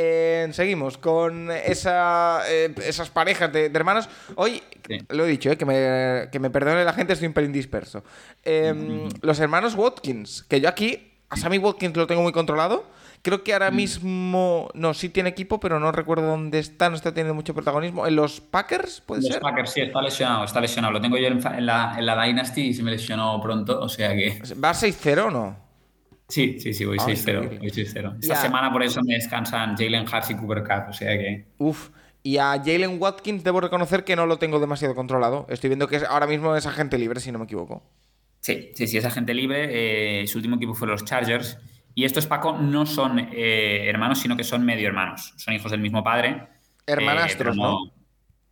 Eh, 0.02 0.48
seguimos 0.52 0.96
con 0.96 1.50
esa, 1.50 2.40
eh, 2.48 2.74
esas 2.86 3.10
parejas 3.10 3.52
de, 3.52 3.68
de 3.68 3.76
hermanos. 3.78 4.08
Hoy, 4.36 4.62
Sí. 4.88 4.98
lo 5.10 5.24
he 5.26 5.28
dicho, 5.28 5.50
eh, 5.50 5.58
que, 5.58 5.66
me, 5.66 6.28
que 6.32 6.38
me 6.40 6.48
perdone 6.48 6.84
la 6.84 6.94
gente, 6.94 7.12
estoy 7.12 7.28
un 7.28 7.34
pelín 7.34 7.52
disperso. 7.52 8.02
Eh, 8.44 9.08
Los 9.20 9.38
hermanos 9.40 9.74
Watkins, 9.74 10.42
que 10.44 10.60
yo 10.60 10.68
aquí, 10.70 11.12
a 11.28 11.36
Sammy 11.36 11.58
Watkins 11.58 11.94
lo 11.96 12.06
tengo 12.06 12.22
muy 12.22 12.32
controlado. 12.32 12.86
Creo 13.22 13.44
que 13.44 13.52
ahora 13.52 13.70
mismo, 13.70 14.70
no, 14.72 14.94
sí 14.94 15.11
tiene 15.11 15.28
equipo, 15.28 15.61
pero 15.61 15.78
no 15.78 15.92
recuerdo 15.92 16.26
dónde 16.26 16.59
está, 16.59 16.88
no 16.88 16.96
está 16.96 17.12
teniendo 17.12 17.35
mucho 17.35 17.52
protagonismo. 17.52 18.06
¿En 18.06 18.16
los 18.16 18.40
Packers, 18.40 19.02
puede 19.02 19.20
Los 19.22 19.33
ser? 19.33 19.42
Packers, 19.42 19.72
sí, 19.72 19.80
está 19.83 20.00
lesionado, 20.00 20.44
está 20.44 20.61
lesionado. 20.61 20.94
Lo 20.94 21.00
tengo 21.02 21.18
yo 21.18 21.26
en, 21.26 21.66
la, 21.66 21.94
en 21.98 22.06
la 22.06 22.24
Dynasty 22.24 22.62
y 22.68 22.74
se 22.74 22.83
me 22.83 22.90
lesionó 22.90 23.38
pronto, 23.42 23.78
o 23.78 23.88
sea 23.90 24.14
que... 24.14 24.40
¿Va 24.62 24.72
6-0 24.72 25.26
o 25.26 25.30
no? 25.30 25.56
Sí, 26.28 26.59
sí, 26.61 26.72
sí, 26.72 26.85
voy 26.87 26.96
Ah, 26.98 27.04
6-0, 27.06 27.42
increíble. 27.42 27.59
voy 27.59 27.70
6-0. 27.70 28.16
Esta 28.22 28.37
semana 28.37 28.72
por 28.72 28.83
eso 28.83 29.02
me 29.04 29.14
descansan 29.14 29.76
Jalen 29.76 30.06
Hurts 30.09 30.30
y 30.30 30.35
Cooper 30.37 30.62
Cup, 30.62 30.85
o 30.88 30.92
sea 30.94 31.11
que... 31.18 31.44
Uf. 31.59 31.90
Y 32.22 32.38
a 32.38 32.52
Jalen 32.52 32.96
Watkins 33.00 33.44
debo 33.44 33.61
reconocer 33.61 34.04
que 34.04 34.16
no 34.16 34.26
lo 34.26 34.38
tengo 34.38 34.61
demasiado 34.61 34.94
controlado. 34.94 35.46
Estoy 35.50 35.68
viendo 35.68 35.88
que 35.88 35.96
es- 35.96 36.04
ahora 36.04 36.26
mismo 36.26 36.54
es 36.56 36.64
agente 36.66 36.96
libre, 36.98 37.20
si 37.20 37.33
no 37.33 37.38
me 37.38 37.44
equivoco. 37.46 37.83
Sí, 38.40 38.70
sí, 38.74 38.87
sí, 38.87 38.96
es 38.96 39.04
agente 39.04 39.35
libre. 39.35 40.22
eh, 40.22 40.26
su 40.26 40.38
último 40.38 40.56
equipo 40.56 40.72
fue 40.74 40.87
los 40.88 41.04
Chargers. 41.04 41.59
Y 41.94 42.05
estos, 42.05 42.26
Paco, 42.26 42.57
no 42.59 42.87
son 42.87 43.18
eh, 43.18 43.88
hermanos, 43.88 44.20
sino 44.20 44.37
que 44.37 44.44
son 44.44 44.64
medio 44.64 44.87
hermanos. 44.88 45.35
Son 45.37 45.55
hijos 45.55 45.70
del 45.70 45.81
mismo 45.81 46.03
padre. 46.05 46.46
Hermanastros, 46.87 47.57
eh, 47.57 47.61
¿no? 47.61 47.79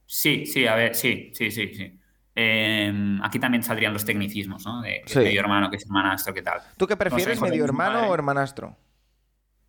Sí, 0.07 0.47
sí, 0.47 0.67
a 0.67 0.75
ver, 0.75 0.95
sí, 0.95 1.31
sí, 1.35 1.51
sí, 1.51 1.73
sí. 1.75 1.99
Eh, 2.35 3.19
aquí 3.23 3.39
también 3.39 3.63
saldrían 3.63 3.93
los 3.93 4.05
tecnicismos, 4.05 4.65
¿no? 4.65 4.81
De 4.81 5.03
Sí. 5.07 5.19
medio 5.21 5.41
hermano, 5.41 5.71
que 5.71 5.77
es 5.77 5.85
hermanastro, 5.85 6.33
¿qué 6.35 6.43
tal? 6.43 6.61
¿Tú 6.77 6.87
qué 6.87 6.97
prefieres, 6.97 7.41
medio 7.41 7.65
hermano 7.65 8.09
o 8.09 8.15
hermanastro? 8.15 8.77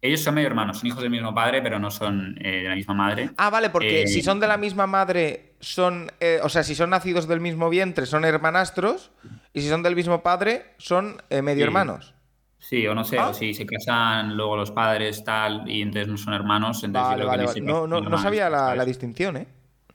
Ellos 0.01 0.21
son 0.21 0.35
medio 0.35 0.47
hermanos, 0.47 0.77
son 0.79 0.87
hijos 0.87 1.01
del 1.01 1.09
mismo 1.09 1.33
padre, 1.35 1.61
pero 1.61 1.77
no 1.77 1.91
son 1.91 2.37
eh, 2.39 2.61
de 2.63 2.69
la 2.69 2.75
misma 2.75 2.93
madre. 2.93 3.31
Ah, 3.37 3.49
vale, 3.49 3.69
porque 3.69 4.03
Eh, 4.03 4.07
si 4.07 4.21
son 4.21 4.39
de 4.39 4.47
la 4.47 4.55
misma 4.55 4.87
madre, 4.87 5.55
son. 5.59 6.09
o 6.41 6.47
sea, 6.49 6.63
si 6.63 6.73
son 6.73 6.91
nacidos 6.91 7.27
del 7.27 7.41
mismo 7.41 7.69
vientre, 7.69 8.05
son 8.05 8.23
hermanastros. 8.23 9.11
Y 9.51 9.61
si 9.61 9.67
son 9.67 9.83
del 9.83 9.95
mismo 9.95 10.21
padre, 10.21 10.73
son 10.77 11.21
medio 11.43 11.65
hermanos. 11.65 12.13
Sí, 12.59 12.85
o 12.85 12.93
no 12.93 13.03
sé, 13.05 13.17
Ah. 13.17 13.29
o 13.29 13.33
si 13.33 13.53
se 13.53 13.65
casan 13.65 14.35
luego 14.35 14.55
los 14.57 14.69
padres, 14.71 15.23
tal, 15.23 15.67
y 15.69 15.81
entonces 15.81 16.07
no 16.09 16.17
son 16.17 16.33
hermanos. 16.33 16.83
Entonces 16.83 17.09
Vale, 17.11 17.25
vale, 17.25 17.45
vale. 17.45 17.61
No, 17.61 17.87
no, 17.87 18.01
no 18.01 18.17
sabía 18.17 18.49
la, 18.49 18.85
distinción, 18.85 19.37
¿eh? 19.37 19.47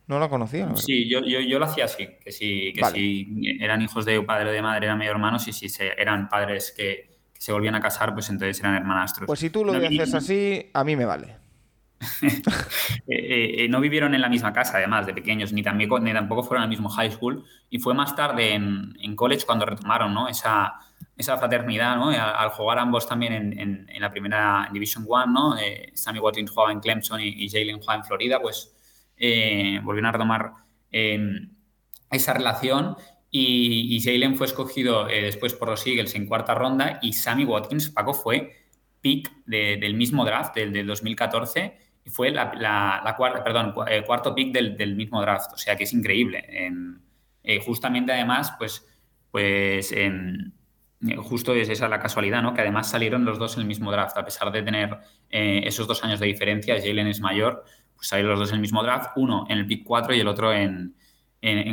No 0.06 0.18
la 0.18 0.28
conocía, 0.28 0.66
la. 0.66 0.76
Sí, 0.76 1.08
yo, 1.08 1.20
yo, 1.24 1.40
yo 1.40 1.58
lo 1.58 1.66
hacía 1.66 1.84
así, 1.84 2.08
que 2.22 2.32
si, 2.32 2.72
que 2.74 2.84
si 2.86 3.26
eran 3.60 3.80
hijos 3.82 4.04
de 4.04 4.20
padre 4.22 4.50
o 4.50 4.52
de 4.52 4.60
madre 4.62 4.86
eran 4.86 4.98
medio 4.98 5.12
hermanos 5.12 5.46
y 5.48 5.52
si 5.52 5.68
se, 5.68 5.92
eran 6.00 6.28
padres 6.28 6.74
que, 6.76 7.10
que 7.32 7.40
se 7.40 7.52
volvían 7.52 7.74
a 7.74 7.80
casar, 7.80 8.12
pues 8.14 8.28
entonces 8.30 8.58
eran 8.60 8.74
hermanastros. 8.74 9.26
Pues 9.26 9.40
si 9.40 9.50
tú 9.50 9.64
lo 9.64 9.72
No, 9.72 9.82
y- 9.84 9.88
dices 9.88 10.12
así, 10.14 10.70
a 10.74 10.84
mí 10.84 10.96
me 10.96 11.04
vale. 11.04 11.36
eh, 12.22 12.42
eh, 13.08 13.64
eh, 13.64 13.68
no 13.68 13.80
vivieron 13.80 14.14
en 14.14 14.20
la 14.20 14.28
misma 14.28 14.52
casa, 14.52 14.76
además, 14.78 15.06
de 15.06 15.14
pequeños, 15.14 15.52
ni, 15.52 15.62
ni 15.62 16.12
tampoco 16.12 16.42
fueron 16.42 16.62
al 16.64 16.68
mismo 16.68 16.88
high 16.90 17.10
school. 17.10 17.44
Y 17.70 17.78
fue 17.78 17.94
más 17.94 18.14
tarde 18.14 18.52
en, 18.54 18.94
en 19.00 19.16
college 19.16 19.46
cuando 19.46 19.64
retomaron 19.64 20.12
¿no? 20.12 20.28
esa, 20.28 20.74
esa 21.16 21.36
fraternidad, 21.38 21.96
¿no? 21.96 22.08
Al, 22.10 22.18
al 22.18 22.48
jugar 22.50 22.78
ambos 22.78 23.08
también 23.08 23.32
en, 23.32 23.58
en- 23.58 23.86
en 23.88 24.00
la 24.02 24.10
primera 24.10 24.68
Division 24.72 25.04
One, 25.08 25.32
¿no? 25.32 25.58
Eh, 25.58 25.92
Sammy 25.94 26.18
Watkins 26.18 26.50
jugaba 26.50 26.72
en 26.72 26.80
Clemson 26.80 27.20
y, 27.20 27.28
y 27.44 27.48
Jalen 27.48 27.78
jugaba 27.80 27.96
en 28.00 28.04
Florida, 28.04 28.40
pues 28.40 28.74
eh, 29.16 29.80
volvieron 29.84 30.06
a 30.08 30.12
retomar 30.12 30.52
eh, 30.90 31.18
esa 32.10 32.32
relación. 32.34 32.96
Y, 33.30 33.96
y 33.96 34.00
Jalen 34.00 34.36
fue 34.36 34.46
escogido 34.46 35.08
eh, 35.08 35.22
después 35.22 35.54
por 35.54 35.68
los 35.68 35.84
Eagles 35.86 36.14
en 36.14 36.26
cuarta 36.26 36.54
ronda 36.54 37.00
y 37.02 37.12
Sammy 37.14 37.44
Watkins, 37.44 37.88
Paco, 37.90 38.14
fue 38.14 38.52
pick 39.00 39.30
de- 39.46 39.76
del 39.80 39.94
mismo 39.94 40.24
draft, 40.24 40.54
del, 40.54 40.72
del 40.72 40.86
2014, 40.86 41.76
y 42.04 42.10
fue 42.10 42.30
la, 42.30 42.52
la- 42.54 43.02
la 43.04 43.16
cuarta, 43.16 43.42
perdón, 43.42 43.72
cu- 43.72 43.84
eh, 43.88 44.04
cuarto 44.06 44.34
pick 44.34 44.52
del, 44.52 44.76
del 44.76 44.94
mismo 44.94 45.20
draft. 45.20 45.52
O 45.54 45.58
sea 45.58 45.76
que 45.76 45.84
es 45.84 45.92
increíble. 45.92 46.44
Eh, 47.42 47.60
justamente 47.64 48.12
además, 48.12 48.52
pues, 48.58 48.86
pues 49.30 49.92
eh, 49.92 50.10
justo 51.18 51.54
es 51.54 51.68
esa 51.68 51.88
la 51.88 52.00
casualidad, 52.00 52.42
¿no? 52.42 52.54
Que 52.54 52.62
además 52.62 52.88
salieron 52.90 53.24
los 53.24 53.38
dos 53.38 53.56
en 53.56 53.62
el 53.62 53.66
mismo 53.66 53.90
draft, 53.90 54.16
a 54.16 54.24
pesar 54.24 54.50
de 54.52 54.62
tener 54.62 54.98
eh, 55.30 55.62
esos 55.64 55.86
dos 55.86 56.02
años 56.04 56.20
de 56.20 56.26
diferencia, 56.26 56.76
Jalen 56.80 57.06
es 57.06 57.20
mayor, 57.20 57.64
pues 57.94 58.08
salieron 58.08 58.32
los 58.32 58.40
dos 58.40 58.50
en 58.50 58.56
el 58.56 58.60
mismo 58.60 58.82
draft, 58.82 59.10
uno 59.16 59.46
en 59.48 59.58
el 59.58 59.66
pick 59.66 59.84
4 59.84 60.14
y 60.14 60.20
el 60.20 60.28
otro 60.28 60.52
en, 60.52 60.94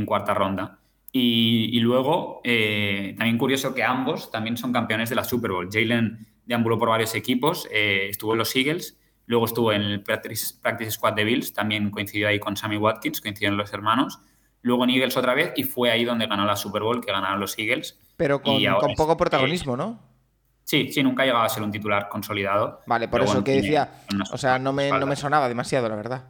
cuarta 0.05 0.33
ronda. 0.33 0.79
Y, 1.13 1.79
luego, 1.79 2.41
eh, 2.43 3.15
también 3.17 3.37
curioso 3.37 3.73
que 3.73 3.83
ambos 3.83 4.31
también 4.31 4.55
son 4.57 4.71
campeones 4.71 5.09
de 5.09 5.15
la 5.15 5.23
Super 5.23 5.51
Bowl. 5.51 5.69
Jalen 5.71 6.25
deambuló 6.45 6.77
por 6.77 6.89
varios 6.89 7.15
equipos, 7.15 7.67
eh, 7.71 8.07
estuvo 8.09 8.33
en 8.33 8.39
los 8.39 8.55
Eagles, 8.55 8.97
luego 9.25 9.45
estuvo 9.45 9.73
en 9.73 9.81
el 9.81 10.03
practice, 10.03 10.55
practice 10.61 10.91
Squad 10.91 11.13
de 11.13 11.23
Bills, 11.25 11.53
también 11.53 11.89
coincidió 11.89 12.27
ahí 12.27 12.39
con 12.39 12.55
Sammy 12.55 12.77
Watkins, 12.77 13.21
coincidieron 13.21 13.57
los 13.57 13.73
hermanos. 13.73 14.19
Luego 14.63 14.83
en 14.83 14.91
Eagles 14.91 15.17
otra 15.17 15.33
vez 15.33 15.53
y 15.55 15.63
fue 15.63 15.91
ahí 15.91 16.05
donde 16.05 16.27
ganó 16.27 16.45
la 16.45 16.55
Super 16.55 16.83
Bowl, 16.83 17.03
que 17.03 17.11
ganaron 17.11 17.39
los 17.39 17.57
Eagles. 17.57 17.99
Pero 18.17 18.41
con, 18.41 18.61
poco 18.95 19.17
protagonismo, 19.17 19.75
¿no? 19.75 19.99
Sí, 20.63 20.91
sí, 20.91 21.03
nunca 21.03 21.25
llegaba 21.25 21.45
a 21.45 21.49
ser 21.49 21.63
un 21.63 21.71
titular 21.71 22.07
consolidado. 22.09 22.81
Vale, 22.85 23.07
por 23.07 23.21
eso 23.21 23.43
que 23.43 23.53
decía. 23.53 23.91
O 24.31 24.37
sea, 24.37 24.59
no 24.59 24.71
me, 24.71 24.89
no 24.91 25.05
me 25.05 25.15
sonaba 25.15 25.49
demasiado, 25.49 25.89
la 25.89 25.95
verdad. 25.95 26.29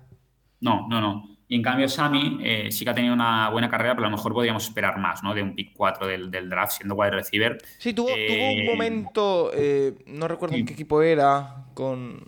No, 0.62 0.88
no, 0.88 1.02
no. 1.02 1.28
Y 1.48 1.56
en 1.56 1.64
cambio, 1.64 1.90
Sammy 1.90 2.38
eh, 2.42 2.72
sí 2.72 2.86
que 2.86 2.92
ha 2.92 2.94
tenido 2.94 3.14
una 3.14 3.50
buena 3.50 3.70
carrera, 3.70 3.94
pero 3.94 4.08
a 4.08 4.10
lo 4.10 4.16
mejor 4.16 4.32
podríamos 4.32 4.64
esperar 4.64 4.98
más, 5.00 5.22
¿no? 5.22 5.34
De 5.34 5.44
un 5.44 5.54
pick 5.54 5.74
4 5.76 6.08
del, 6.08 6.32
del 6.32 6.50
draft 6.50 6.78
siendo 6.78 6.96
wide 6.96 7.12
receiver. 7.12 7.58
Sí, 7.78 7.94
tuvo, 7.94 8.08
tuvo 8.26 8.52
un 8.54 8.62
Eh, 8.62 8.64
momento, 8.64 9.52
eh, 9.54 9.96
no 10.06 10.30
recuerdo 10.30 10.56
en 10.56 10.66
qué 10.66 10.72
equipo 10.72 11.02
era, 11.02 11.66
con 11.74 12.24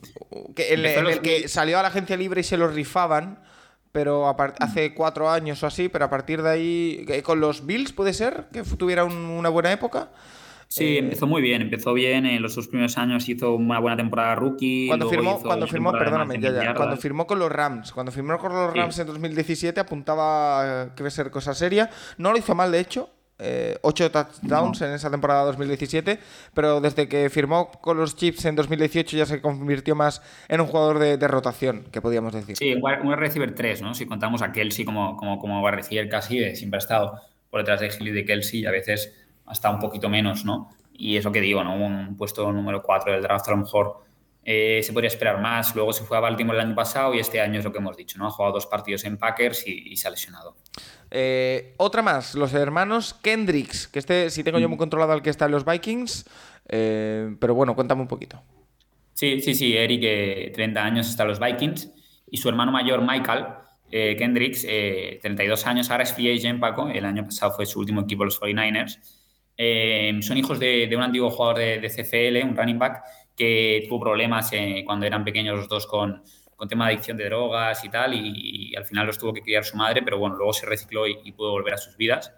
que, 0.53 0.73
en, 0.73 0.85
en 0.85 1.07
el 1.07 1.21
que 1.21 1.47
salió 1.47 1.79
a 1.79 1.83
la 1.83 1.87
agencia 1.87 2.17
libre 2.17 2.41
y 2.41 2.43
se 2.43 2.57
lo 2.57 2.67
rifaban, 2.67 3.39
pero 3.93 4.35
hace 4.59 4.93
cuatro 4.95 5.29
años 5.29 5.61
o 5.61 5.67
así, 5.67 5.87
pero 5.87 6.05
a 6.05 6.09
partir 6.09 6.41
de 6.41 6.49
ahí, 6.49 7.03
que 7.07 7.21
con 7.21 7.39
los 7.39 7.65
Bills 7.65 7.93
puede 7.93 8.11
ser 8.13 8.47
que 8.51 8.63
tuviera 8.63 9.05
un- 9.05 9.13
una 9.13 9.49
buena 9.49 9.71
época. 9.71 10.09
Sí, 10.67 10.95
Eh, 10.95 10.97
empezó 10.97 11.27
muy 11.27 11.43
bien, 11.43 11.61
empezó 11.61 11.93
bien. 11.93 12.25
En 12.25 12.41
los 12.41 12.55
dos 12.55 12.67
primeros 12.67 12.97
años 12.97 13.29
hizo 13.29 13.53
una 13.53 13.77
buena 13.77 13.95
temporada 13.95 14.33
rookie. 14.33 14.87
Cuando 14.87 15.07
firmó, 15.07 15.39
cuando 15.39 15.67
firmó, 15.67 15.91
perdóname, 15.91 16.39
ya, 16.39 16.51
ya, 16.51 16.73
cuando 16.73 16.97
firmó 16.97 17.27
con 17.27 17.37
los 17.37 17.51
Rams, 17.51 17.91
cuando 17.91 18.11
firmó 18.11 18.39
con 18.39 18.51
los 18.51 18.73
Sí. 18.73 18.79
Rams 18.79 18.97
en 18.97 19.05
2017 19.07 19.79
apuntaba 19.79 20.85
eh, 20.85 20.89
que 20.95 21.03
iba 21.03 21.09
a 21.09 21.11
ser 21.11 21.29
cosa 21.29 21.53
seria. 21.53 21.91
No 22.17 22.31
lo 22.31 22.39
hizo 22.39 22.55
mal, 22.55 22.71
de 22.71 22.79
hecho. 22.79 23.11
Eh, 23.39 23.77
ocho 23.81 24.09
touchdowns 24.11 24.81
en 24.81 24.91
esa 24.91 25.09
temporada 25.09 25.43
2017, 25.45 26.19
pero 26.53 26.79
desde 26.81 27.07
que 27.07 27.29
firmó 27.29 27.71
con 27.71 27.97
los 27.97 28.15
Chiefs 28.15 28.45
en 28.45 28.55
2018 28.55 29.17
ya 29.17 29.25
se 29.25 29.41
convirtió 29.41 29.95
más 29.95 30.21
en 30.47 30.61
un 30.61 30.67
jugador 30.67 30.99
de, 30.99 31.17
de 31.17 31.27
rotación, 31.27 31.85
que 31.91 32.01
podríamos 32.01 32.33
decir. 32.33 32.55
Sí, 32.55 32.73
un 32.73 33.17
receiver 33.17 33.53
3, 33.53 33.81
¿no? 33.81 33.93
Si 33.95 34.05
contamos 34.05 34.41
a 34.41 34.51
Kelsey 34.51 34.85
como, 34.85 35.17
como, 35.17 35.39
como 35.39 35.69
receiver 35.69 36.07
casi, 36.09 36.39
eh, 36.39 36.55
siempre 36.55 36.77
ha 36.77 36.79
estado 36.79 37.19
por 37.49 37.61
detrás 37.61 37.81
de 37.81 37.87
Hill 37.87 38.07
y 38.07 38.11
de 38.11 38.25
Kelsey 38.25 38.61
y 38.61 38.65
a 38.65 38.71
veces 38.71 39.13
hasta 39.45 39.69
un 39.69 39.79
poquito 39.79 40.09
menos, 40.09 40.45
¿no? 40.45 40.69
Y 40.93 41.17
es 41.17 41.25
lo 41.25 41.31
que 41.31 41.41
digo, 41.41 41.63
¿no? 41.63 41.75
Un 41.75 42.15
puesto 42.15 42.51
número 42.51 42.81
4 42.81 43.13
del 43.13 43.21
draft 43.21 43.47
a 43.47 43.51
lo 43.51 43.57
mejor 43.57 44.03
eh, 44.45 44.81
se 44.83 44.93
podría 44.93 45.07
esperar 45.07 45.41
más. 45.41 45.75
Luego 45.75 45.93
se 45.93 46.03
fue 46.03 46.17
a 46.17 46.19
Baltimore 46.19 46.57
el 46.57 46.65
año 46.65 46.75
pasado 46.75 47.13
y 47.13 47.19
este 47.19 47.39
año 47.39 47.59
es 47.59 47.65
lo 47.65 47.71
que 47.71 47.79
hemos 47.79 47.97
dicho, 47.97 48.17
¿no? 48.17 48.27
Ha 48.27 48.31
jugado 48.31 48.53
dos 48.55 48.65
partidos 48.65 49.03
en 49.05 49.17
Packers 49.17 49.67
y, 49.67 49.91
y 49.91 49.97
se 49.97 50.07
ha 50.07 50.11
lesionado. 50.11 50.55
Eh, 51.11 51.75
otra 51.77 52.01
más, 52.01 52.35
los 52.35 52.53
hermanos 52.53 53.13
Kendricks, 53.13 53.87
que 53.87 53.99
este 53.99 54.29
sí 54.29 54.43
tengo 54.43 54.59
yo 54.59 54.67
muy 54.67 54.77
controlado 54.77 55.13
al 55.13 55.21
que 55.21 55.29
está 55.29 55.45
en 55.45 55.51
los 55.51 55.63
Vikings, 55.63 56.25
eh, 56.69 57.35
pero 57.39 57.53
bueno, 57.53 57.75
cuéntame 57.75 58.01
un 58.01 58.07
poquito. 58.07 58.41
Sí, 59.13 59.39
sí, 59.41 59.53
sí, 59.53 59.77
Eric, 59.77 60.01
eh, 60.03 60.51
30 60.55 60.83
años, 60.83 61.09
está 61.09 61.21
en 61.23 61.29
los 61.29 61.39
Vikings, 61.39 61.91
y 62.31 62.37
su 62.37 62.49
hermano 62.49 62.71
mayor, 62.71 63.01
Michael 63.01 63.45
eh, 63.91 64.15
Kendricks, 64.17 64.65
eh, 64.67 65.19
32 65.21 65.67
años, 65.67 65.91
ahora 65.91 66.01
es 66.01 66.13
free 66.13 66.35
agent, 66.35 66.59
Paco, 66.59 66.89
el 66.89 67.05
año 67.05 67.23
pasado 67.23 67.51
fue 67.55 67.67
su 67.67 67.79
último 67.79 68.01
equipo, 68.01 68.25
los 68.25 68.41
49ers. 68.41 68.97
Eh, 69.55 70.17
son 70.21 70.35
hijos 70.35 70.59
de, 70.59 70.87
de 70.87 70.95
un 70.95 71.03
antiguo 71.03 71.29
jugador 71.29 71.59
de, 71.59 71.79
de 71.79 71.89
CFL, 71.89 72.43
un 72.43 72.57
running 72.57 72.79
back, 72.79 73.03
que 73.35 73.85
tuvo 73.87 73.99
problemas 73.99 74.51
eh, 74.53 74.83
cuando 74.85 75.05
eran 75.05 75.23
pequeños 75.23 75.57
los 75.57 75.67
dos 75.67 75.87
con, 75.87 76.23
con 76.55 76.67
tema 76.67 76.87
de 76.87 76.93
adicción 76.93 77.17
de 77.17 77.25
drogas 77.25 77.83
y 77.83 77.89
tal, 77.89 78.13
y, 78.13 78.75
al 78.75 78.85
final 78.85 79.07
los 79.07 79.17
tuvo 79.17 79.33
que 79.33 79.41
criar 79.41 79.63
su 79.63 79.77
madre, 79.77 80.01
pero 80.03 80.17
bueno, 80.17 80.35
luego 80.35 80.53
se 80.53 80.65
recicló 80.65 81.07
y, 81.07 81.31
pudo 81.31 81.51
volver 81.51 81.73
a 81.73 81.77
sus 81.77 81.97
vidas. 81.97 82.33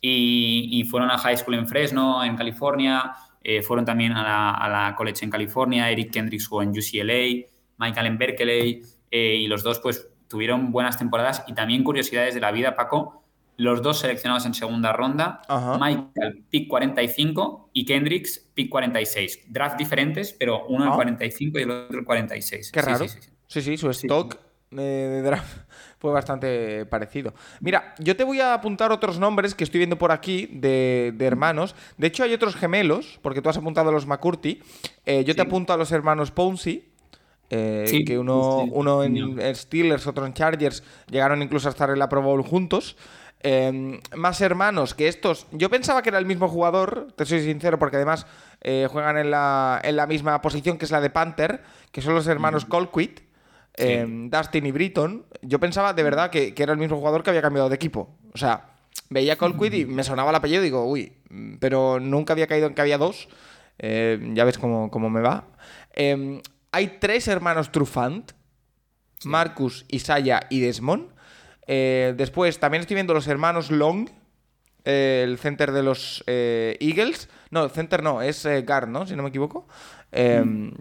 Y, 0.00 0.68
y 0.72 0.84
fueron 0.84 1.10
a 1.10 1.18
high 1.18 1.36
school 1.36 1.54
en 1.54 1.68
Fresno, 1.68 2.24
en 2.24 2.36
California, 2.36 3.14
eh, 3.42 3.62
fueron 3.62 3.84
también 3.84 4.12
a 4.12 4.22
la, 4.22 4.50
a 4.50 4.68
la 4.68 4.96
college 4.96 5.24
en 5.24 5.30
California, 5.30 5.90
Eric 5.90 6.12
Kendricks 6.12 6.46
jugó 6.46 6.62
en 6.62 6.70
UCLA, 6.70 7.48
Michael 7.78 8.06
en 8.06 8.18
Berkeley, 8.18 8.82
eh, 9.10 9.36
y 9.36 9.46
los 9.46 9.62
dos 9.62 9.80
pues 9.80 10.08
tuvieron 10.28 10.70
buenas 10.70 10.98
temporadas 10.98 11.44
y 11.46 11.54
también 11.54 11.82
curiosidades 11.82 12.34
de 12.34 12.40
la 12.40 12.52
vida, 12.52 12.76
Paco. 12.76 13.24
Los 13.60 13.82
dos 13.82 13.98
seleccionados 13.98 14.46
en 14.46 14.54
segunda 14.54 14.92
ronda, 14.92 15.42
Ajá. 15.48 15.76
Michael 15.78 16.44
pick 16.50 16.68
45 16.68 17.70
y 17.72 17.84
Kendricks 17.84 18.38
pick 18.54 18.70
46. 18.70 19.40
Draft 19.48 19.76
diferentes, 19.78 20.32
pero 20.32 20.66
uno 20.66 20.84
el 20.84 20.90
Ah. 20.90 20.94
45 20.94 21.58
y 21.58 21.62
el 21.62 21.70
otro 21.70 21.98
el 21.98 22.04
46. 22.04 22.70
Qué 22.72 22.80
Sí, 22.80 22.86
raro. 22.86 23.06
sí, 23.06 23.08
sí, 23.08 23.18
sí. 23.22 23.30
Sí, 23.46 23.62
sí, 23.62 23.76
su 23.76 23.90
stock 23.90 24.38
de, 24.70 24.82
de 24.82 25.22
draft 25.22 25.44
fue 25.98 26.12
bastante 26.12 26.86
parecido. 26.86 27.34
Mira, 27.60 27.94
yo 27.98 28.16
te 28.16 28.24
voy 28.24 28.40
a 28.40 28.54
apuntar 28.54 28.92
otros 28.92 29.18
nombres 29.18 29.54
que 29.54 29.64
estoy 29.64 29.78
viendo 29.78 29.98
por 29.98 30.12
aquí 30.12 30.46
de, 30.52 31.12
de 31.16 31.26
hermanos. 31.26 31.74
De 31.98 32.06
hecho, 32.06 32.22
hay 32.22 32.32
otros 32.32 32.54
gemelos, 32.54 33.18
porque 33.22 33.42
tú 33.42 33.48
has 33.50 33.56
apuntado 33.58 33.90
a 33.90 33.92
los 33.92 34.06
McCurty. 34.06 34.62
Eh, 35.04 35.24
yo 35.24 35.34
te 35.34 35.42
apunto 35.42 35.72
a 35.72 35.76
los 35.76 35.90
hermanos 35.92 36.30
Ponzi. 36.30 36.86
eh, 37.50 37.84
Sí, 37.88 38.04
que 38.04 38.16
uno, 38.16 38.58
uno 38.70 39.02
en, 39.02 39.14
No. 39.34 39.40
en 39.42 39.54
Steelers, 39.56 40.06
otro 40.06 40.24
en 40.24 40.32
Chargers, 40.34 40.84
llegaron 41.10 41.42
incluso 41.42 41.66
a 41.68 41.72
estar 41.72 41.90
en 41.90 41.98
la 41.98 42.08
Pro 42.08 42.22
Bowl 42.22 42.42
juntos. 42.42 42.96
Eh, 43.42 44.00
más 44.16 44.40
hermanos 44.40 44.94
que 44.94 45.08
estos. 45.08 45.46
Yo 45.52 45.70
pensaba 45.70 46.02
que 46.02 46.10
era 46.10 46.18
el 46.18 46.26
mismo 46.26 46.48
jugador, 46.48 47.08
te 47.16 47.24
soy 47.24 47.42
sincero, 47.42 47.78
porque 47.78 47.96
además 47.96 48.26
eh, 48.60 48.86
juegan 48.90 49.16
en 49.16 49.30
la, 49.30 49.80
en 49.82 49.96
la 49.96 50.06
misma 50.06 50.40
posición 50.42 50.76
que 50.76 50.84
es 50.84 50.90
la 50.90 51.00
de 51.00 51.10
Panther, 51.10 51.62
que 51.90 52.02
son 52.02 52.14
los 52.14 52.26
hermanos 52.26 52.66
Colquitt, 52.66 53.20
eh, 53.76 54.06
Dustin 54.30 54.66
y 54.66 54.72
Britton. 54.72 55.24
Yo 55.40 55.58
pensaba 55.58 55.94
de 55.94 56.02
verdad 56.02 56.30
que, 56.30 56.54
que 56.54 56.62
era 56.62 56.72
el 56.72 56.78
mismo 56.78 56.98
jugador 56.98 57.22
que 57.22 57.30
había 57.30 57.42
cambiado 57.42 57.70
de 57.70 57.76
equipo. 57.76 58.14
O 58.34 58.38
sea, 58.38 58.74
veía 59.08 59.36
Colquitt 59.36 59.72
y 59.72 59.86
me 59.86 60.04
sonaba 60.04 60.30
el 60.30 60.36
apellido 60.36 60.60
y 60.60 60.64
digo, 60.64 60.84
uy, 60.84 61.12
mm, 61.30 61.54
pero 61.60 61.98
nunca 61.98 62.34
había 62.34 62.46
caído 62.46 62.66
en 62.66 62.74
que 62.74 62.82
había 62.82 62.98
dos. 62.98 63.28
Eh, 63.78 64.32
ya 64.34 64.44
ves 64.44 64.58
cómo, 64.58 64.90
cómo 64.90 65.08
me 65.08 65.22
va. 65.22 65.46
Hay 66.72 66.98
tres 67.00 67.26
hermanos 67.26 67.72
Trufant. 67.72 68.32
Marcus, 69.24 69.84
Isaiah 69.88 70.46
y 70.48 70.60
Desmond. 70.60 71.09
Eh, 71.72 72.14
después 72.16 72.58
también 72.58 72.80
estoy 72.80 72.96
viendo 72.96 73.14
los 73.14 73.28
hermanos 73.28 73.70
Long, 73.70 74.08
eh, 74.84 75.22
el 75.24 75.38
center 75.38 75.70
de 75.70 75.84
los 75.84 76.24
eh, 76.26 76.76
Eagles. 76.80 77.28
No, 77.50 77.62
el 77.62 77.70
center 77.70 78.02
no, 78.02 78.22
es 78.22 78.44
guard, 78.66 78.88
¿no? 78.88 79.06
Si 79.06 79.14
no 79.14 79.22
me 79.22 79.28
equivoco. 79.28 79.68
Eh, 80.10 80.72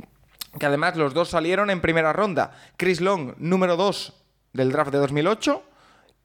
Que 0.57 0.65
además 0.65 0.97
los 0.97 1.13
dos 1.13 1.29
salieron 1.29 1.69
en 1.69 1.79
primera 1.79 2.11
ronda. 2.11 2.53
Chris 2.75 3.01
Long, 3.01 3.35
número 3.37 3.77
2 3.77 4.13
del 4.53 4.71
draft 4.71 4.91
de 4.91 4.97
2008. 4.97 5.63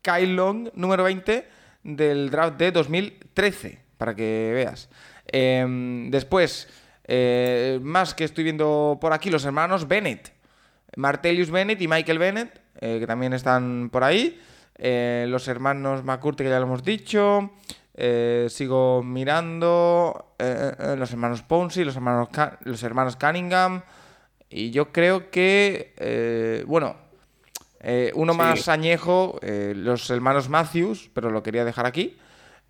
Kyle 0.00 0.34
Long, 0.34 0.70
número 0.74 1.04
20 1.04 1.46
del 1.82 2.30
draft 2.30 2.56
de 2.56 2.72
2013, 2.72 3.80
para 3.98 4.14
que 4.14 4.50
veas. 4.54 4.88
Eh, 5.26 6.06
después, 6.08 6.68
más 7.82 8.14
que 8.14 8.24
estoy 8.24 8.44
viendo 8.44 8.96
por 8.98 9.12
aquí, 9.12 9.28
los 9.28 9.44
hermanos 9.44 9.86
Bennett. 9.86 10.32
Martelius 10.96 11.50
Bennett 11.50 11.82
y 11.82 11.86
Michael 11.88 12.18
Bennett, 12.18 12.62
que 12.80 13.06
también 13.06 13.34
están 13.34 13.90
por 13.90 14.04
ahí. 14.04 14.40
Eh, 14.76 15.26
los 15.28 15.46
hermanos 15.48 16.04
McCurty, 16.04 16.44
que 16.44 16.50
ya 16.50 16.58
lo 16.58 16.66
hemos 16.66 16.82
dicho. 16.84 17.50
Eh, 17.94 18.46
sigo 18.50 19.02
mirando. 19.02 20.34
eh, 20.38 20.94
los 20.98 21.10
hermanos 21.12 21.42
Ponzi, 21.42 21.84
los 21.84 21.94
hermanos, 21.96 22.28
los 22.64 22.82
hermanos 22.82 23.16
Cunningham. 23.16 23.82
Y 24.50 24.70
yo 24.70 24.92
creo 24.92 25.30
que, 25.30 26.62
bueno, 26.66 26.96
uno 28.14 28.32
Sí. 28.32 28.38
más 28.38 28.68
añejo, 28.68 29.38
los 29.42 30.08
hermanos 30.10 30.48
Matthews, 30.48 31.10
pero 31.14 31.30
lo 31.30 31.42
quería 31.42 31.64
dejar 31.64 31.86
aquí. 31.86 32.16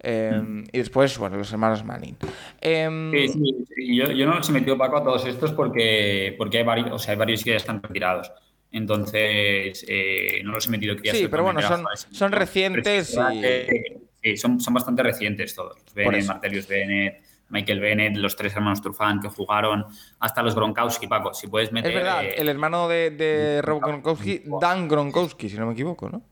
Eh, 0.07 0.65
Y 0.73 0.79
después, 0.79 1.17
bueno, 1.19 1.37
los 1.39 1.51
hermanos 1.53 1.83
Manning. 1.85 2.17
Em, 2.61 3.11
Sí, 3.13 3.29
sí, 3.29 3.65
sí. 3.75 3.97
Yo, 3.97 4.11
yo 4.13 4.27
no 4.27 4.35
los 4.35 4.49
he 4.49 4.53
metido 4.53 4.77
Paco 4.77 4.99
a 4.99 5.03
todos 5.05 5.25
estos 5.27 5.53
porque, 5.53 6.35
porque 6.37 6.59
hay, 6.59 6.65
varios, 6.65 6.91
o 6.93 6.99
sea, 6.99 7.13
hay 7.13 7.19
varios 7.19 7.43
que 7.43 7.51
ya 7.51 7.57
están 7.57 7.83
retirados. 7.83 8.31
Entonces, 8.75 9.85
eh, 9.89 10.41
no 10.43 10.51
los 10.53 10.67
he 10.67 10.71
metido. 10.71 10.97
quería 10.97 11.13
Sí, 11.13 11.29
pero 11.29 11.45
bueno, 11.45 11.61
son- 11.63 12.33
recientes 12.33 13.17
y- 13.33 14.05
Sí, 14.21 14.37
son, 14.37 14.59
son 14.59 14.75
bastante 14.75 15.03
recientes 15.03 15.55
todos. 15.55 15.77
Bennett. 15.95 16.27
Martelius 16.27 16.67
Bennett, 16.67 17.23
Michael 17.51 17.79
Bennett, 17.79 18.17
los 18.17 18.35
tres 18.35 18.55
hermanos 18.57 18.81
Trufant 18.83 19.23
que 19.23 19.29
jugaron, 19.29 19.85
hasta 20.19 20.43
los 20.43 20.55
Gronkowski, 20.57 21.07
Paco. 21.07 21.33
Si 21.35 21.47
puedes 21.47 21.71
meter... 21.73 21.91
Es 21.91 21.97
verdad, 21.97 22.25
eh, 22.25 22.35
el 22.39 22.49
hermano 22.49 22.89
de, 22.89 23.11
de 23.11 23.63
Rob 23.63 23.81
Gronkowski, 23.83 24.43
Dan 24.61 24.89
Gronkowski, 24.89 25.49
si 25.51 25.57
no 25.57 25.67
me 25.67 25.75
equivoco, 25.75 26.09
¿no? 26.09 26.23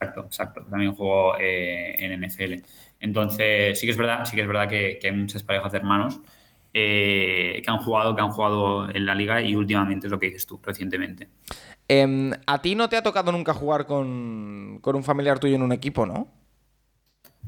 Exacto, 0.00 0.20
exacto. 0.26 0.66
También 0.70 0.94
jugó 0.94 1.36
eh, 1.40 1.96
en 1.98 2.20
NFL. 2.22 2.62
Entonces, 3.00 3.80
sí 3.80 3.86
que 3.86 3.90
es 3.92 3.96
verdad, 3.96 4.24
sí 4.24 4.36
que 4.36 4.42
es 4.42 4.46
verdad 4.48 4.68
que, 4.68 4.98
que 5.00 5.08
hay 5.08 5.16
muchas 5.16 5.42
parejas 5.42 5.72
de 5.72 5.78
hermanos 5.78 6.20
eh, 6.74 7.60
que 7.64 7.70
han 7.70 7.78
jugado, 7.78 8.14
que 8.14 8.22
han 8.22 8.30
jugado 8.30 8.90
en 8.90 9.04
la 9.06 9.14
liga 9.14 9.40
y 9.42 9.54
últimamente 9.56 10.06
es 10.06 10.10
lo 10.10 10.18
que 10.18 10.26
dices 10.26 10.46
tú, 10.46 10.60
recientemente. 10.62 11.28
Em, 11.88 12.32
a 12.46 12.60
ti 12.62 12.74
no 12.74 12.88
te 12.88 12.96
ha 12.96 13.02
tocado 13.02 13.32
nunca 13.32 13.54
jugar 13.54 13.86
con, 13.86 14.78
con 14.82 14.96
un 14.96 15.04
familiar 15.04 15.38
tuyo 15.38 15.56
en 15.56 15.62
un 15.62 15.72
equipo, 15.72 16.06
¿no? 16.06 16.28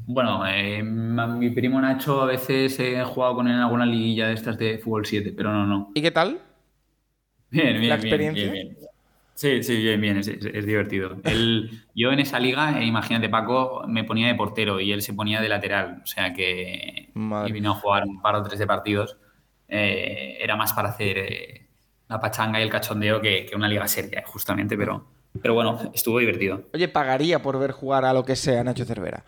Bueno, 0.07 0.45
eh, 0.47 0.81
ma- 0.83 1.27
mi 1.27 1.49
primo 1.51 1.79
Nacho 1.81 2.21
a 2.21 2.25
veces 2.25 2.79
he 2.79 3.03
jugado 3.03 3.35
con 3.35 3.47
él 3.47 3.53
en 3.55 3.59
alguna 3.59 3.85
liguilla 3.85 4.27
de 4.27 4.33
estas 4.33 4.57
de 4.57 4.77
fútbol 4.79 5.05
7, 5.05 5.31
pero 5.35 5.51
no, 5.51 5.65
no. 5.65 5.91
¿Y 5.93 6.01
qué 6.01 6.11
tal? 6.11 6.41
Bien, 7.49 7.79
bien, 7.79 7.83
¿La 7.87 7.95
bien, 8.01 8.31
experiencia? 8.31 8.33
bien, 8.33 8.51
bien. 8.51 8.77
Sí, 9.33 9.63
sí, 9.63 9.77
bien, 9.77 9.99
bien, 10.01 10.17
es, 10.17 10.27
es- 10.27 10.45
es 10.45 10.65
divertido. 10.65 11.21
Él, 11.25 11.85
yo 11.95 12.11
en 12.11 12.19
esa 12.19 12.39
liga, 12.39 12.79
eh, 12.81 12.85
imagínate, 12.85 13.29
Paco 13.29 13.83
me 13.87 14.03
ponía 14.03 14.27
de 14.27 14.35
portero 14.35 14.79
y 14.79 14.91
él 14.91 15.01
se 15.01 15.13
ponía 15.13 15.41
de 15.41 15.49
lateral, 15.49 16.01
o 16.03 16.07
sea 16.07 16.33
que 16.33 17.15
Madre. 17.15 17.49
y 17.49 17.51
vino 17.51 17.71
a 17.71 17.75
jugar 17.75 18.03
un 18.05 18.21
par 18.21 18.35
o 18.35 18.43
tres 18.43 18.59
de 18.59 18.67
partidos. 18.67 19.17
Eh, 19.67 20.37
era 20.41 20.55
más 20.55 20.73
para 20.73 20.89
hacer 20.89 21.17
eh, 21.17 21.64
la 22.07 22.19
pachanga 22.19 22.59
y 22.59 22.63
el 22.63 22.69
cachondeo 22.69 23.21
que, 23.21 23.45
que 23.45 23.55
una 23.55 23.67
liga 23.67 23.87
seria, 23.87 24.23
justamente, 24.25 24.77
pero, 24.77 25.05
pero 25.41 25.53
bueno, 25.53 25.91
estuvo 25.93 26.19
divertido. 26.19 26.63
Oye, 26.73 26.87
pagaría 26.87 27.41
por 27.41 27.59
ver 27.59 27.71
jugar 27.71 28.05
a 28.05 28.13
lo 28.13 28.23
que 28.23 28.35
sea 28.35 28.63
Nacho 28.63 28.85
Cervera. 28.85 29.23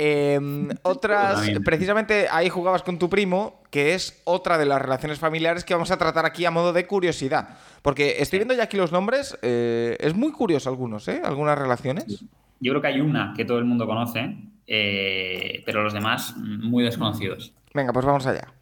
Em, 0.00 0.68
otras, 0.82 1.50
precisamente 1.64 2.28
ahí 2.30 2.48
jugabas 2.48 2.82
con 2.82 2.98
tu 2.98 3.10
primo, 3.10 3.60
que 3.70 3.94
es 3.94 4.22
otra 4.24 4.56
de 4.56 4.64
las 4.64 4.80
relaciones 4.80 5.18
familiares 5.18 5.64
que 5.64 5.74
vamos 5.74 5.90
a 5.90 5.98
tratar 5.98 6.24
aquí 6.24 6.44
a 6.44 6.50
modo 6.50 6.72
de 6.72 6.86
curiosidad. 6.86 7.58
Porque 7.82 8.16
estoy 8.20 8.38
viendo 8.38 8.54
ya 8.54 8.64
aquí 8.64 8.76
los 8.76 8.92
nombres, 8.92 9.36
eh, 9.42 9.96
es 10.00 10.14
muy 10.14 10.30
curioso 10.32 10.70
algunos, 10.70 11.08
¿eh? 11.08 11.20
Algunas 11.24 11.58
relaciones. 11.58 12.24
Yo 12.60 12.72
creo 12.72 12.80
que 12.80 12.88
hay 12.88 13.00
una 13.00 13.34
que 13.36 13.44
todo 13.44 13.58
el 13.58 13.64
mundo 13.64 13.86
conoce, 13.86 14.36
eh, 14.66 15.62
pero 15.66 15.82
los 15.82 15.92
demás 15.92 16.36
muy 16.36 16.84
desconocidos. 16.84 17.52
Venga, 17.74 17.92
pues 17.92 18.06
vamos 18.06 18.26
allá. 18.26 18.52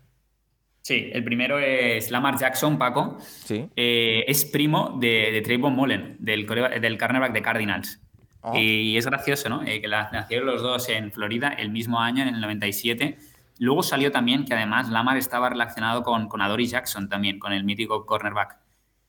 Sí, 0.86 1.10
el 1.12 1.24
primero 1.24 1.58
es 1.58 2.12
Lamar 2.12 2.38
Jackson, 2.38 2.78
Paco. 2.78 3.16
Sí. 3.18 3.68
Eh, 3.74 4.24
es 4.28 4.44
primo 4.44 4.96
de, 5.00 5.32
de 5.32 5.40
Trayvon 5.42 5.74
Mullen, 5.74 6.14
del, 6.20 6.46
del 6.46 6.96
cornerback 6.96 7.32
de 7.32 7.42
Cardinals. 7.42 8.00
Oh. 8.42 8.56
Y 8.56 8.96
es 8.96 9.04
gracioso, 9.04 9.48
¿no? 9.48 9.64
Eh, 9.64 9.80
que 9.80 9.88
la- 9.88 10.08
nacieron 10.12 10.46
los 10.46 10.62
dos 10.62 10.88
en 10.88 11.10
Florida 11.10 11.48
el 11.48 11.70
mismo 11.70 12.00
año, 12.00 12.22
en 12.22 12.28
el 12.36 12.40
97. 12.40 13.18
Luego 13.58 13.82
salió 13.82 14.12
también 14.12 14.44
que 14.44 14.54
además 14.54 14.88
Lamar 14.88 15.16
estaba 15.16 15.48
relacionado 15.50 16.04
con, 16.04 16.28
con 16.28 16.40
Adoree 16.40 16.66
Jackson 16.66 17.08
también, 17.08 17.40
con 17.40 17.52
el 17.52 17.64
mítico 17.64 18.06
cornerback 18.06 18.56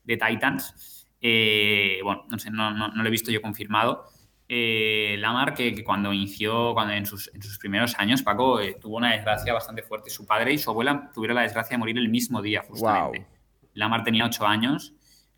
de 0.03 0.17
Titans. 0.17 1.05
Eh, 1.21 1.99
bueno, 2.03 2.25
no 2.27 2.39
sé, 2.39 2.49
no, 2.49 2.71
no- 2.71 2.87
no 2.87 3.03
lo 3.03 3.07
he 3.07 3.11
visto 3.11 3.29
yo 3.29 3.39
confirmado. 3.39 4.05
Eh, 4.49 5.15
Lamar, 5.19 5.53
que, 5.53 5.73
que 5.73 5.83
cuando 5.83 6.13
inició, 6.13 6.73
cuando 6.73 6.93
en 6.93 7.05
sus, 7.05 7.29
en 7.33 7.41
sus 7.41 7.57
primeros 7.57 7.97
años, 7.99 8.23
Paco, 8.23 8.60
eh, 8.62 8.77
tuvo 8.79 8.97
una 8.97 9.13
desgracia 9.13 9.53
bastante 9.53 9.83
fuerte. 9.83 10.10
Su 10.10 10.25
padre 10.25 10.53
y 10.53 10.57
su 10.57 10.69
abuela 10.69 11.12
tuvieron 11.13 11.36
la 11.36 11.41
desgracia 11.41 11.75
de 11.75 11.79
morir 11.79 11.97
el 11.97 12.10
mismo 12.10 12.41
día, 12.41 12.63
justamente. 12.67 13.19
Wow. 13.19 13.27
Lamar 13.73 14.03
tenía 14.03 14.25
ocho 14.25 14.45
años 14.47 14.93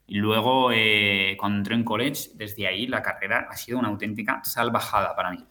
y 0.09 0.15
luego, 0.15 0.71
eh, 0.73 1.37
cuando 1.39 1.59
entró 1.59 1.75
en 1.75 1.83
college, 1.83 2.31
desde 2.33 2.65
ahí 2.65 2.87
la 2.87 3.03
carrera 3.03 3.47
ha 3.47 3.55
sido 3.55 3.77
una 3.77 3.89
auténtica 3.89 4.41
salvajada 4.43 5.15
para 5.15 5.29
mí. 5.29 5.45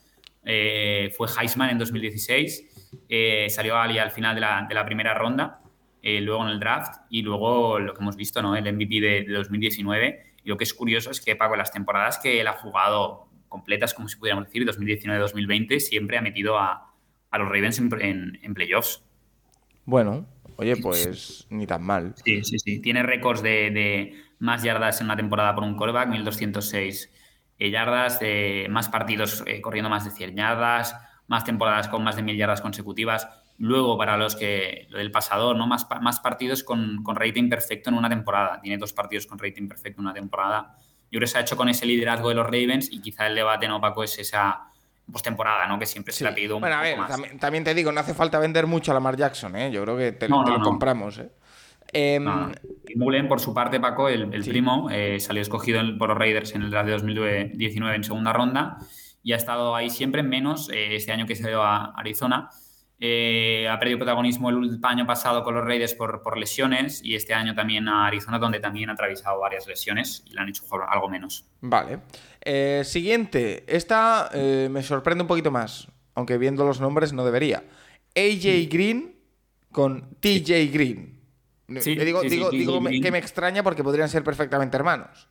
Eh, 0.44 1.12
fue 1.16 1.28
Heisman 1.28 1.70
en 1.70 1.78
2016, 1.78 3.04
eh, 3.08 3.46
salió 3.50 3.76
ali 3.76 3.98
al 3.98 4.10
final 4.10 4.34
de 4.34 4.40
la, 4.40 4.66
de 4.68 4.74
la 4.74 4.84
primera 4.84 5.14
ronda, 5.14 5.60
eh, 6.02 6.20
luego 6.20 6.42
en 6.42 6.48
el 6.50 6.58
draft 6.58 7.02
y 7.08 7.22
luego 7.22 7.78
lo 7.78 7.94
que 7.94 8.00
hemos 8.00 8.16
visto, 8.16 8.42
¿no? 8.42 8.56
el 8.56 8.72
MVP 8.72 9.00
de, 9.00 9.22
de 9.22 9.32
2019. 9.32 10.34
Y 10.42 10.48
lo 10.48 10.56
que 10.56 10.64
es 10.64 10.74
curioso 10.74 11.10
es 11.12 11.20
que 11.20 11.36
Paco, 11.36 11.54
las 11.54 11.70
temporadas 11.70 12.18
que 12.18 12.40
él 12.40 12.48
ha 12.48 12.54
jugado 12.54 13.27
completas, 13.48 13.94
como 13.94 14.08
si 14.08 14.16
pudiéramos 14.16 14.46
decir, 14.46 14.64
2019-2020, 14.64 15.80
siempre 15.80 16.18
ha 16.18 16.22
metido 16.22 16.58
a, 16.58 16.94
a 17.30 17.38
los 17.38 17.48
Ravens 17.48 17.78
en, 17.78 17.90
en- 18.00 18.38
en 18.42 18.54
playoffs. 18.54 19.02
Bueno, 19.84 20.26
oye, 20.56 20.76
pues 20.76 21.46
ni 21.50 21.66
tan 21.66 21.82
mal. 21.82 22.14
Sí, 22.24 22.42
sí, 22.44 22.58
sí. 22.58 22.80
Tiene 22.80 23.02
récords 23.02 23.42
de, 23.42 23.70
de 23.70 24.22
más 24.38 24.62
yardas 24.62 25.00
en 25.00 25.06
una 25.06 25.16
temporada 25.16 25.54
por 25.54 25.64
un 25.64 25.76
quarterback, 25.76 26.08
1206 26.08 27.12
eh, 27.58 27.70
yardas, 27.70 28.20
de 28.20 28.66
más 28.70 28.88
partidos 28.88 29.42
eh, 29.46 29.60
corriendo 29.60 29.88
más 29.88 30.04
de 30.04 30.10
100 30.10 30.34
yardas, 30.36 30.94
más 31.28 31.44
temporadas 31.44 31.88
con 31.88 32.02
más 32.04 32.16
de 32.16 32.22
1000 32.22 32.36
yardas 32.36 32.60
consecutivas. 32.60 33.28
Luego, 33.58 33.96
para 33.98 34.16
los 34.16 34.36
que, 34.36 34.86
lo 34.90 34.98
del 34.98 35.10
pasador, 35.10 35.56
¿no? 35.56 35.66
Más, 35.66 35.86
más 36.00 36.20
partidos 36.20 36.62
con, 36.62 37.02
con 37.02 37.16
rating 37.16 37.48
perfecto 37.48 37.90
en 37.90 37.96
una 37.96 38.08
temporada. 38.08 38.60
Tiene 38.60 38.78
dos 38.78 38.92
partidos 38.92 39.26
con 39.26 39.38
rating 39.38 39.68
perfecto 39.68 40.00
en 40.00 40.06
una 40.06 40.14
temporada. 40.14 40.78
Yo 41.10 41.18
creo 41.18 41.20
que 41.20 41.26
se 41.28 41.38
ha 41.38 41.40
hecho 41.40 41.56
con 41.56 41.68
ese 41.68 41.86
liderazgo 41.86 42.28
de 42.28 42.34
los 42.34 42.44
Ravens 42.44 42.88
y 42.92 43.00
quizá 43.00 43.26
el 43.26 43.34
debate, 43.34 43.66
¿no, 43.68 43.80
Paco? 43.80 44.02
Es 44.04 44.18
esa 44.18 44.64
postemporada, 45.10 45.66
¿no? 45.66 45.78
Que 45.78 45.86
siempre 45.86 46.12
se 46.12 46.22
le 46.24 46.30
ha 46.30 46.34
pedido 46.34 46.56
un 46.56 46.60
Bueno, 46.60 46.76
a 46.76 46.80
poco 46.80 46.88
ver, 46.90 46.98
más. 46.98 47.08
también, 47.10 47.38
también 47.38 47.64
te 47.64 47.72
digo, 47.74 47.90
no 47.92 48.00
hace 48.00 48.12
falta 48.14 48.38
vender 48.38 48.66
mucho 48.66 48.90
a 48.90 48.94
Lamar 48.94 49.16
Jackson, 49.16 49.56
¿eh? 49.56 49.70
Yo 49.70 49.82
creo 49.84 49.96
que 49.96 50.12
te, 50.12 50.28
No, 50.28 50.44
te 50.44 50.50
no, 50.50 50.58
lo 50.58 50.64
compramos, 50.64 51.18
¿eh? 51.18 51.30
Ah, 52.26 52.50
y 52.86 52.96
Mullen, 52.96 53.26
por 53.28 53.40
su 53.40 53.54
parte, 53.54 53.80
Paco, 53.80 54.10
el, 54.10 54.32
el 54.34 54.44
Sí. 54.44 54.50
primo, 54.50 54.90
eh, 54.90 55.18
salió 55.20 55.40
escogido 55.40 55.80
en- 55.80 55.96
por 55.96 56.10
los 56.10 56.18
Raiders 56.18 56.54
en 56.54 56.60
el 56.62 56.70
draft 56.70 56.86
de 56.86 56.92
2019 56.92 57.96
en 57.96 58.04
segunda 58.04 58.32
ronda. 58.32 58.76
y 59.20 59.32
ha 59.32 59.36
estado 59.36 59.74
ahí 59.74 59.90
siempre, 59.90 60.22
menos 60.22 60.70
eh, 60.70 60.94
este 60.94 61.12
año 61.12 61.26
que 61.26 61.34
se 61.34 61.48
ido 61.50 61.62
a 61.62 61.86
Arizona. 61.96 62.48
Eh, 63.00 63.68
ha 63.70 63.78
perdido 63.78 63.98
protagonismo 63.98 64.50
el 64.50 64.80
año 64.82 65.06
pasado 65.06 65.44
con 65.44 65.54
los 65.54 65.64
Raiders 65.64 65.94
por, 65.94 66.20
por, 66.22 66.36
lesiones 66.36 67.00
y 67.04 67.14
este 67.14 67.32
año 67.32 67.54
también 67.54 67.86
a 67.88 68.06
Arizona, 68.06 68.38
donde 68.38 68.58
también 68.58 68.90
ha 68.90 68.94
atravesado 68.94 69.38
varias 69.38 69.68
lesiones 69.68 70.24
y 70.26 70.34
le 70.34 70.40
han 70.40 70.48
hecho 70.48 70.64
jugar 70.64 70.88
algo 70.90 71.08
menos. 71.08 71.46
Vale. 71.60 72.00
Eh, 72.40 72.82
siguiente. 72.84 73.64
Esta 73.68 74.30
me 74.34 74.82
sorprende 74.82 75.22
un 75.22 75.28
poquito 75.28 75.50
más, 75.50 75.88
aunque 76.14 76.38
viendo 76.38 76.64
los 76.64 76.80
nombres 76.80 77.12
no 77.12 77.24
debería. 77.24 77.62
AJ 78.16 78.68
Green 78.68 79.18
con 79.70 80.16
TJ 80.20 80.72
Green. 80.72 81.20
digo, 81.68 82.22
digo, 82.22 82.50
digo 82.50 82.80
que 82.82 83.10
me 83.12 83.18
extraña 83.18 83.62
porque 83.62 83.84
podrían 83.84 84.08
ser 84.08 84.24
perfectamente 84.24 84.76
hermanos. 84.76 85.28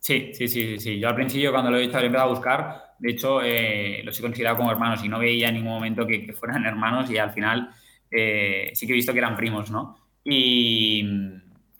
Sí, 0.00 0.32
sí, 0.32 0.48
sí, 0.48 0.78
sí. 0.78 0.98
Yo 0.98 1.08
al 1.08 1.14
principio 1.14 1.52
cuando 1.52 1.70
lo 1.70 1.76
he 1.76 1.82
visto, 1.82 1.98
he 1.98 2.06
empezado 2.06 2.30
a 2.30 2.34
buscar. 2.34 2.87
De 2.98 3.10
hecho, 3.10 3.40
eh, 3.42 4.02
los 4.04 4.18
he 4.18 4.22
considerado 4.22 4.56
como 4.56 4.70
hermanos 4.70 5.04
y 5.04 5.08
no 5.08 5.18
veía 5.18 5.48
en 5.48 5.54
ningún 5.54 5.72
momento 5.72 6.06
que, 6.06 6.32
fueran 6.32 6.66
hermanos 6.66 7.10
y 7.10 7.18
al 7.18 7.32
final 7.32 7.70
eh, 8.10 8.70
sí 8.74 8.86
que 8.86 8.92
he 8.92 8.96
visto 8.96 9.12
que 9.12 9.18
eran 9.18 9.36
primos, 9.36 9.70
¿no? 9.70 9.98
Y, 10.24 11.04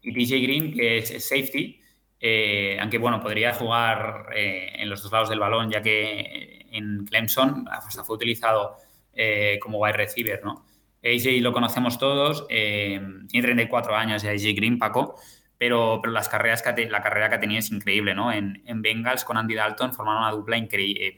y 0.03 0.43
Green, 0.43 0.73
que 0.73 0.99
es, 0.99 1.29
safety, 1.29 1.81
eh, 2.21 2.79
aunque 2.81 2.99
bueno, 2.99 3.21
podría 3.21 3.53
jugar 3.55 4.27
en 4.35 4.89
los 4.89 5.03
dos 5.03 5.13
lados 5.13 5.29
del 5.29 5.39
balón, 5.39 5.71
ya 5.71 5.83
que 5.83 6.67
en 6.71 7.05
Clemson 7.05 7.67
hasta 7.71 8.05
fue 8.05 8.17
utilizado 8.17 8.77
como 9.61 9.79
wide 9.79 9.97
receiver, 9.97 10.41
¿no? 10.45 10.65
AJ 11.05 11.41
lo 11.41 11.53
conocemos 11.53 11.99
todos, 11.99 12.47
tiene 12.49 13.27
34 13.29 13.95
años 13.95 14.23
ya 14.23 14.31
AJ 14.31 14.55
Green, 14.55 14.79
Paco 14.79 15.17
pero, 15.59 15.99
pero 16.01 16.13
las 16.13 16.29
carreras 16.29 16.63
que 16.63 16.89
la 16.89 17.03
carrera 17.03 17.29
que 17.29 17.35
ha 17.35 17.41
tenido 17.41 17.59
es 17.59 17.71
increíble, 17.71 18.15
¿no? 18.15 18.33
En, 18.33 18.63
en 18.65 18.81
Bengals 18.81 19.25
con 19.25 19.37
Andy 19.37 19.55
Dalton 19.55 19.93
formaron 19.93 20.23
una 20.23 20.31
dupla 20.31 20.57
increíble 20.57 21.09
eh, 21.09 21.17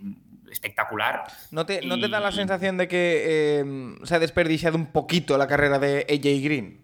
espectacular. 0.51 1.25
¿No 1.51 1.67
te, 1.67 1.87
¿No 1.87 1.99
te, 2.01 2.09
da 2.09 2.21
la 2.21 2.33
sensación 2.33 2.77
de 2.79 2.89
que 2.89 3.25
eh, 3.27 3.97
se 4.03 4.15
ha 4.15 4.19
desperdiciado 4.19 4.77
un 4.77 4.87
poquito 4.87 5.37
la 5.39 5.47
carrera 5.47 5.79
de 5.79 6.07
AJ 6.09 6.43
Green? 6.43 6.81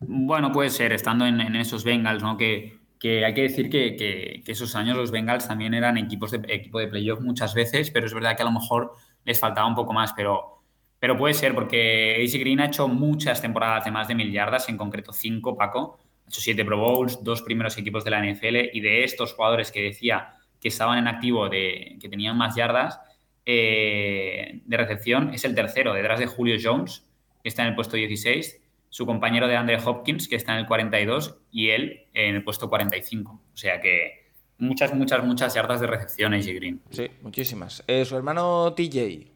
Bueno, 0.00 0.50
puede 0.50 0.70
ser, 0.70 0.92
estando 0.92 1.24
en, 1.26 1.40
esos 1.56 1.84
Bengals, 1.84 2.22
¿no? 2.22 2.36
Que, 2.36 2.78
que 2.98 3.24
hay 3.24 3.34
que 3.34 3.42
decir 3.42 3.70
que, 3.70 3.96
que, 3.96 4.42
esos 4.50 4.74
años 4.74 4.96
los 4.96 5.12
Bengals 5.12 5.46
también 5.46 5.74
eran 5.74 5.96
equipos 5.96 6.32
de, 6.32 6.42
equipo 6.48 6.80
de 6.80 6.88
playoff 6.88 7.20
muchas 7.20 7.54
veces, 7.54 7.90
pero 7.92 8.06
es 8.06 8.14
verdad 8.14 8.36
que 8.36 8.42
a 8.42 8.46
lo 8.46 8.52
mejor 8.52 8.92
les 9.24 9.38
faltaba 9.38 9.68
un 9.68 9.76
poco 9.76 9.92
más, 9.92 10.12
pero, 10.12 10.62
pero 10.98 11.16
puede 11.16 11.34
ser, 11.34 11.54
porque 11.54 12.16
AJ 12.20 12.40
Green 12.40 12.60
ha 12.60 12.66
hecho 12.66 12.88
muchas 12.88 13.40
temporadas 13.40 13.84
de 13.84 13.92
más 13.92 14.08
de 14.08 14.16
mil 14.16 14.32
yardas, 14.32 14.68
en 14.68 14.76
concreto 14.76 15.12
cinco, 15.12 15.56
Paco, 15.56 16.00
hecho 16.32 16.40
siete 16.40 16.64
Pro 16.64 16.78
Bowls, 16.78 17.22
dos 17.22 17.42
primeros 17.42 17.76
equipos 17.76 18.04
de 18.04 18.10
la 18.10 18.24
NFL 18.24 18.70
y 18.72 18.80
de 18.80 19.04
estos 19.04 19.34
jugadores 19.34 19.70
que 19.70 19.82
decía 19.82 20.36
que 20.60 20.68
estaban 20.68 20.98
en 20.98 21.06
activo, 21.06 21.50
de, 21.50 21.98
que 22.00 22.08
tenían 22.08 22.38
más 22.38 22.56
yardas 22.56 23.00
eh, 23.44 24.62
de 24.64 24.76
recepción, 24.78 25.34
es 25.34 25.44
el 25.44 25.54
tercero, 25.54 25.92
detrás 25.92 26.18
de 26.18 26.26
Julio 26.26 26.56
Jones, 26.62 27.04
que 27.42 27.50
está 27.50 27.62
en 27.62 27.68
el 27.68 27.74
puesto 27.74 27.96
16, 27.96 28.60
su 28.88 29.04
compañero 29.04 29.46
de 29.46 29.56
Andre 29.56 29.78
Hopkins, 29.84 30.26
que 30.26 30.36
está 30.36 30.52
en 30.52 30.60
el 30.60 30.66
42, 30.66 31.36
y 31.50 31.68
él 31.68 32.06
en 32.14 32.36
el 32.36 32.44
puesto 32.44 32.70
45. 32.70 33.32
O 33.32 33.56
sea 33.56 33.80
que 33.80 34.30
muchas, 34.56 34.94
muchas, 34.94 35.22
muchas 35.24 35.54
yardas 35.54 35.80
de 35.82 35.86
recepción 35.86 36.32
AJ 36.32 36.46
Green. 36.54 36.80
Sí, 36.90 37.08
muchísimas. 37.20 37.84
Eh, 37.86 38.06
su 38.06 38.16
hermano 38.16 38.72
TJ. 38.74 39.30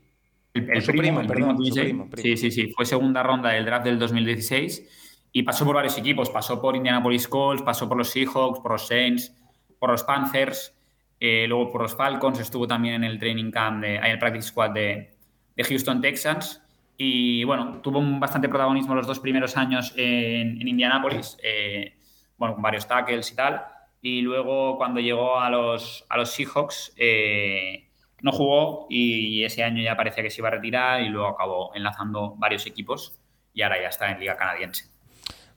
El, 0.54 0.82
primo, 0.84 1.26
perdón, 1.26 1.58
primo, 1.58 2.08
Sí, 2.16 2.38
sí, 2.38 2.50
sí. 2.50 2.72
Fue 2.74 2.86
segunda 2.86 3.22
ronda 3.22 3.50
del 3.50 3.66
draft 3.66 3.84
del 3.84 3.98
2016 3.98 5.05
y 5.36 5.42
pasó 5.42 5.66
por 5.66 5.74
varios 5.74 5.98
equipos, 5.98 6.30
pasó 6.30 6.58
por 6.58 6.74
Indianapolis 6.76 7.28
Colts, 7.28 7.62
pasó 7.62 7.86
por 7.86 7.98
los 7.98 8.08
Seahawks, 8.08 8.58
por 8.58 8.72
los 8.72 8.86
Saints, 8.86 9.36
por 9.78 9.90
los 9.90 10.02
Panthers, 10.02 10.74
eh, 11.20 11.44
luego 11.46 11.70
por 11.70 11.82
los 11.82 11.94
Falcons, 11.94 12.40
estuvo 12.40 12.66
también 12.66 12.94
en 12.94 13.04
el 13.04 13.18
training 13.18 13.50
camp, 13.50 13.82
de, 13.82 13.96
en 13.96 14.04
el 14.06 14.18
practice 14.18 14.48
squad 14.48 14.70
de, 14.70 15.14
Houston 15.58 16.00
Texans. 16.00 16.62
Y 16.96 17.44
bueno, 17.44 17.82
tuvo 17.82 18.00
bastante 18.18 18.48
protagonismo 18.48 18.94
los 18.94 19.06
dos 19.06 19.20
primeros 19.20 19.58
años 19.58 19.92
en, 19.98 20.58
en 20.58 20.68
Indianapolis, 20.68 21.36
eh, 21.42 21.98
bueno, 22.38 22.54
con 22.54 22.62
varios 22.62 22.88
tackles 22.88 23.30
y 23.30 23.36
tal. 23.36 23.62
Y 24.00 24.22
luego 24.22 24.78
cuando 24.78 25.00
llegó 25.00 25.38
a 25.38 25.50
los, 25.50 26.06
a 26.08 26.16
los 26.16 26.30
Seahawks, 26.30 26.94
eh, 26.96 27.90
no 28.22 28.32
jugó 28.32 28.86
y 28.88 29.44
ese 29.44 29.62
año 29.62 29.82
ya 29.82 29.98
parecía 29.98 30.22
que 30.22 30.30
se 30.30 30.40
iba 30.40 30.48
a 30.48 30.52
retirar 30.52 31.02
y 31.02 31.10
luego 31.10 31.28
acabó 31.28 31.74
enlazando 31.74 32.36
varios 32.38 32.64
equipos 32.64 33.20
y 33.52 33.60
ahora 33.60 33.82
ya 33.82 33.88
está 33.88 34.10
en 34.10 34.18
Liga 34.18 34.34
Canadiense. 34.34 34.95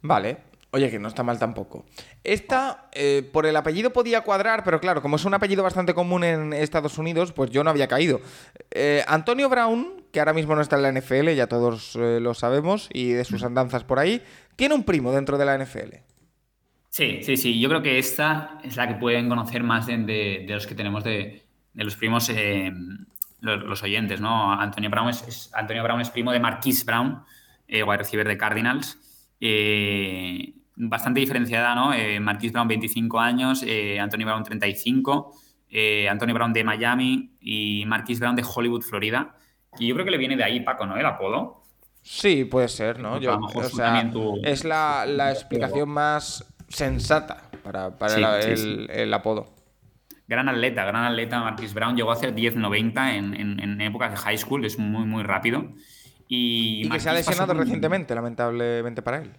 Vale. 0.02 0.50
Oye, 0.72 0.92
que 0.92 1.00
no 1.00 1.08
está 1.08 1.24
mal 1.24 1.40
tampoco. 1.40 1.86
Esta, 2.24 2.90
eh, 2.92 3.28
por 3.34 3.48
el 3.48 3.56
apellido 3.56 3.92
podía 3.92 4.22
cuadrar, 4.22 4.64
pero 4.64 4.80
claro, 4.80 5.02
como 5.02 5.16
es 5.16 5.26
un 5.26 5.34
apellido 5.34 5.64
bastante 5.64 5.96
común 5.96 6.24
en 6.24 6.54
Estados 6.54 7.00
Unidos, 7.00 7.32
pues 7.32 7.50
yo 7.50 7.64
no 7.64 7.72
había 7.72 7.88
caído. 7.88 8.22
Eh, 8.70 9.04
Antonio 9.08 9.50
Brown, 9.50 10.04
que 10.12 10.20
ahora 10.20 10.34
mismo 10.34 10.56
no 10.56 10.62
está 10.62 10.76
en 10.76 10.84
la 10.84 10.92
NFL, 10.92 11.30
ya 11.30 11.48
todos 11.48 11.96
eh, 11.96 12.20
lo 12.22 12.36
sabemos, 12.36 12.88
y 12.94 13.14
de 13.14 13.26
sus 13.26 13.42
andanzas 13.44 13.84
por 13.84 13.98
ahí, 13.98 14.22
tiene 14.56 14.76
un 14.76 14.84
primo 14.84 15.12
dentro 15.12 15.40
de 15.40 15.46
la 15.46 15.58
NFL. 15.58 15.96
Sí, 16.92 17.22
sí, 17.24 17.36
sí. 17.36 17.60
Yo 17.60 17.68
creo 17.70 17.82
que 17.82 17.98
esta 17.98 18.60
es 18.64 18.76
la 18.76 18.88
que 18.88 18.96
pueden 18.96 19.28
conocer 19.28 19.64
más 19.64 19.88
de, 19.88 20.46
los 20.48 20.68
que 20.68 20.76
tenemos 20.76 21.04
de, 21.04 21.42
los 21.74 21.96
primos, 21.96 22.32
los, 23.40 23.84
oyentes, 23.84 24.22
¿no? 24.22 24.54
Antonio 24.54 24.92
Brown 24.92 25.10
es, 25.10 25.50
Antonio 25.54 25.82
Brown 25.82 26.02
es 26.02 26.12
primo 26.12 26.32
de 26.32 26.40
Marquise 26.40 26.86
Brown, 26.86 27.24
wide 27.68 27.98
receiver 27.98 28.28
de 28.28 28.38
Cardinals 28.38 29.00
eh, 29.40 30.54
bastante 30.80 31.20
diferenciada, 31.20 31.76
¿no? 31.76 31.94
Eh, 31.94 32.20
Marquis 32.20 32.54
Brown, 32.54 32.68
25 32.68 33.20
años, 33.20 33.64
eh, 33.66 34.00
Anthony 34.00 34.24
Brown, 34.24 34.44
35, 34.44 35.34
eh, 35.70 36.08
Anthony 36.08 36.34
Brown 36.34 36.54
de 36.54 36.64
Miami 36.64 37.38
y 37.42 37.84
Marquis 37.86 38.20
Brown 38.20 38.36
de 38.36 38.44
Hollywood, 38.44 38.82
Florida. 38.82 39.36
Y 39.78 39.88
yo 39.88 39.94
creo 39.94 40.06
que 40.06 40.12
le 40.12 40.18
viene 40.18 40.38
de 40.38 40.44
ahí, 40.44 40.62
Paco, 40.62 40.86
¿no? 40.86 40.96
El 40.96 41.06
apodo. 41.06 41.64
Sí, 42.02 42.46
puede 42.46 42.70
ser, 42.70 43.00
¿no? 43.00 43.20
Yo, 43.20 43.38
es 44.44 44.64
la, 44.64 45.32
explicación 45.32 45.90
más 45.90 46.46
sensata 46.70 47.52
para, 47.62 47.92
el, 48.88 49.14
apodo. 49.14 49.54
Gran 50.28 50.48
atleta, 50.48 50.86
gran 50.86 51.04
atleta 51.04 51.42
Marquis 51.42 51.74
Brown. 51.74 51.98
Llegó 51.98 52.12
a 52.12 52.14
hacer 52.14 52.34
10.90 52.34 53.16
en, 53.16 53.34
en, 53.34 53.60
en 53.60 53.82
épocas 53.82 54.12
de 54.12 54.18
high 54.18 54.38
school, 54.38 54.64
es 54.64 54.80
muy, 54.80 55.06
muy 55.06 55.24
rápido. 55.24 55.74
Y, 56.32 56.88
que 56.88 57.00
se 57.00 57.10
ha 57.10 57.14
lesionado 57.14 57.56
recientemente, 57.56 58.14
lamentablemente 58.14 59.02
para 59.02 59.18
él. 59.18 59.32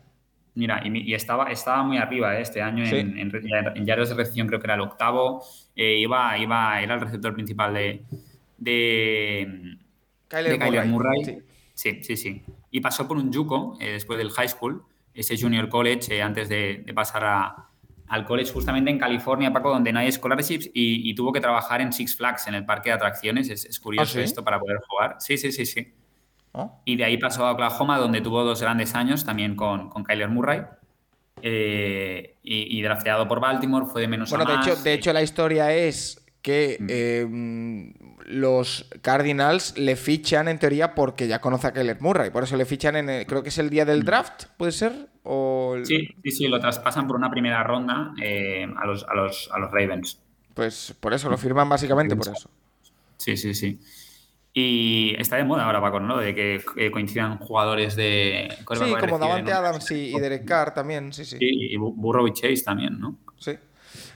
Mira, 0.55 0.83
y, 0.85 1.15
estaba, 1.15 1.51
estaba 1.53 1.85
muy 1.85 1.99
arriba 1.99 2.37
¿eh? 2.37 2.43
este 2.43 2.61
año 2.61 2.85
en, 2.85 3.17
en, 3.17 3.31
de 3.31 3.97
recepción, 3.97 4.49
creo 4.49 4.59
que 4.59 4.67
era 4.67 4.75
el 4.75 4.81
octavo. 4.81 5.45
Eh, 5.77 5.99
iba, 5.99 6.37
iba, 6.37 6.83
era 6.83 6.95
el 6.95 7.01
receptor 7.01 7.33
principal 7.33 7.75
de, 7.75 8.05
de, 8.59 9.77
Kyler, 10.27 10.87
Murray. 10.87 11.43
Sí. 11.75 12.01
sí. 12.03 12.17
sí, 12.17 12.43
Y 12.73 12.81
pasó 12.81 13.07
por 13.07 13.17
un 13.17 13.33
Yuko 13.33 13.79
eh, 13.81 13.93
después 13.93 14.19
del 14.19 14.31
high 14.33 14.49
school, 14.49 14.83
ese 15.15 15.41
junior 15.41 15.69
college, 15.69 16.21
antes 16.21 16.49
de, 16.49 16.85
pasar 16.93 17.25
al 18.09 18.25
college 18.25 18.53
justamente 18.53 18.91
en 18.91 18.99
California, 18.99 19.53
Paco, 19.53 19.71
donde 19.71 19.93
no 19.93 20.01
hay 20.01 20.11
scholarships 20.11 20.69
y, 20.75 21.15
tuvo 21.15 21.33
que 21.33 21.41
trabajar 21.41 21.81
en 21.81 21.93
Six 21.93 22.17
Flags, 22.17 22.49
en 22.49 22.55
el 22.55 22.67
parque 22.67 22.91
de 22.91 22.97
atracciones. 22.97 23.49
Es, 23.49 23.79
curioso 23.79 24.19
¿Ah, 24.19 24.23
esto 24.23 24.43
para 24.43 24.59
poder 24.59 24.79
jugar. 24.89 25.15
Sí, 25.21 25.39
sí, 25.39 25.53
sí, 25.53 25.65
sí. 25.65 25.95
Y 26.85 26.97
de 26.97 27.05
ahí 27.05 27.17
pasó 27.17 27.47
a 27.47 27.53
Oklahoma, 27.53 27.99
donde 27.99 28.21
tuvo 28.21 28.45
dos 28.45 28.61
grandes 28.61 28.95
años, 28.95 29.25
también 29.25 29.55
con, 29.55 29.89
con 29.89 30.05
Kyler 30.05 30.29
Murray. 30.29 30.63
Eh, 31.43 32.37
y, 32.43 32.83
drafteado 32.83 33.27
por 33.29 33.41
Baltimore, 33.41 33.87
fue 33.87 34.03
de 34.03 34.09
menos 34.09 34.31
bueno, 34.31 34.45
a 34.45 34.57
más. 34.57 34.67
De 34.67 34.73
hecho, 34.73 34.83
de 34.83 34.93
hecho, 34.95 35.13
la 35.13 35.23
historia 35.23 35.73
es 35.73 36.25
que 36.43 36.77
mm. 36.81 36.87
eh, 36.89 37.93
los 38.27 38.89
Cardinals 39.03 39.77
le 39.79 39.97
fichan 39.97 40.49
en 40.49 40.59
teoría 40.59 40.95
porque 40.95 41.29
ya 41.29 41.41
conoce 41.41 41.69
a 41.69 41.73
Kyler 41.73 42.01
Murray. 42.01 42.31
Por 42.31 42.45
eso 42.45 42.57
le 42.57 42.65
fichan 42.65 42.97
en, 42.97 43.25
creo 43.27 43.43
que 43.43 43.51
es 43.51 43.59
el 43.59 43.71
día 43.71 43.85
del 43.85 44.03
mm. 44.03 44.05
draft, 44.05 44.45
¿puede 44.57 44.73
ser? 44.73 45.09
O 45.23 45.77
Sí, 45.85 46.09
sí, 46.23 46.31
sí, 46.31 46.49
lo 46.49 46.61
traspasan 46.61 47.07
por 47.07 47.17
una 47.17 47.31
primera 47.31 47.63
ronda 47.63 48.13
eh, 48.23 48.67
a, 48.77 48.87
los, 48.87 49.05
a, 49.05 49.15
los, 49.15 49.51
a 49.53 49.59
los 49.59 49.71
Ravens. 49.71 50.21
Pues 50.55 50.95
por 50.99 51.15
eso, 51.15 51.31
lo 51.31 51.39
firman 51.39 51.69
básicamente 51.69 52.17
por 52.17 52.29
eso. 52.29 52.51
Sí, 53.17 53.37
sí, 53.37 53.55
sí. 53.55 53.79
Y 54.53 55.15
está 55.19 55.37
de 55.37 55.45
moda 55.45 55.65
ahora, 55.65 55.81
Paco, 55.81 56.01
¿no? 56.01 56.19
De 56.19 56.35
que 56.35 56.91
coincidan 56.91 57.39
jugadores 57.39 57.95
de... 57.95 58.49
Sí, 58.51 58.95
como 58.99 59.19
Davante 59.19 59.53
Adams 59.53 59.91
y, 59.93 60.19
Derek 60.19 60.45
Carr 60.45 60.75
también, 60.75 61.13
sí, 61.13 61.25
sí. 61.25 61.37
y 61.41 61.77
Burrow 61.77 62.27
y 62.27 62.33
Chase 62.33 62.63
también, 62.65 62.99
¿no? 62.99 63.17
Sí. 63.39 63.53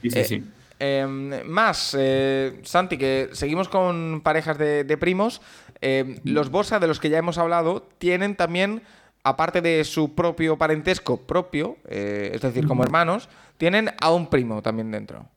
Sí, 0.02 0.10
sí, 0.10 0.24
sí. 0.24 0.44
Em, 0.78 1.46
más, 1.46 1.96
eh, 1.98 2.60
Santi, 2.62 2.98
que 2.98 3.30
seguimos 3.32 3.68
con 3.68 4.20
parejas 4.22 4.58
de, 4.58 4.96
primos. 4.98 5.40
Em, 5.80 6.18
los 6.24 6.50
Bosa, 6.50 6.78
de 6.78 6.86
los 6.86 7.00
que 7.00 7.10
ya 7.10 7.18
hemos 7.18 7.38
hablado, 7.38 7.88
tienen 7.98 8.36
también, 8.36 8.82
aparte 9.22 9.60
de 9.60 9.84
su 9.84 10.14
propio 10.14 10.58
parentesco 10.58 11.18
propio, 11.18 11.76
eh, 11.88 12.32
es 12.34 12.40
decir, 12.40 12.66
como 12.66 12.82
hermanos, 12.82 13.28
tienen 13.56 13.90
a 14.00 14.12
un 14.12 14.28
primo 14.28 14.62
también 14.62 14.90
dentro. 14.90 15.28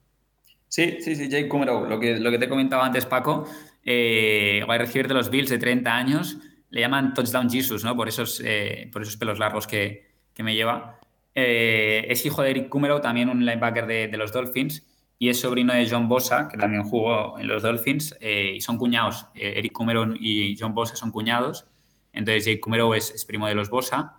Sí, 0.67 0.97
sí, 0.99 1.15
sí, 1.15 1.29
Jake 1.29 1.47
Kummerow, 1.47 1.85
lo 1.85 1.99
que, 1.99 2.17
lo 2.17 2.29
que 2.29 2.39
te 2.39 2.49
comentaba 2.49 2.85
antes, 2.85 3.05
Paco, 3.05 3.47
eh, 3.89 4.65
a 4.67 4.77
recibir 4.77 5.07
de 5.07 5.13
los 5.13 5.29
Bills 5.29 5.49
de 5.49 5.57
30 5.57 5.95
años, 5.95 6.37
le 6.69 6.81
llaman 6.81 7.13
Touchdown 7.13 7.49
Jesus, 7.49 7.85
¿no? 7.85 7.95
Por 7.95 8.09
esos, 8.09 8.41
eh, 8.43 8.89
por 8.91 9.01
esos 9.01 9.15
pelos 9.15 9.39
largos 9.39 9.65
que, 9.65 10.05
me 10.39 10.53
lleva. 10.53 10.99
Eh, 11.33 12.05
es 12.09 12.23
hijo 12.25 12.43
de 12.43 12.51
Eric 12.51 12.69
Kummerow, 12.69 13.01
también 13.01 13.29
un 13.29 13.43
linebacker 13.43 13.87
de, 13.87 14.17
los 14.17 14.31
Dolphins. 14.31 14.85
y 15.17 15.29
es 15.29 15.39
sobrino 15.39 15.73
de 15.73 15.89
John 15.89 16.07
Bosa, 16.07 16.47
que 16.47 16.57
también 16.57 16.83
jugó 16.83 17.39
en 17.39 17.47
los 17.47 17.63
Dolphins, 17.63 18.15
eh, 18.19 18.53
y 18.57 18.61
son 18.61 18.77
cuñados. 18.77 19.27
Eh, 19.33 19.53
Eric 19.57 19.71
Kumero 19.71 20.13
y 20.19 20.55
John 20.59 20.75
Bosa 20.75 20.95
son 20.95 21.11
cuñados, 21.11 21.65
entonces 22.13 22.45
Jake 22.45 22.59
Kumero 22.59 22.93
es, 22.93 23.25
primo 23.25 23.47
de 23.47 23.55
los 23.55 23.69
Bosa. 23.69 24.17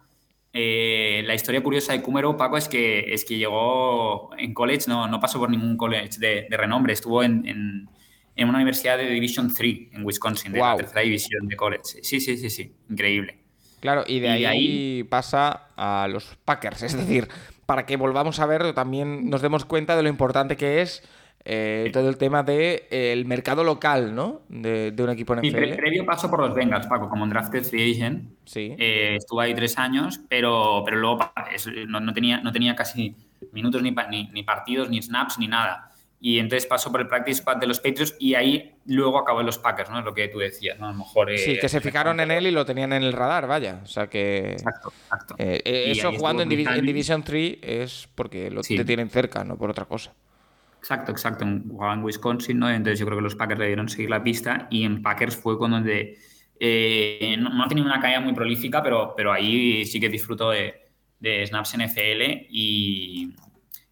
Eh, 0.52 1.22
la 1.26 1.34
historia 1.34 1.62
curiosa 1.62 1.92
de 1.92 2.02
Kumero, 2.02 2.36
Paco, 2.36 2.56
es 2.56 2.68
que, 2.68 3.12
es 3.12 3.24
que 3.24 3.36
llegó 3.38 4.30
en 4.36 4.54
college, 4.54 4.86
no, 4.88 5.06
no 5.06 5.20
pasó 5.20 5.38
por 5.38 5.50
ningún 5.50 5.76
college 5.76 6.18
de, 6.18 6.48
renombre, 6.50 6.94
estuvo 6.94 7.22
en, 7.22 7.46
en, 7.46 7.88
en, 8.38 8.48
una 8.48 8.58
universidad 8.58 8.96
de 8.96 9.06
Division 9.06 9.52
3 9.52 9.76
en 9.92 10.04
Wisconsin, 10.04 10.52
de 10.52 10.60
la 10.60 10.76
tercera 10.76 11.00
división 11.02 11.46
de 11.46 11.56
college. 11.56 12.02
Sí, 12.02 12.20
sí, 12.20 12.36
sí, 12.36 12.48
sí, 12.48 12.72
increíble. 12.88 13.38
Claro, 13.80 14.04
y 14.06 14.20
de, 14.20 14.46
ahí, 14.46 15.04
pasa 15.04 15.68
a 15.76 16.08
los 16.08 16.36
Packers, 16.44 16.82
es 16.84 16.96
decir, 16.96 17.28
para 17.66 17.86
que 17.86 17.96
volvamos 17.96 18.40
a 18.40 18.46
ver, 18.46 18.72
también 18.72 19.28
nos 19.28 19.42
demos 19.42 19.64
cuenta 19.64 19.96
de 19.96 20.02
lo 20.02 20.08
importante 20.08 20.56
que 20.56 20.82
es 20.82 21.02
eh, 21.44 21.90
todo 21.92 22.08
el 22.08 22.16
tema 22.16 22.42
del 22.42 22.82
de, 22.90 23.12
el 23.12 23.24
mercado 23.24 23.64
local, 23.64 24.14
¿no? 24.14 24.42
De, 24.48 24.94
un 24.98 25.10
equipo 25.10 25.34
en 25.34 25.40
NFL. 25.40 25.64
Y 25.64 25.74
previo 25.74 26.06
paso 26.06 26.28
por 26.28 26.40
los 26.40 26.54
Bengals, 26.54 26.86
Paco, 26.86 27.08
como 27.08 27.24
en 27.24 27.30
drafted 27.30 27.64
free 27.64 27.92
agent. 27.92 28.30
Sí. 28.44 28.74
Eh, 28.78 29.16
estuvo 29.16 29.40
ahí 29.40 29.54
tres 29.54 29.78
años, 29.78 30.20
pero, 30.28 30.82
pero 30.84 30.96
luego 30.98 31.32
no, 31.86 32.12
tenía, 32.12 32.40
no 32.40 32.52
tenía 32.52 32.74
casi 32.74 33.14
minutos 33.52 33.82
ni, 33.82 33.92
ni 34.32 34.42
partidos, 34.42 34.90
ni 34.90 35.00
snaps, 35.00 35.38
ni 35.38 35.46
nada 35.46 35.88
y 36.20 36.38
entonces 36.40 36.66
pasó 36.66 36.90
por 36.90 37.00
el 37.00 37.06
practice 37.06 37.42
squad 37.42 37.58
de 37.58 37.66
los 37.66 37.78
Patriots 37.78 38.16
y 38.18 38.34
ahí 38.34 38.74
luego 38.86 39.18
acabó 39.18 39.40
en 39.40 39.46
los 39.46 39.58
Packers, 39.58 39.88
¿no? 39.88 40.00
Es 40.00 40.04
lo 40.04 40.14
que 40.14 40.26
tú 40.28 40.38
decías, 40.38 40.78
¿no? 40.78 40.88
A 40.88 40.92
lo 40.92 40.98
mejor... 40.98 41.30
sí, 41.36 41.52
eh, 41.52 41.58
que 41.60 41.68
se 41.68 41.80
fijaron 41.80 42.18
en 42.18 42.32
él 42.32 42.48
y 42.48 42.50
lo 42.50 42.66
tenían 42.66 42.92
en 42.92 43.04
el 43.04 43.12
radar, 43.12 43.46
vaya. 43.46 43.80
O 43.84 43.86
sea 43.86 44.08
que... 44.08 44.52
Exacto, 44.52 44.92
exacto. 45.04 45.34
Eh, 45.38 45.62
eh, 45.64 45.84
eso 45.92 46.12
jugando 46.12 46.42
en, 46.42 46.48
Division 46.48 47.22
3 47.22 47.58
es 47.62 48.08
porque 48.14 48.50
lo 48.50 48.62
te 48.62 48.84
tienen 48.84 49.10
cerca, 49.10 49.44
no 49.44 49.56
por 49.56 49.70
otra 49.70 49.84
cosa. 49.84 50.12
Exacto, 50.78 51.12
exacto. 51.12 51.46
Jugaba 51.68 51.94
en 51.94 52.02
Wisconsin, 52.02 52.58
¿no? 52.58 52.68
Entonces 52.68 52.98
yo 52.98 53.06
creo 53.06 53.18
que 53.18 53.22
los 53.22 53.36
Packers 53.36 53.60
le 53.60 53.66
dieron 53.68 53.88
seguir 53.88 54.10
la 54.10 54.22
pista 54.22 54.66
y 54.70 54.84
en 54.84 55.02
Packers 55.02 55.36
fue 55.36 55.56
con 55.56 55.70
donde... 55.70 56.18
no, 57.38 57.50
no, 57.50 57.64
ha 57.64 57.68
tenido 57.68 57.86
una 57.86 58.00
caída 58.00 58.18
muy 58.18 58.32
prolífica, 58.32 58.82
pero, 58.82 59.14
pero 59.16 59.32
ahí 59.32 59.84
sí 59.84 60.00
que 60.00 60.08
disfrutó 60.08 60.50
de, 60.50 60.88
de 61.20 61.46
snaps 61.46 61.76
NFL 61.76 62.46
y 62.50 63.34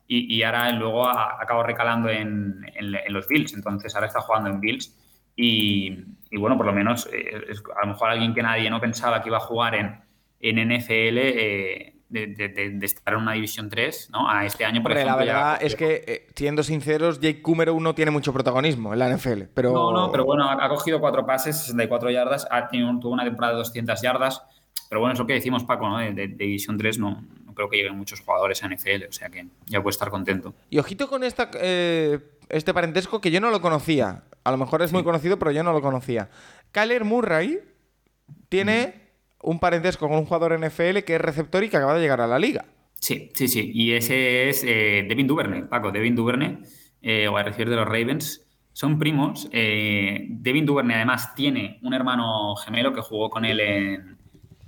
y, 0.09 0.43
ahora 0.43 0.71
luego 0.73 1.07
ha, 1.07 1.43
acabado 1.43 1.67
recalando 1.67 2.09
en, 2.09 2.65
los 3.09 3.27
Bills, 3.29 3.55
entonces 3.55 3.95
ahora 3.95 4.07
está 4.07 4.21
jugando 4.21 4.51
en 4.51 4.61
Bills 4.61 4.97
y, 5.35 6.05
bueno, 6.39 6.57
por 6.57 6.67
lo 6.67 6.73
menos 6.73 7.09
eh, 7.13 7.43
a 7.77 7.87
lo 7.87 7.93
mejor 7.93 8.11
alguien 8.11 8.35
que 8.35 8.43
nadie 8.43 8.71
no 8.71 8.81
pensaba 8.81 9.23
que 9.23 9.29
iba 9.29 9.39
a 9.39 9.41
jugar 9.41 9.75
en, 9.75 10.01
en 10.41 10.69
NFL 10.69 11.19
eh, 11.19 11.97
de, 12.09 12.79
estar 12.83 13.15
en 13.15 13.21
una 13.21 13.33
División 13.33 13.69
3, 13.69 14.11
¿no? 14.13 14.31
A 14.31 14.47
este 14.47 14.65
año, 14.65 14.83
por 14.83 14.93
ejemplo. 14.93 15.13
La 15.13 15.25
verdad 15.25 15.59
es 15.61 15.75
que, 15.75 16.05
eh, 16.07 16.27
siendo 16.35 16.63
sinceros, 16.63 17.21
Jake 17.21 17.43
Kumero 17.43 17.79
no 17.81 17.95
tiene 17.95 18.11
mucho 18.11 18.33
protagonismo 18.33 18.93
en 18.93 18.99
la 18.99 19.15
NFL. 19.15 19.45
Pero... 19.55 19.73
No, 19.73 19.93
no, 19.93 20.11
pero 20.11 20.25
bueno, 20.25 20.49
ha, 20.49 20.69
cogido 20.69 21.01
cuatro 21.01 21.27
pases, 21.27 21.59
64 21.59 22.11
yardas, 22.11 22.47
ha 22.51 22.69
tenido, 22.69 22.99
tuvo 23.01 23.13
una 23.13 23.25
temporada 23.25 23.55
de 23.55 23.59
200 23.59 24.01
yardas, 24.01 24.43
pero 24.89 25.01
bueno, 25.01 25.15
es 25.15 25.19
lo 25.19 25.27
que 25.27 25.35
decimos, 25.35 25.65
Paco, 25.65 25.89
¿no? 25.89 25.99
De, 25.99 26.29
División 26.29 26.79
3 26.79 26.99
no, 26.99 27.25
creo 27.57 27.69
que 27.69 27.79
lleguen 27.79 27.97
muchos 27.97 28.21
jugadores 28.21 28.63
a 28.63 28.69
NFL, 28.69 29.07
o 29.09 29.13
sea 29.13 29.31
que 29.31 29.47
ya 29.67 29.83
puede 29.83 29.93
estar 29.93 30.11
contento. 30.11 30.55
Y 30.71 30.79
ojito 30.79 31.09
con 31.09 31.25
esta, 31.25 31.51
eh, 31.55 32.21
este 32.49 32.73
parentesco 32.73 33.21
que 33.21 33.33
yo 33.33 33.41
no 33.41 33.51
lo 33.51 33.61
conocía. 33.61 34.25
A 34.45 34.53
lo 34.53 34.59
mejor 34.59 34.83
es 34.83 34.93
muy 34.93 35.03
conocido, 35.03 35.39
pero 35.39 35.51
yo 35.51 35.65
no 35.65 35.73
lo 35.73 35.81
conocía. 35.81 36.29
Kyler 36.71 37.05
Murray 37.05 37.59
tiene 38.49 39.07
un 39.43 39.59
parentesco 39.59 40.09
con 40.09 40.19
un 40.19 40.27
jugador 40.27 40.57
NFL 40.61 40.99
que 40.99 41.17
es 41.17 41.21
receptor 41.21 41.65
y 41.65 41.69
que 41.69 41.79
acaba 41.79 41.95
de 41.95 42.01
llegar 42.01 42.21
a 42.21 42.27
la 42.29 42.39
liga. 42.39 42.67
Sí, 43.01 43.31
sí, 43.35 43.49
sí. 43.49 43.73
Y 43.75 43.93
ese 43.93 44.49
es 44.49 44.63
eh, 44.65 45.05
Devin 45.09 45.27
Duvernay, 45.27 45.69
Paco. 45.69 45.91
Devin 45.91 46.15
Duvernay, 46.15 46.59
eh, 47.03 47.27
o 47.29 47.37
a 47.37 47.43
recibir 47.43 47.71
de 47.71 47.77
los 47.77 47.87
Ravens, 47.87 48.47
son 48.73 48.99
primos. 48.99 49.49
Devin 49.51 50.67
Duvernay 50.67 50.97
además 50.97 51.35
tiene 51.35 51.79
un 51.83 51.95
hermano 51.95 52.55
gemelo 52.57 52.93
que 52.93 53.01
jugó 53.01 53.31
con 53.31 53.47
él 53.47 53.61
en, 53.61 54.19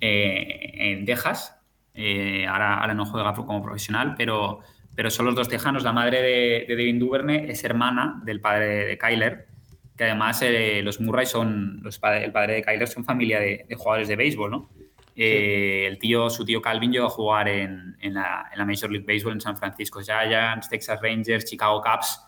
en 0.00 1.04
Texas 1.04 1.57
eh, 2.00 2.46
ahora, 2.46 2.78
ahora 2.78 2.94
no 2.94 3.04
juega 3.04 3.34
como 3.34 3.60
profesional, 3.60 4.14
pero, 4.16 4.60
pero 4.94 5.10
son 5.10 5.26
los 5.26 5.34
dos 5.34 5.48
tejanos. 5.48 5.82
La 5.82 5.92
madre 5.92 6.22
de, 6.22 6.64
de 6.68 6.76
Devin 6.76 7.00
Duverne 7.00 7.50
es 7.50 7.64
hermana 7.64 8.20
del 8.24 8.40
padre 8.40 8.86
de 8.86 8.96
Kyler, 8.96 9.48
que 9.96 10.04
además 10.04 10.40
eh, 10.42 10.80
los 10.84 11.00
Murray 11.00 11.26
son, 11.26 11.80
los 11.82 12.00
el 12.04 12.30
padre 12.30 12.54
de 12.54 12.62
Kyler 12.62 12.86
son 12.86 13.04
familia 13.04 13.40
de, 13.40 13.66
jugadores 13.76 14.06
de 14.06 14.14
béisbol, 14.14 14.48
¿no? 14.48 14.70
Eh, 15.16 15.86
el 15.88 15.98
tío, 15.98 16.30
su 16.30 16.44
tío 16.44 16.62
Calvin 16.62 16.92
llegó 16.92 17.06
a 17.06 17.10
jugar 17.10 17.48
en, 17.48 17.96
en, 18.00 18.14
la, 18.14 18.48
en, 18.52 18.58
la, 18.58 18.64
Major 18.64 18.88
League 18.92 19.04
Baseball 19.04 19.32
en 19.32 19.40
San 19.40 19.56
Francisco 19.56 20.00
Giants, 20.00 20.68
Texas 20.68 21.00
Rangers, 21.02 21.44
Chicago 21.46 21.82
Cubs. 21.82 22.22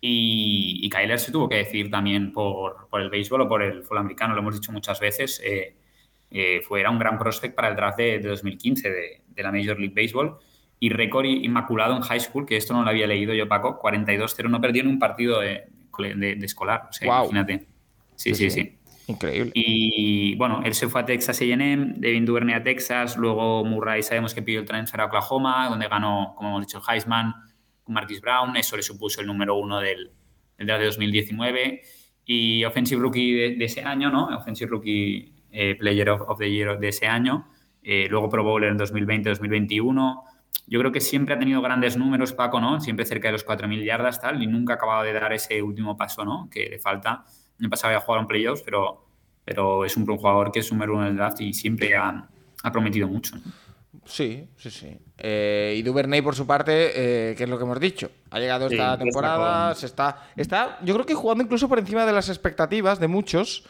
Y, 0.00 0.80
y 0.82 0.90
Kyler 0.90 1.20
se 1.20 1.30
tuvo 1.30 1.48
que 1.48 1.58
decir 1.58 1.88
también 1.88 2.32
por, 2.32 2.88
por, 2.88 3.00
el 3.00 3.10
béisbol 3.10 3.42
o 3.42 3.48
por 3.48 3.62
el 3.62 3.84
fútbol 3.84 3.98
americano, 3.98 4.34
lo 4.34 4.40
hemos 4.40 4.54
dicho 4.56 4.72
muchas 4.72 4.98
veces. 4.98 5.40
Eh, 5.44 5.76
fue, 6.66 6.80
era 6.80 6.90
un 6.90 6.98
gran 6.98 7.18
prospect 7.18 7.54
para 7.54 7.68
el 7.68 7.76
draft 7.76 7.98
de, 7.98 8.18
2015 8.18 8.90
de, 8.90 9.42
la 9.42 9.52
Major 9.52 9.78
League 9.78 9.94
Baseball 9.94 10.36
y 10.80 10.88
récord 10.88 11.24
inmaculado 11.26 11.96
en 11.96 12.02
high 12.02 12.20
school, 12.20 12.44
que 12.44 12.56
esto 12.56 12.74
no 12.74 12.82
lo 12.82 12.90
había 12.90 13.06
leído 13.06 13.32
yo, 13.34 13.48
Paco, 13.48 13.78
42-0, 13.80 14.48
no 14.48 14.60
perdió 14.60 14.82
en 14.82 14.88
un 14.88 14.98
partido 14.98 15.40
de, 15.40 15.68
escolar, 16.42 16.88
o 16.90 16.92
sea, 16.92 17.06
imagínate. 17.06 17.66
Sí, 18.16 18.34
sí, 18.34 18.50
sí, 18.50 18.78
Increíble. 19.06 19.52
Y 19.54 20.34
bueno, 20.36 20.62
él 20.64 20.74
se 20.74 20.88
fue 20.88 21.02
a 21.02 21.04
Texas 21.04 21.40
A&M, 21.40 21.94
Devin 21.96 22.24
Duvernay 22.24 22.54
a 22.54 22.62
Texas, 22.62 23.16
luego 23.16 23.64
Murray 23.64 24.02
sabemos 24.02 24.34
que 24.34 24.42
pidió 24.42 24.60
el 24.60 24.66
transfer 24.66 25.00
a 25.00 25.06
Oklahoma, 25.06 25.68
donde 25.68 25.88
ganó, 25.88 26.34
como 26.36 26.50
hemos 26.50 26.66
dicho, 26.66 26.78
el 26.78 26.94
Heisman 26.94 27.34
con 27.82 27.94
Marquis 27.94 28.20
Brown, 28.20 28.56
eso 28.56 28.76
le 28.76 28.82
supuso 28.82 29.20
el 29.20 29.26
número 29.26 29.56
uno 29.56 29.78
del, 29.78 30.10
draft 30.58 30.80
de 30.80 30.86
2019 30.86 31.82
y 32.24 32.64
Offensive 32.64 33.00
Rookie 33.00 33.32
de, 33.34 33.56
de, 33.56 33.64
ese 33.66 33.82
año, 33.82 34.10
¿no? 34.10 34.28
Offensive 34.36 34.70
Rookie 34.70 35.33
eh, 35.54 35.76
Player 35.76 36.10
of, 36.10 36.38
the 36.38 36.50
Year 36.50 36.78
de 36.78 36.88
ese 36.88 37.06
año, 37.06 37.46
eh, 37.82 38.08
luego 38.10 38.28
Pro 38.28 38.42
Bowler 38.42 38.70
en 38.70 38.78
2020-2021. 38.78 40.22
Yo 40.66 40.80
creo 40.80 40.90
que 40.90 41.00
siempre 41.00 41.34
ha 41.34 41.38
tenido 41.38 41.62
grandes 41.62 41.96
números, 41.96 42.32
Paco, 42.32 42.60
¿no? 42.60 42.80
Siempre 42.80 43.04
cerca 43.04 43.28
de 43.28 43.32
los 43.32 43.46
4.000 43.46 43.84
yardas, 43.84 44.20
tal, 44.20 44.42
y 44.42 44.46
nunca 44.46 44.72
ha 44.72 44.76
acabado 44.76 45.04
de 45.04 45.12
dar 45.12 45.32
ese 45.32 45.62
último 45.62 45.96
paso, 45.96 46.24
¿no? 46.24 46.48
Que 46.50 46.68
le 46.68 46.78
falta. 46.78 47.24
Me 47.58 47.68
pasaba 47.68 47.94
a 47.94 48.00
jugar 48.00 48.22
en 48.22 48.26
playoffs, 48.26 48.62
pero, 48.62 49.06
pero 49.44 49.84
es 49.84 49.96
un 49.96 50.06
jugador 50.06 50.50
que 50.50 50.58
es 50.60 50.72
número 50.72 50.94
uno 50.94 51.02
en 51.04 51.10
el 51.10 51.16
draft 51.16 51.40
y 51.40 51.52
siempre 51.52 51.94
ha, 51.94 52.28
ha 52.62 52.72
prometido 52.72 53.06
mucho. 53.06 53.36
Sí, 54.04 54.48
sí, 54.56 54.70
sí. 54.70 54.98
Eh, 55.18 55.76
y 55.78 55.82
Duvernay, 55.82 56.20
por 56.20 56.34
su 56.34 56.46
parte, 56.46 57.30
eh, 57.30 57.34
¿qué 57.36 57.44
es 57.44 57.48
lo 57.48 57.56
que 57.56 57.64
hemos 57.64 57.78
dicho? 57.78 58.10
Ha 58.30 58.38
llegado 58.38 58.66
esta 58.66 58.98
temporada, 58.98 59.74
se 59.74 59.86
está, 59.86 60.28
está, 60.36 60.78
yo 60.82 60.94
creo 60.94 61.06
que 61.06 61.14
jugando 61.14 61.44
incluso 61.44 61.68
por 61.68 61.78
encima 61.78 62.04
de 62.04 62.12
las 62.12 62.28
expectativas 62.28 62.98
de 62.98 63.08
muchos. 63.08 63.64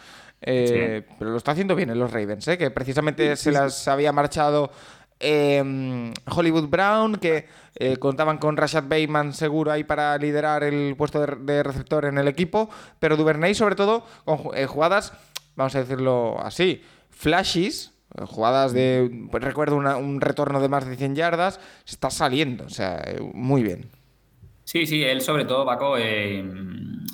Eh, 0.47 1.03
pero 1.19 1.31
lo 1.31 1.39
está 1.39 1.53
haciendo 1.53 1.75
bien 1.75 1.89
en 1.91 1.99
los 1.99 2.13
Ravens, 2.13 2.47
¿eh? 2.49 2.59
que 2.59 2.71
precisamente 2.71 3.35
se 3.37 3.51
las 3.51 3.89
había 3.89 4.13
marchado 4.13 4.71
em, 5.19 6.13
Hollywood 6.27 6.69
Brown, 6.69 7.17
que 7.17 7.47
eh, 7.77 7.97
contaban 7.97 8.37
con 8.37 8.57
Rashad 8.57 8.85
Bateman 8.85 9.33
seguro 9.33 9.73
ahí 9.73 9.85
para 9.85 10.17
liderar 10.19 10.63
el 10.63 10.97
puesto 10.97 11.25
de, 11.27 11.63
receptor 11.63 12.05
en 12.05 12.19
el 12.19 12.29
equipo, 12.29 12.69
pero 12.99 13.17
Duvernay 13.17 13.55
sobre 13.55 13.75
todo 13.75 14.05
con 14.27 14.37
jugadas, 14.37 15.15
vamos 15.57 15.75
a 15.77 15.79
decirlo 15.79 16.39
así, 16.41 16.83
flashes, 17.09 17.93
jugadas 18.27 18.75
de, 18.75 19.27
pues 19.31 19.43
recuerdo 19.43 19.77
un 19.77 20.21
retorno 20.21 20.61
de 20.61 20.69
más 20.69 20.87
de 20.87 20.97
100 20.97 21.17
yardas, 21.17 21.59
se 21.85 21.95
está 21.95 22.11
saliendo, 22.11 22.67
o 22.67 22.71
sea, 22.71 23.03
muy 23.33 23.63
bien. 23.63 23.89
Sí, 24.65 24.87
sí, 24.87 25.03
él 25.03 25.21
sobre 25.21 25.45
todo, 25.45 25.67
Paco, 25.67 25.97
eh, 25.99 26.43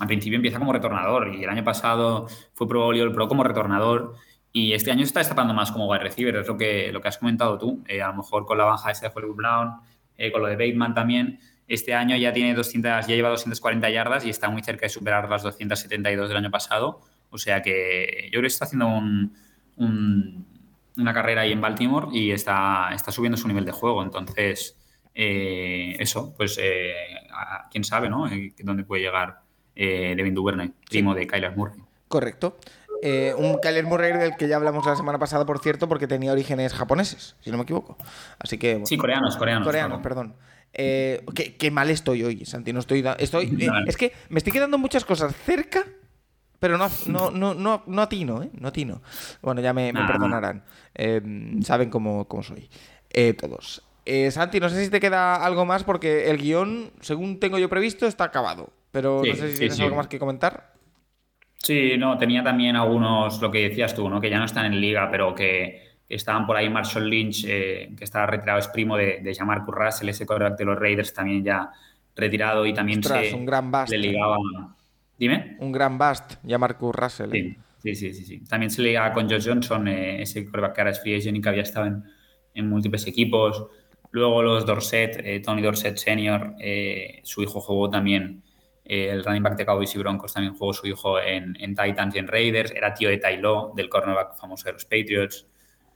al 0.01 0.07
principio 0.07 0.37
empieza 0.37 0.59
como 0.59 0.73
retornador 0.73 1.35
y 1.35 1.43
el 1.43 1.51
año 1.51 1.65
pasado 1.65 2.27
fue 2.55 2.69
Pro 2.69 2.93
el 2.93 3.13
Pro 3.13 3.29
como 3.29 3.43
retornador 3.43 4.15
y 4.53 4.73
este 4.73 4.91
año 4.91 5.01
se 5.01 5.09
está 5.09 5.21
destapando 5.21 5.53
más 5.53 5.73
como 5.73 5.89
wide 5.89 6.03
receiver, 6.03 6.37
es 6.37 6.49
lo 6.49 6.57
que, 6.57 6.91
lo 6.93 7.01
que 7.01 7.09
has 7.09 7.19
comentado 7.19 7.59
tú, 7.59 7.83
eh, 7.89 8.03
a 8.03 8.09
lo 8.09 8.15
mejor 8.15 8.47
con 8.47 8.57
la 8.57 8.65
baja 8.65 8.91
esta 8.91 9.09
de 9.09 9.15
Hollywood 9.15 9.37
Brown, 9.37 9.75
eh, 10.17 10.33
con 10.33 10.43
lo 10.43 10.49
de 10.49 10.57
Bateman 10.57 10.95
también, 10.95 11.41
este 11.67 11.95
año 11.95 12.17
ya 12.17 12.33
tiene 12.33 12.55
200, 12.55 13.07
ya 13.07 13.15
lleva 13.15 13.29
240 13.31 13.91
yardas 13.91 14.25
y 14.25 14.31
está 14.31 14.49
muy 14.49 14.63
cerca 14.63 14.87
de 14.87 14.89
superar 14.89 15.29
las 15.29 15.43
272 15.43 16.29
del 16.29 16.39
año 16.39 16.51
pasado, 16.51 17.01
o 17.31 17.39
sea 17.39 17.63
que 17.63 18.25
yo 18.27 18.31
creo 18.31 18.43
que 18.43 18.47
está 18.49 18.65
haciendo 18.65 18.89
una 19.77 21.15
carrera 21.15 21.43
ahí 21.43 21.53
en 21.53 21.61
Baltimore 21.61 22.09
y 22.13 22.33
está, 22.33 22.91
está 22.95 23.13
subiendo 23.13 23.37
su 23.37 23.49
nivel 23.49 23.65
de 23.65 23.73
juego, 23.73 24.03
entonces 24.03 24.80
eh, 25.15 25.97
eso, 25.99 26.35
pues 26.37 26.59
eh, 26.63 26.95
quién 27.71 27.85
sabe, 27.85 28.09
¿no? 28.09 28.29
Eh, 28.29 28.55
dónde 28.63 28.85
puede 28.85 29.03
llegar 29.03 29.41
Devin 29.75 30.35
Duvernay, 30.35 30.73
primo 30.89 31.15
de 31.15 31.27
Kyler 31.27 31.57
Murray. 31.57 31.81
Correcto. 32.07 32.59
un 33.39 33.59
Kyler 33.63 33.87
Murray 33.87 34.13
del 34.13 34.37
que 34.37 34.47
ya 34.47 34.57
hablamos 34.57 34.85
la 34.85 34.95
semana 34.95 35.19
pasada, 35.19 35.47
por 35.47 35.61
cierto, 35.61 35.89
porque 35.89 36.07
tenía 36.07 36.33
orígenes 36.33 36.75
japoneses, 36.75 37.37
si 37.41 37.51
no 37.51 37.57
me 37.57 37.63
equivoco. 37.63 37.97
Así 38.39 38.59
que. 38.59 38.83
sí, 38.85 38.99
coreanos, 38.99 39.37
coreanos. 39.37 39.67
Coreanos, 39.67 40.01
perdón. 40.03 40.37
qué, 40.73 41.71
mal 41.73 41.89
estoy 41.89 42.25
hoy, 42.25 42.45
Santi. 42.45 42.73
No 42.73 42.81
estoy. 42.81 43.05
estoy 43.19 43.71
es 43.87 43.97
que 43.97 44.13
me 44.29 44.39
estoy 44.39 44.53
quedando 44.53 44.77
muchas 44.77 45.05
cosas 45.07 45.35
cerca, 45.47 45.85
pero 46.59 46.77
no, 46.77 46.91
no, 47.07 47.31
no, 47.31 47.55
no, 47.55 47.83
no 47.87 48.03
atino, 48.03 48.43
¿eh? 48.43 48.51
No 48.53 48.69
atino. 48.69 49.01
Bueno, 49.41 49.63
ya 49.63 49.73
me, 49.73 49.95
perdonarán. 49.95 50.63
saben 51.63 51.89
cómo, 51.89 52.29
cómo 52.29 52.43
soy. 52.43 52.69
todos. 53.39 53.83
Eh, 54.13 54.31
Santi, 54.33 54.59
no 54.59 54.69
sé 54.69 54.85
si 54.85 54.91
te 54.91 54.99
queda 54.99 55.37
algo 55.37 55.65
más 55.65 55.85
porque 55.85 56.29
el 56.31 56.39
guion, 56.39 56.91
según 57.01 57.39
tengo 57.39 57.61
yo 57.61 57.69
previsto, 57.69 58.09
está 58.09 58.25
acabado. 58.25 58.73
Pero 58.91 59.23
Sí, 59.23 59.31
no 59.31 59.37
sé 59.37 59.47
si 59.47 59.53
sí, 59.53 59.59
tienes 59.61 59.77
sí. 59.77 59.83
algo 59.85 59.95
más 59.95 60.09
que 60.09 60.19
comentar. 60.19 60.73
Sí, 61.59 61.93
no, 61.97 62.19
tenía 62.19 62.43
también 62.43 62.75
algunos, 62.75 63.41
lo 63.41 63.53
que 63.53 63.69
decías 63.69 63.95
tú, 63.95 64.09
¿no? 64.09 64.21
Que 64.21 64.29
ya 64.29 64.39
no 64.41 64.47
están 64.47 64.67
en 64.67 64.81
liga, 64.81 65.09
pero 65.13 65.33
que, 65.33 65.91
estaban 66.09 66.45
por 66.45 66.57
ahí. 66.57 66.69
Marshall 66.69 67.09
Lynch, 67.09 67.45
eh, 67.47 67.93
que 67.97 68.03
está 68.03 68.27
retirado, 68.27 68.59
es 68.59 68.67
primo 68.67 68.97
de, 68.97 69.21
de 69.23 69.33
Jamarcus 69.33 69.73
Russell, 69.73 70.09
ese 70.09 70.27
quarterback 70.27 70.59
de 70.59 70.65
los 70.65 70.77
Raiders, 70.77 71.15
también 71.15 71.45
ya 71.45 71.71
retirado 72.17 72.67
y 72.67 72.75
también 72.75 72.99
Ostras, 72.99 73.29
se 73.29 73.35
un 73.37 73.47
gran 73.47 73.71
bust. 73.71 73.91
le 73.91 73.99
ligaba. 73.99 74.37
Dime. 75.17 75.57
Un 75.61 75.71
gran 75.71 75.99
bust, 75.99 76.33
ya 76.43 76.59
Marcus 76.59 76.93
Russell. 76.97 77.33
¿eh? 77.33 77.57
Sí, 77.81 77.95
sí, 77.95 78.13
sí, 78.13 78.15
sí, 78.15 78.25
sí. 78.25 78.45
También 78.49 78.71
se 78.71 78.83
ligaba 78.83 79.13
con 79.13 79.31
Josh 79.31 79.47
Johnson, 79.47 79.87
eh, 79.87 80.21
ese 80.23 80.43
quarterback 80.43 80.75
que 80.75 80.81
ahora 80.81 80.91
es 80.91 81.01
free 81.01 81.15
agent 81.17 81.37
y 81.37 81.41
que 81.41 81.49
había 81.49 81.63
estado 81.63 81.87
en, 81.87 82.03
en 82.55 82.69
múltiples 82.69 83.07
equipos. 83.07 83.67
Luego 84.13 84.43
los 84.43 84.67
Dorset, 84.67 85.21
eh, 85.25 85.41
Tony 85.41 85.63
Dorset 85.63 85.97
Senior, 85.97 86.55
eh, 86.59 87.21
su 87.23 87.43
hijo 87.43 87.61
jugó 87.61 87.89
también, 87.89 88.43
eh, 88.85 89.09
el 89.11 89.25
running 89.25 89.43
back 89.43 89.57
de 89.57 89.65
Cowboys 89.65 89.95
y 89.95 89.99
Broncos 89.99 90.35
también 90.35 90.55
jugó 90.55 90.73
su 90.73 90.87
hijo 90.89 91.21
en, 91.21 91.57
en 91.61 91.77
Titans 91.77 92.17
y 92.17 92.19
en 92.19 92.27
Raiders. 92.27 92.73
Era 92.73 92.93
tío 92.93 93.09
de 93.09 93.19
Ty 93.19 93.37
Law, 93.37 93.73
del 93.77 93.89
cornerback 93.89 94.37
famoso 94.37 94.65
de 94.65 94.73
los 94.73 94.85
Patriots. 94.85 95.47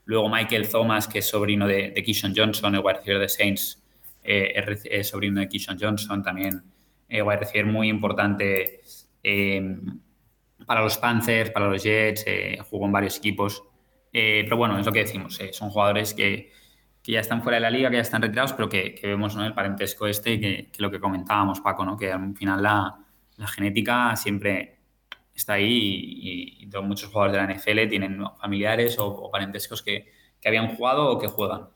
Luego 0.05 0.29
Michael 0.29 0.69
Thomas, 0.69 1.09
que 1.09 1.19
es 1.19 1.27
sobrino 1.27 1.67
de, 1.67 1.91
de 1.91 2.03
Keyshawn 2.05 2.35
Johnson, 2.37 2.75
el 2.75 2.83
wide 2.85 3.19
de 3.19 3.29
Saints, 3.29 3.83
eh, 4.23 4.81
es 4.85 5.09
sobrino 5.09 5.41
de 5.41 5.49
Keyshawn 5.49 5.79
Johnson, 5.81 6.23
también 6.23 6.62
wide 7.11 7.37
receiver 7.37 7.67
muy 7.67 7.89
importante 7.89 8.81
eh, 9.23 9.77
para 10.67 10.83
los 10.83 10.99
Panthers, 10.99 11.51
para 11.51 11.69
los 11.69 11.83
Jets, 11.83 12.25
jugó 12.71 12.87
en 12.87 12.93
varios 12.93 13.19
equipos. 13.19 13.65
Pero 14.12 14.57
bueno, 14.57 14.79
es 14.79 14.87
lo 14.87 14.93
que 14.93 15.01
decimos, 15.01 15.41
son 15.53 15.71
jugadores 15.71 16.15
que, 16.15 16.53
que 17.05 17.12
ya 17.12 17.20
están 17.20 17.42
fuera 17.42 17.57
de 17.57 17.61
la 17.61 17.70
liga, 17.70 17.90
que 17.90 17.96
ya 17.96 18.02
están 18.02 18.22
retirados, 18.22 18.55
pero 18.55 18.68
que, 18.68 18.98
vemos 19.02 19.36
el 19.36 19.52
parentesco 19.52 20.07
este, 20.07 20.40
que, 20.40 20.70
lo 20.78 20.90
que 20.90 20.98
comentábamos, 20.98 21.61
Paco, 21.61 21.84
¿no? 21.84 21.98
que 21.98 22.11
al 22.11 22.34
final 22.34 22.62
la, 22.62 22.98
genética 23.46 24.16
siempre 24.16 24.78
está 25.34 25.55
ahí 25.55 26.61
y, 26.62 26.64
y 26.64 26.82
muchos 26.82 27.11
jugadores 27.11 27.34
de 27.34 27.46
la 27.46 27.55
NFL 27.55 27.90
tienen 27.90 28.24
familiares 28.40 28.98
o, 28.98 29.07
o 29.07 29.30
parentescos 29.30 29.82
que, 29.82 30.11
que 30.40 30.48
habían 30.48 30.76
jugado 30.76 31.11
o 31.11 31.18
que 31.18 31.26
juegan. 31.26 31.68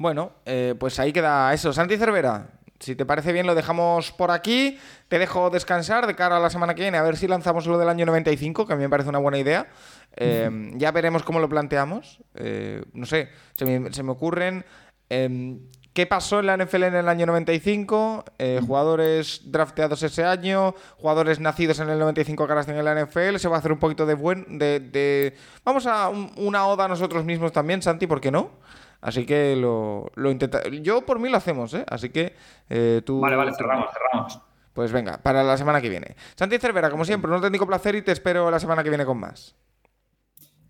Bueno, 0.00 0.32
eh, 0.46 0.74
pues 0.80 0.98
ahí 0.98 1.12
queda 1.12 1.52
eso. 1.52 1.72
Santi 1.72 1.98
Cervera, 1.98 2.59
si 2.80 2.96
te 2.96 3.04
parece 3.06 3.32
bien 3.32 3.46
lo 3.46 3.54
dejamos 3.54 4.10
por 4.12 4.30
aquí. 4.30 4.78
Te 5.08 5.18
dejo 5.18 5.50
descansar 5.50 6.06
de 6.06 6.16
cara 6.16 6.38
a 6.38 6.40
la 6.40 6.50
semana 6.50 6.74
que 6.74 6.82
viene, 6.82 6.98
a 6.98 7.02
ver 7.02 7.16
si 7.16 7.28
lanzamos 7.28 7.66
lo 7.66 7.78
del 7.78 7.88
año 7.88 8.06
95, 8.06 8.66
que 8.66 8.72
a 8.72 8.76
mí 8.76 8.82
me 8.82 8.88
parece 8.88 9.08
una 9.10 9.18
buena 9.18 9.38
idea. 9.38 9.68
Eh, 10.16 10.72
ya 10.74 10.90
veremos 10.90 11.22
cómo 11.22 11.38
lo 11.40 11.48
planteamos. 11.48 12.20
Eh, 12.34 12.82
no 12.94 13.06
sé, 13.06 13.28
se 13.56 13.64
me, 13.66 13.92
se 13.92 14.02
me 14.02 14.10
ocurren... 14.12 14.64
eh, 15.08 15.58
¿Qué 15.92 16.06
pasó 16.06 16.38
en 16.38 16.46
la 16.46 16.56
NFL 16.56 16.84
en 16.84 16.94
el 16.94 17.08
año 17.08 17.26
95? 17.26 18.24
Eh, 18.38 18.60
jugadores 18.64 19.40
drafteados 19.50 20.00
ese 20.04 20.24
año, 20.24 20.72
jugadores 20.96 21.40
nacidos 21.40 21.80
en 21.80 21.90
el 21.90 21.98
95 21.98 22.46
que 22.46 22.52
ahora 22.52 22.60
están 22.60 22.76
en 22.76 22.84
la 22.84 22.94
NFL. 23.04 23.36
Se 23.38 23.48
va 23.48 23.56
a 23.56 23.58
hacer 23.58 23.72
un 23.72 23.80
poquito 23.80 24.06
de 24.06 24.14
buen. 24.14 24.56
De, 24.60 24.78
de- 24.78 25.34
Vamos 25.64 25.86
a 25.88 26.08
un- 26.08 26.30
una 26.36 26.64
oda 26.68 26.84
a 26.84 26.88
nosotros 26.88 27.24
mismos 27.24 27.50
también, 27.50 27.82
Santi, 27.82 28.06
¿por 28.06 28.20
qué 28.20 28.30
no? 28.30 28.52
Así 29.00 29.24
que 29.24 29.56
lo, 29.56 30.10
lo 30.14 30.30
intenta. 30.30 30.62
Yo 30.68 31.02
por 31.02 31.18
mí 31.18 31.28
lo 31.28 31.36
hacemos, 31.36 31.72
¿eh? 31.74 31.84
Así 31.88 32.10
que 32.10 32.34
eh, 32.68 33.02
tú. 33.04 33.20
Vale, 33.20 33.36
vale, 33.36 33.52
cerramos, 33.54 33.88
cerramos. 33.92 34.40
Pues 34.72 34.92
venga, 34.92 35.18
para 35.18 35.42
la 35.42 35.56
semana 35.56 35.80
que 35.80 35.88
viene. 35.88 36.16
Santi 36.36 36.58
Cervera, 36.58 36.90
como 36.90 37.04
siempre, 37.04 37.28
un 37.28 37.36
auténtico 37.36 37.66
placer 37.66 37.94
y 37.96 38.02
te 38.02 38.12
espero 38.12 38.50
la 38.50 38.60
semana 38.60 38.82
que 38.82 38.88
viene 38.88 39.04
con 39.04 39.18
más. 39.18 39.56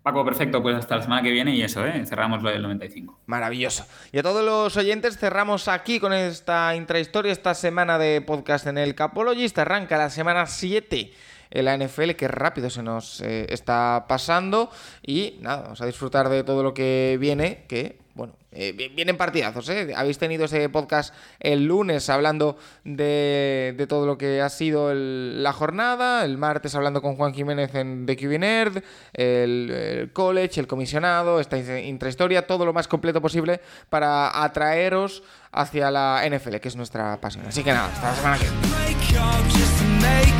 Paco, 0.02 0.24
perfecto, 0.24 0.62
pues 0.62 0.76
hasta 0.76 0.96
la 0.96 1.02
semana 1.02 1.22
que 1.22 1.30
viene 1.30 1.54
y 1.54 1.62
eso, 1.62 1.84
¿eh? 1.84 2.06
cerramos 2.06 2.42
lo 2.42 2.48
del 2.48 2.62
95. 2.62 3.20
Maravilloso. 3.26 3.84
Y 4.12 4.18
a 4.18 4.22
todos 4.22 4.42
los 4.42 4.74
oyentes 4.78 5.18
cerramos 5.18 5.68
aquí 5.68 6.00
con 6.00 6.14
esta 6.14 6.74
intrahistoria, 6.74 7.30
esta 7.30 7.52
semana 7.52 7.98
de 7.98 8.22
podcast 8.22 8.66
en 8.66 8.78
el 8.78 8.94
Capologist. 8.94 9.58
Arranca 9.58 9.98
la 9.98 10.08
semana 10.08 10.46
7 10.46 11.12
en 11.50 11.64
la 11.66 11.76
NFL, 11.76 12.12
que 12.12 12.28
rápido 12.28 12.70
se 12.70 12.82
nos 12.82 13.20
eh, 13.20 13.46
está 13.50 14.06
pasando. 14.08 14.70
Y 15.06 15.36
nada, 15.42 15.64
vamos 15.64 15.82
a 15.82 15.86
disfrutar 15.86 16.30
de 16.30 16.44
todo 16.44 16.62
lo 16.62 16.72
que 16.72 17.18
viene, 17.20 17.64
que, 17.68 17.99
eh, 18.52 18.72
vi- 18.72 18.88
vienen 18.88 19.16
partidazos, 19.16 19.68
¿eh? 19.68 19.92
Habéis 19.96 20.18
tenido 20.18 20.44
ese 20.46 20.68
podcast 20.68 21.14
el 21.38 21.64
lunes 21.66 22.08
hablando 22.10 22.56
de, 22.84 23.74
de 23.76 23.86
todo 23.86 24.06
lo 24.06 24.18
que 24.18 24.40
ha 24.40 24.48
sido 24.48 24.92
la 24.94 25.52
jornada, 25.52 26.24
el 26.24 26.36
martes 26.38 26.74
hablando 26.74 27.00
con 27.02 27.16
Juan 27.16 27.32
Jiménez 27.34 27.74
en 27.74 28.06
The 28.06 28.16
QB 28.16 28.38
Nerd, 28.38 28.82
el, 29.12 29.70
el 29.70 30.12
college, 30.12 30.60
el 30.60 30.66
comisionado, 30.66 31.40
esta 31.40 31.56
in- 31.58 31.78
intrahistoria, 31.84 32.46
todo 32.46 32.64
lo 32.64 32.72
más 32.72 32.88
completo 32.88 33.20
posible 33.20 33.60
para 33.88 34.42
atraeros 34.42 35.22
hacia 35.52 35.90
la 35.90 36.22
NFL, 36.28 36.56
que 36.56 36.68
es 36.68 36.76
nuestra 36.76 37.20
pasión. 37.20 37.44
Así 37.46 37.62
que 37.62 37.72
nada, 37.72 37.88
hasta 37.92 38.10
la 38.10 38.14
semana 38.16 38.38
que 38.38 38.44
viene. 38.44 40.39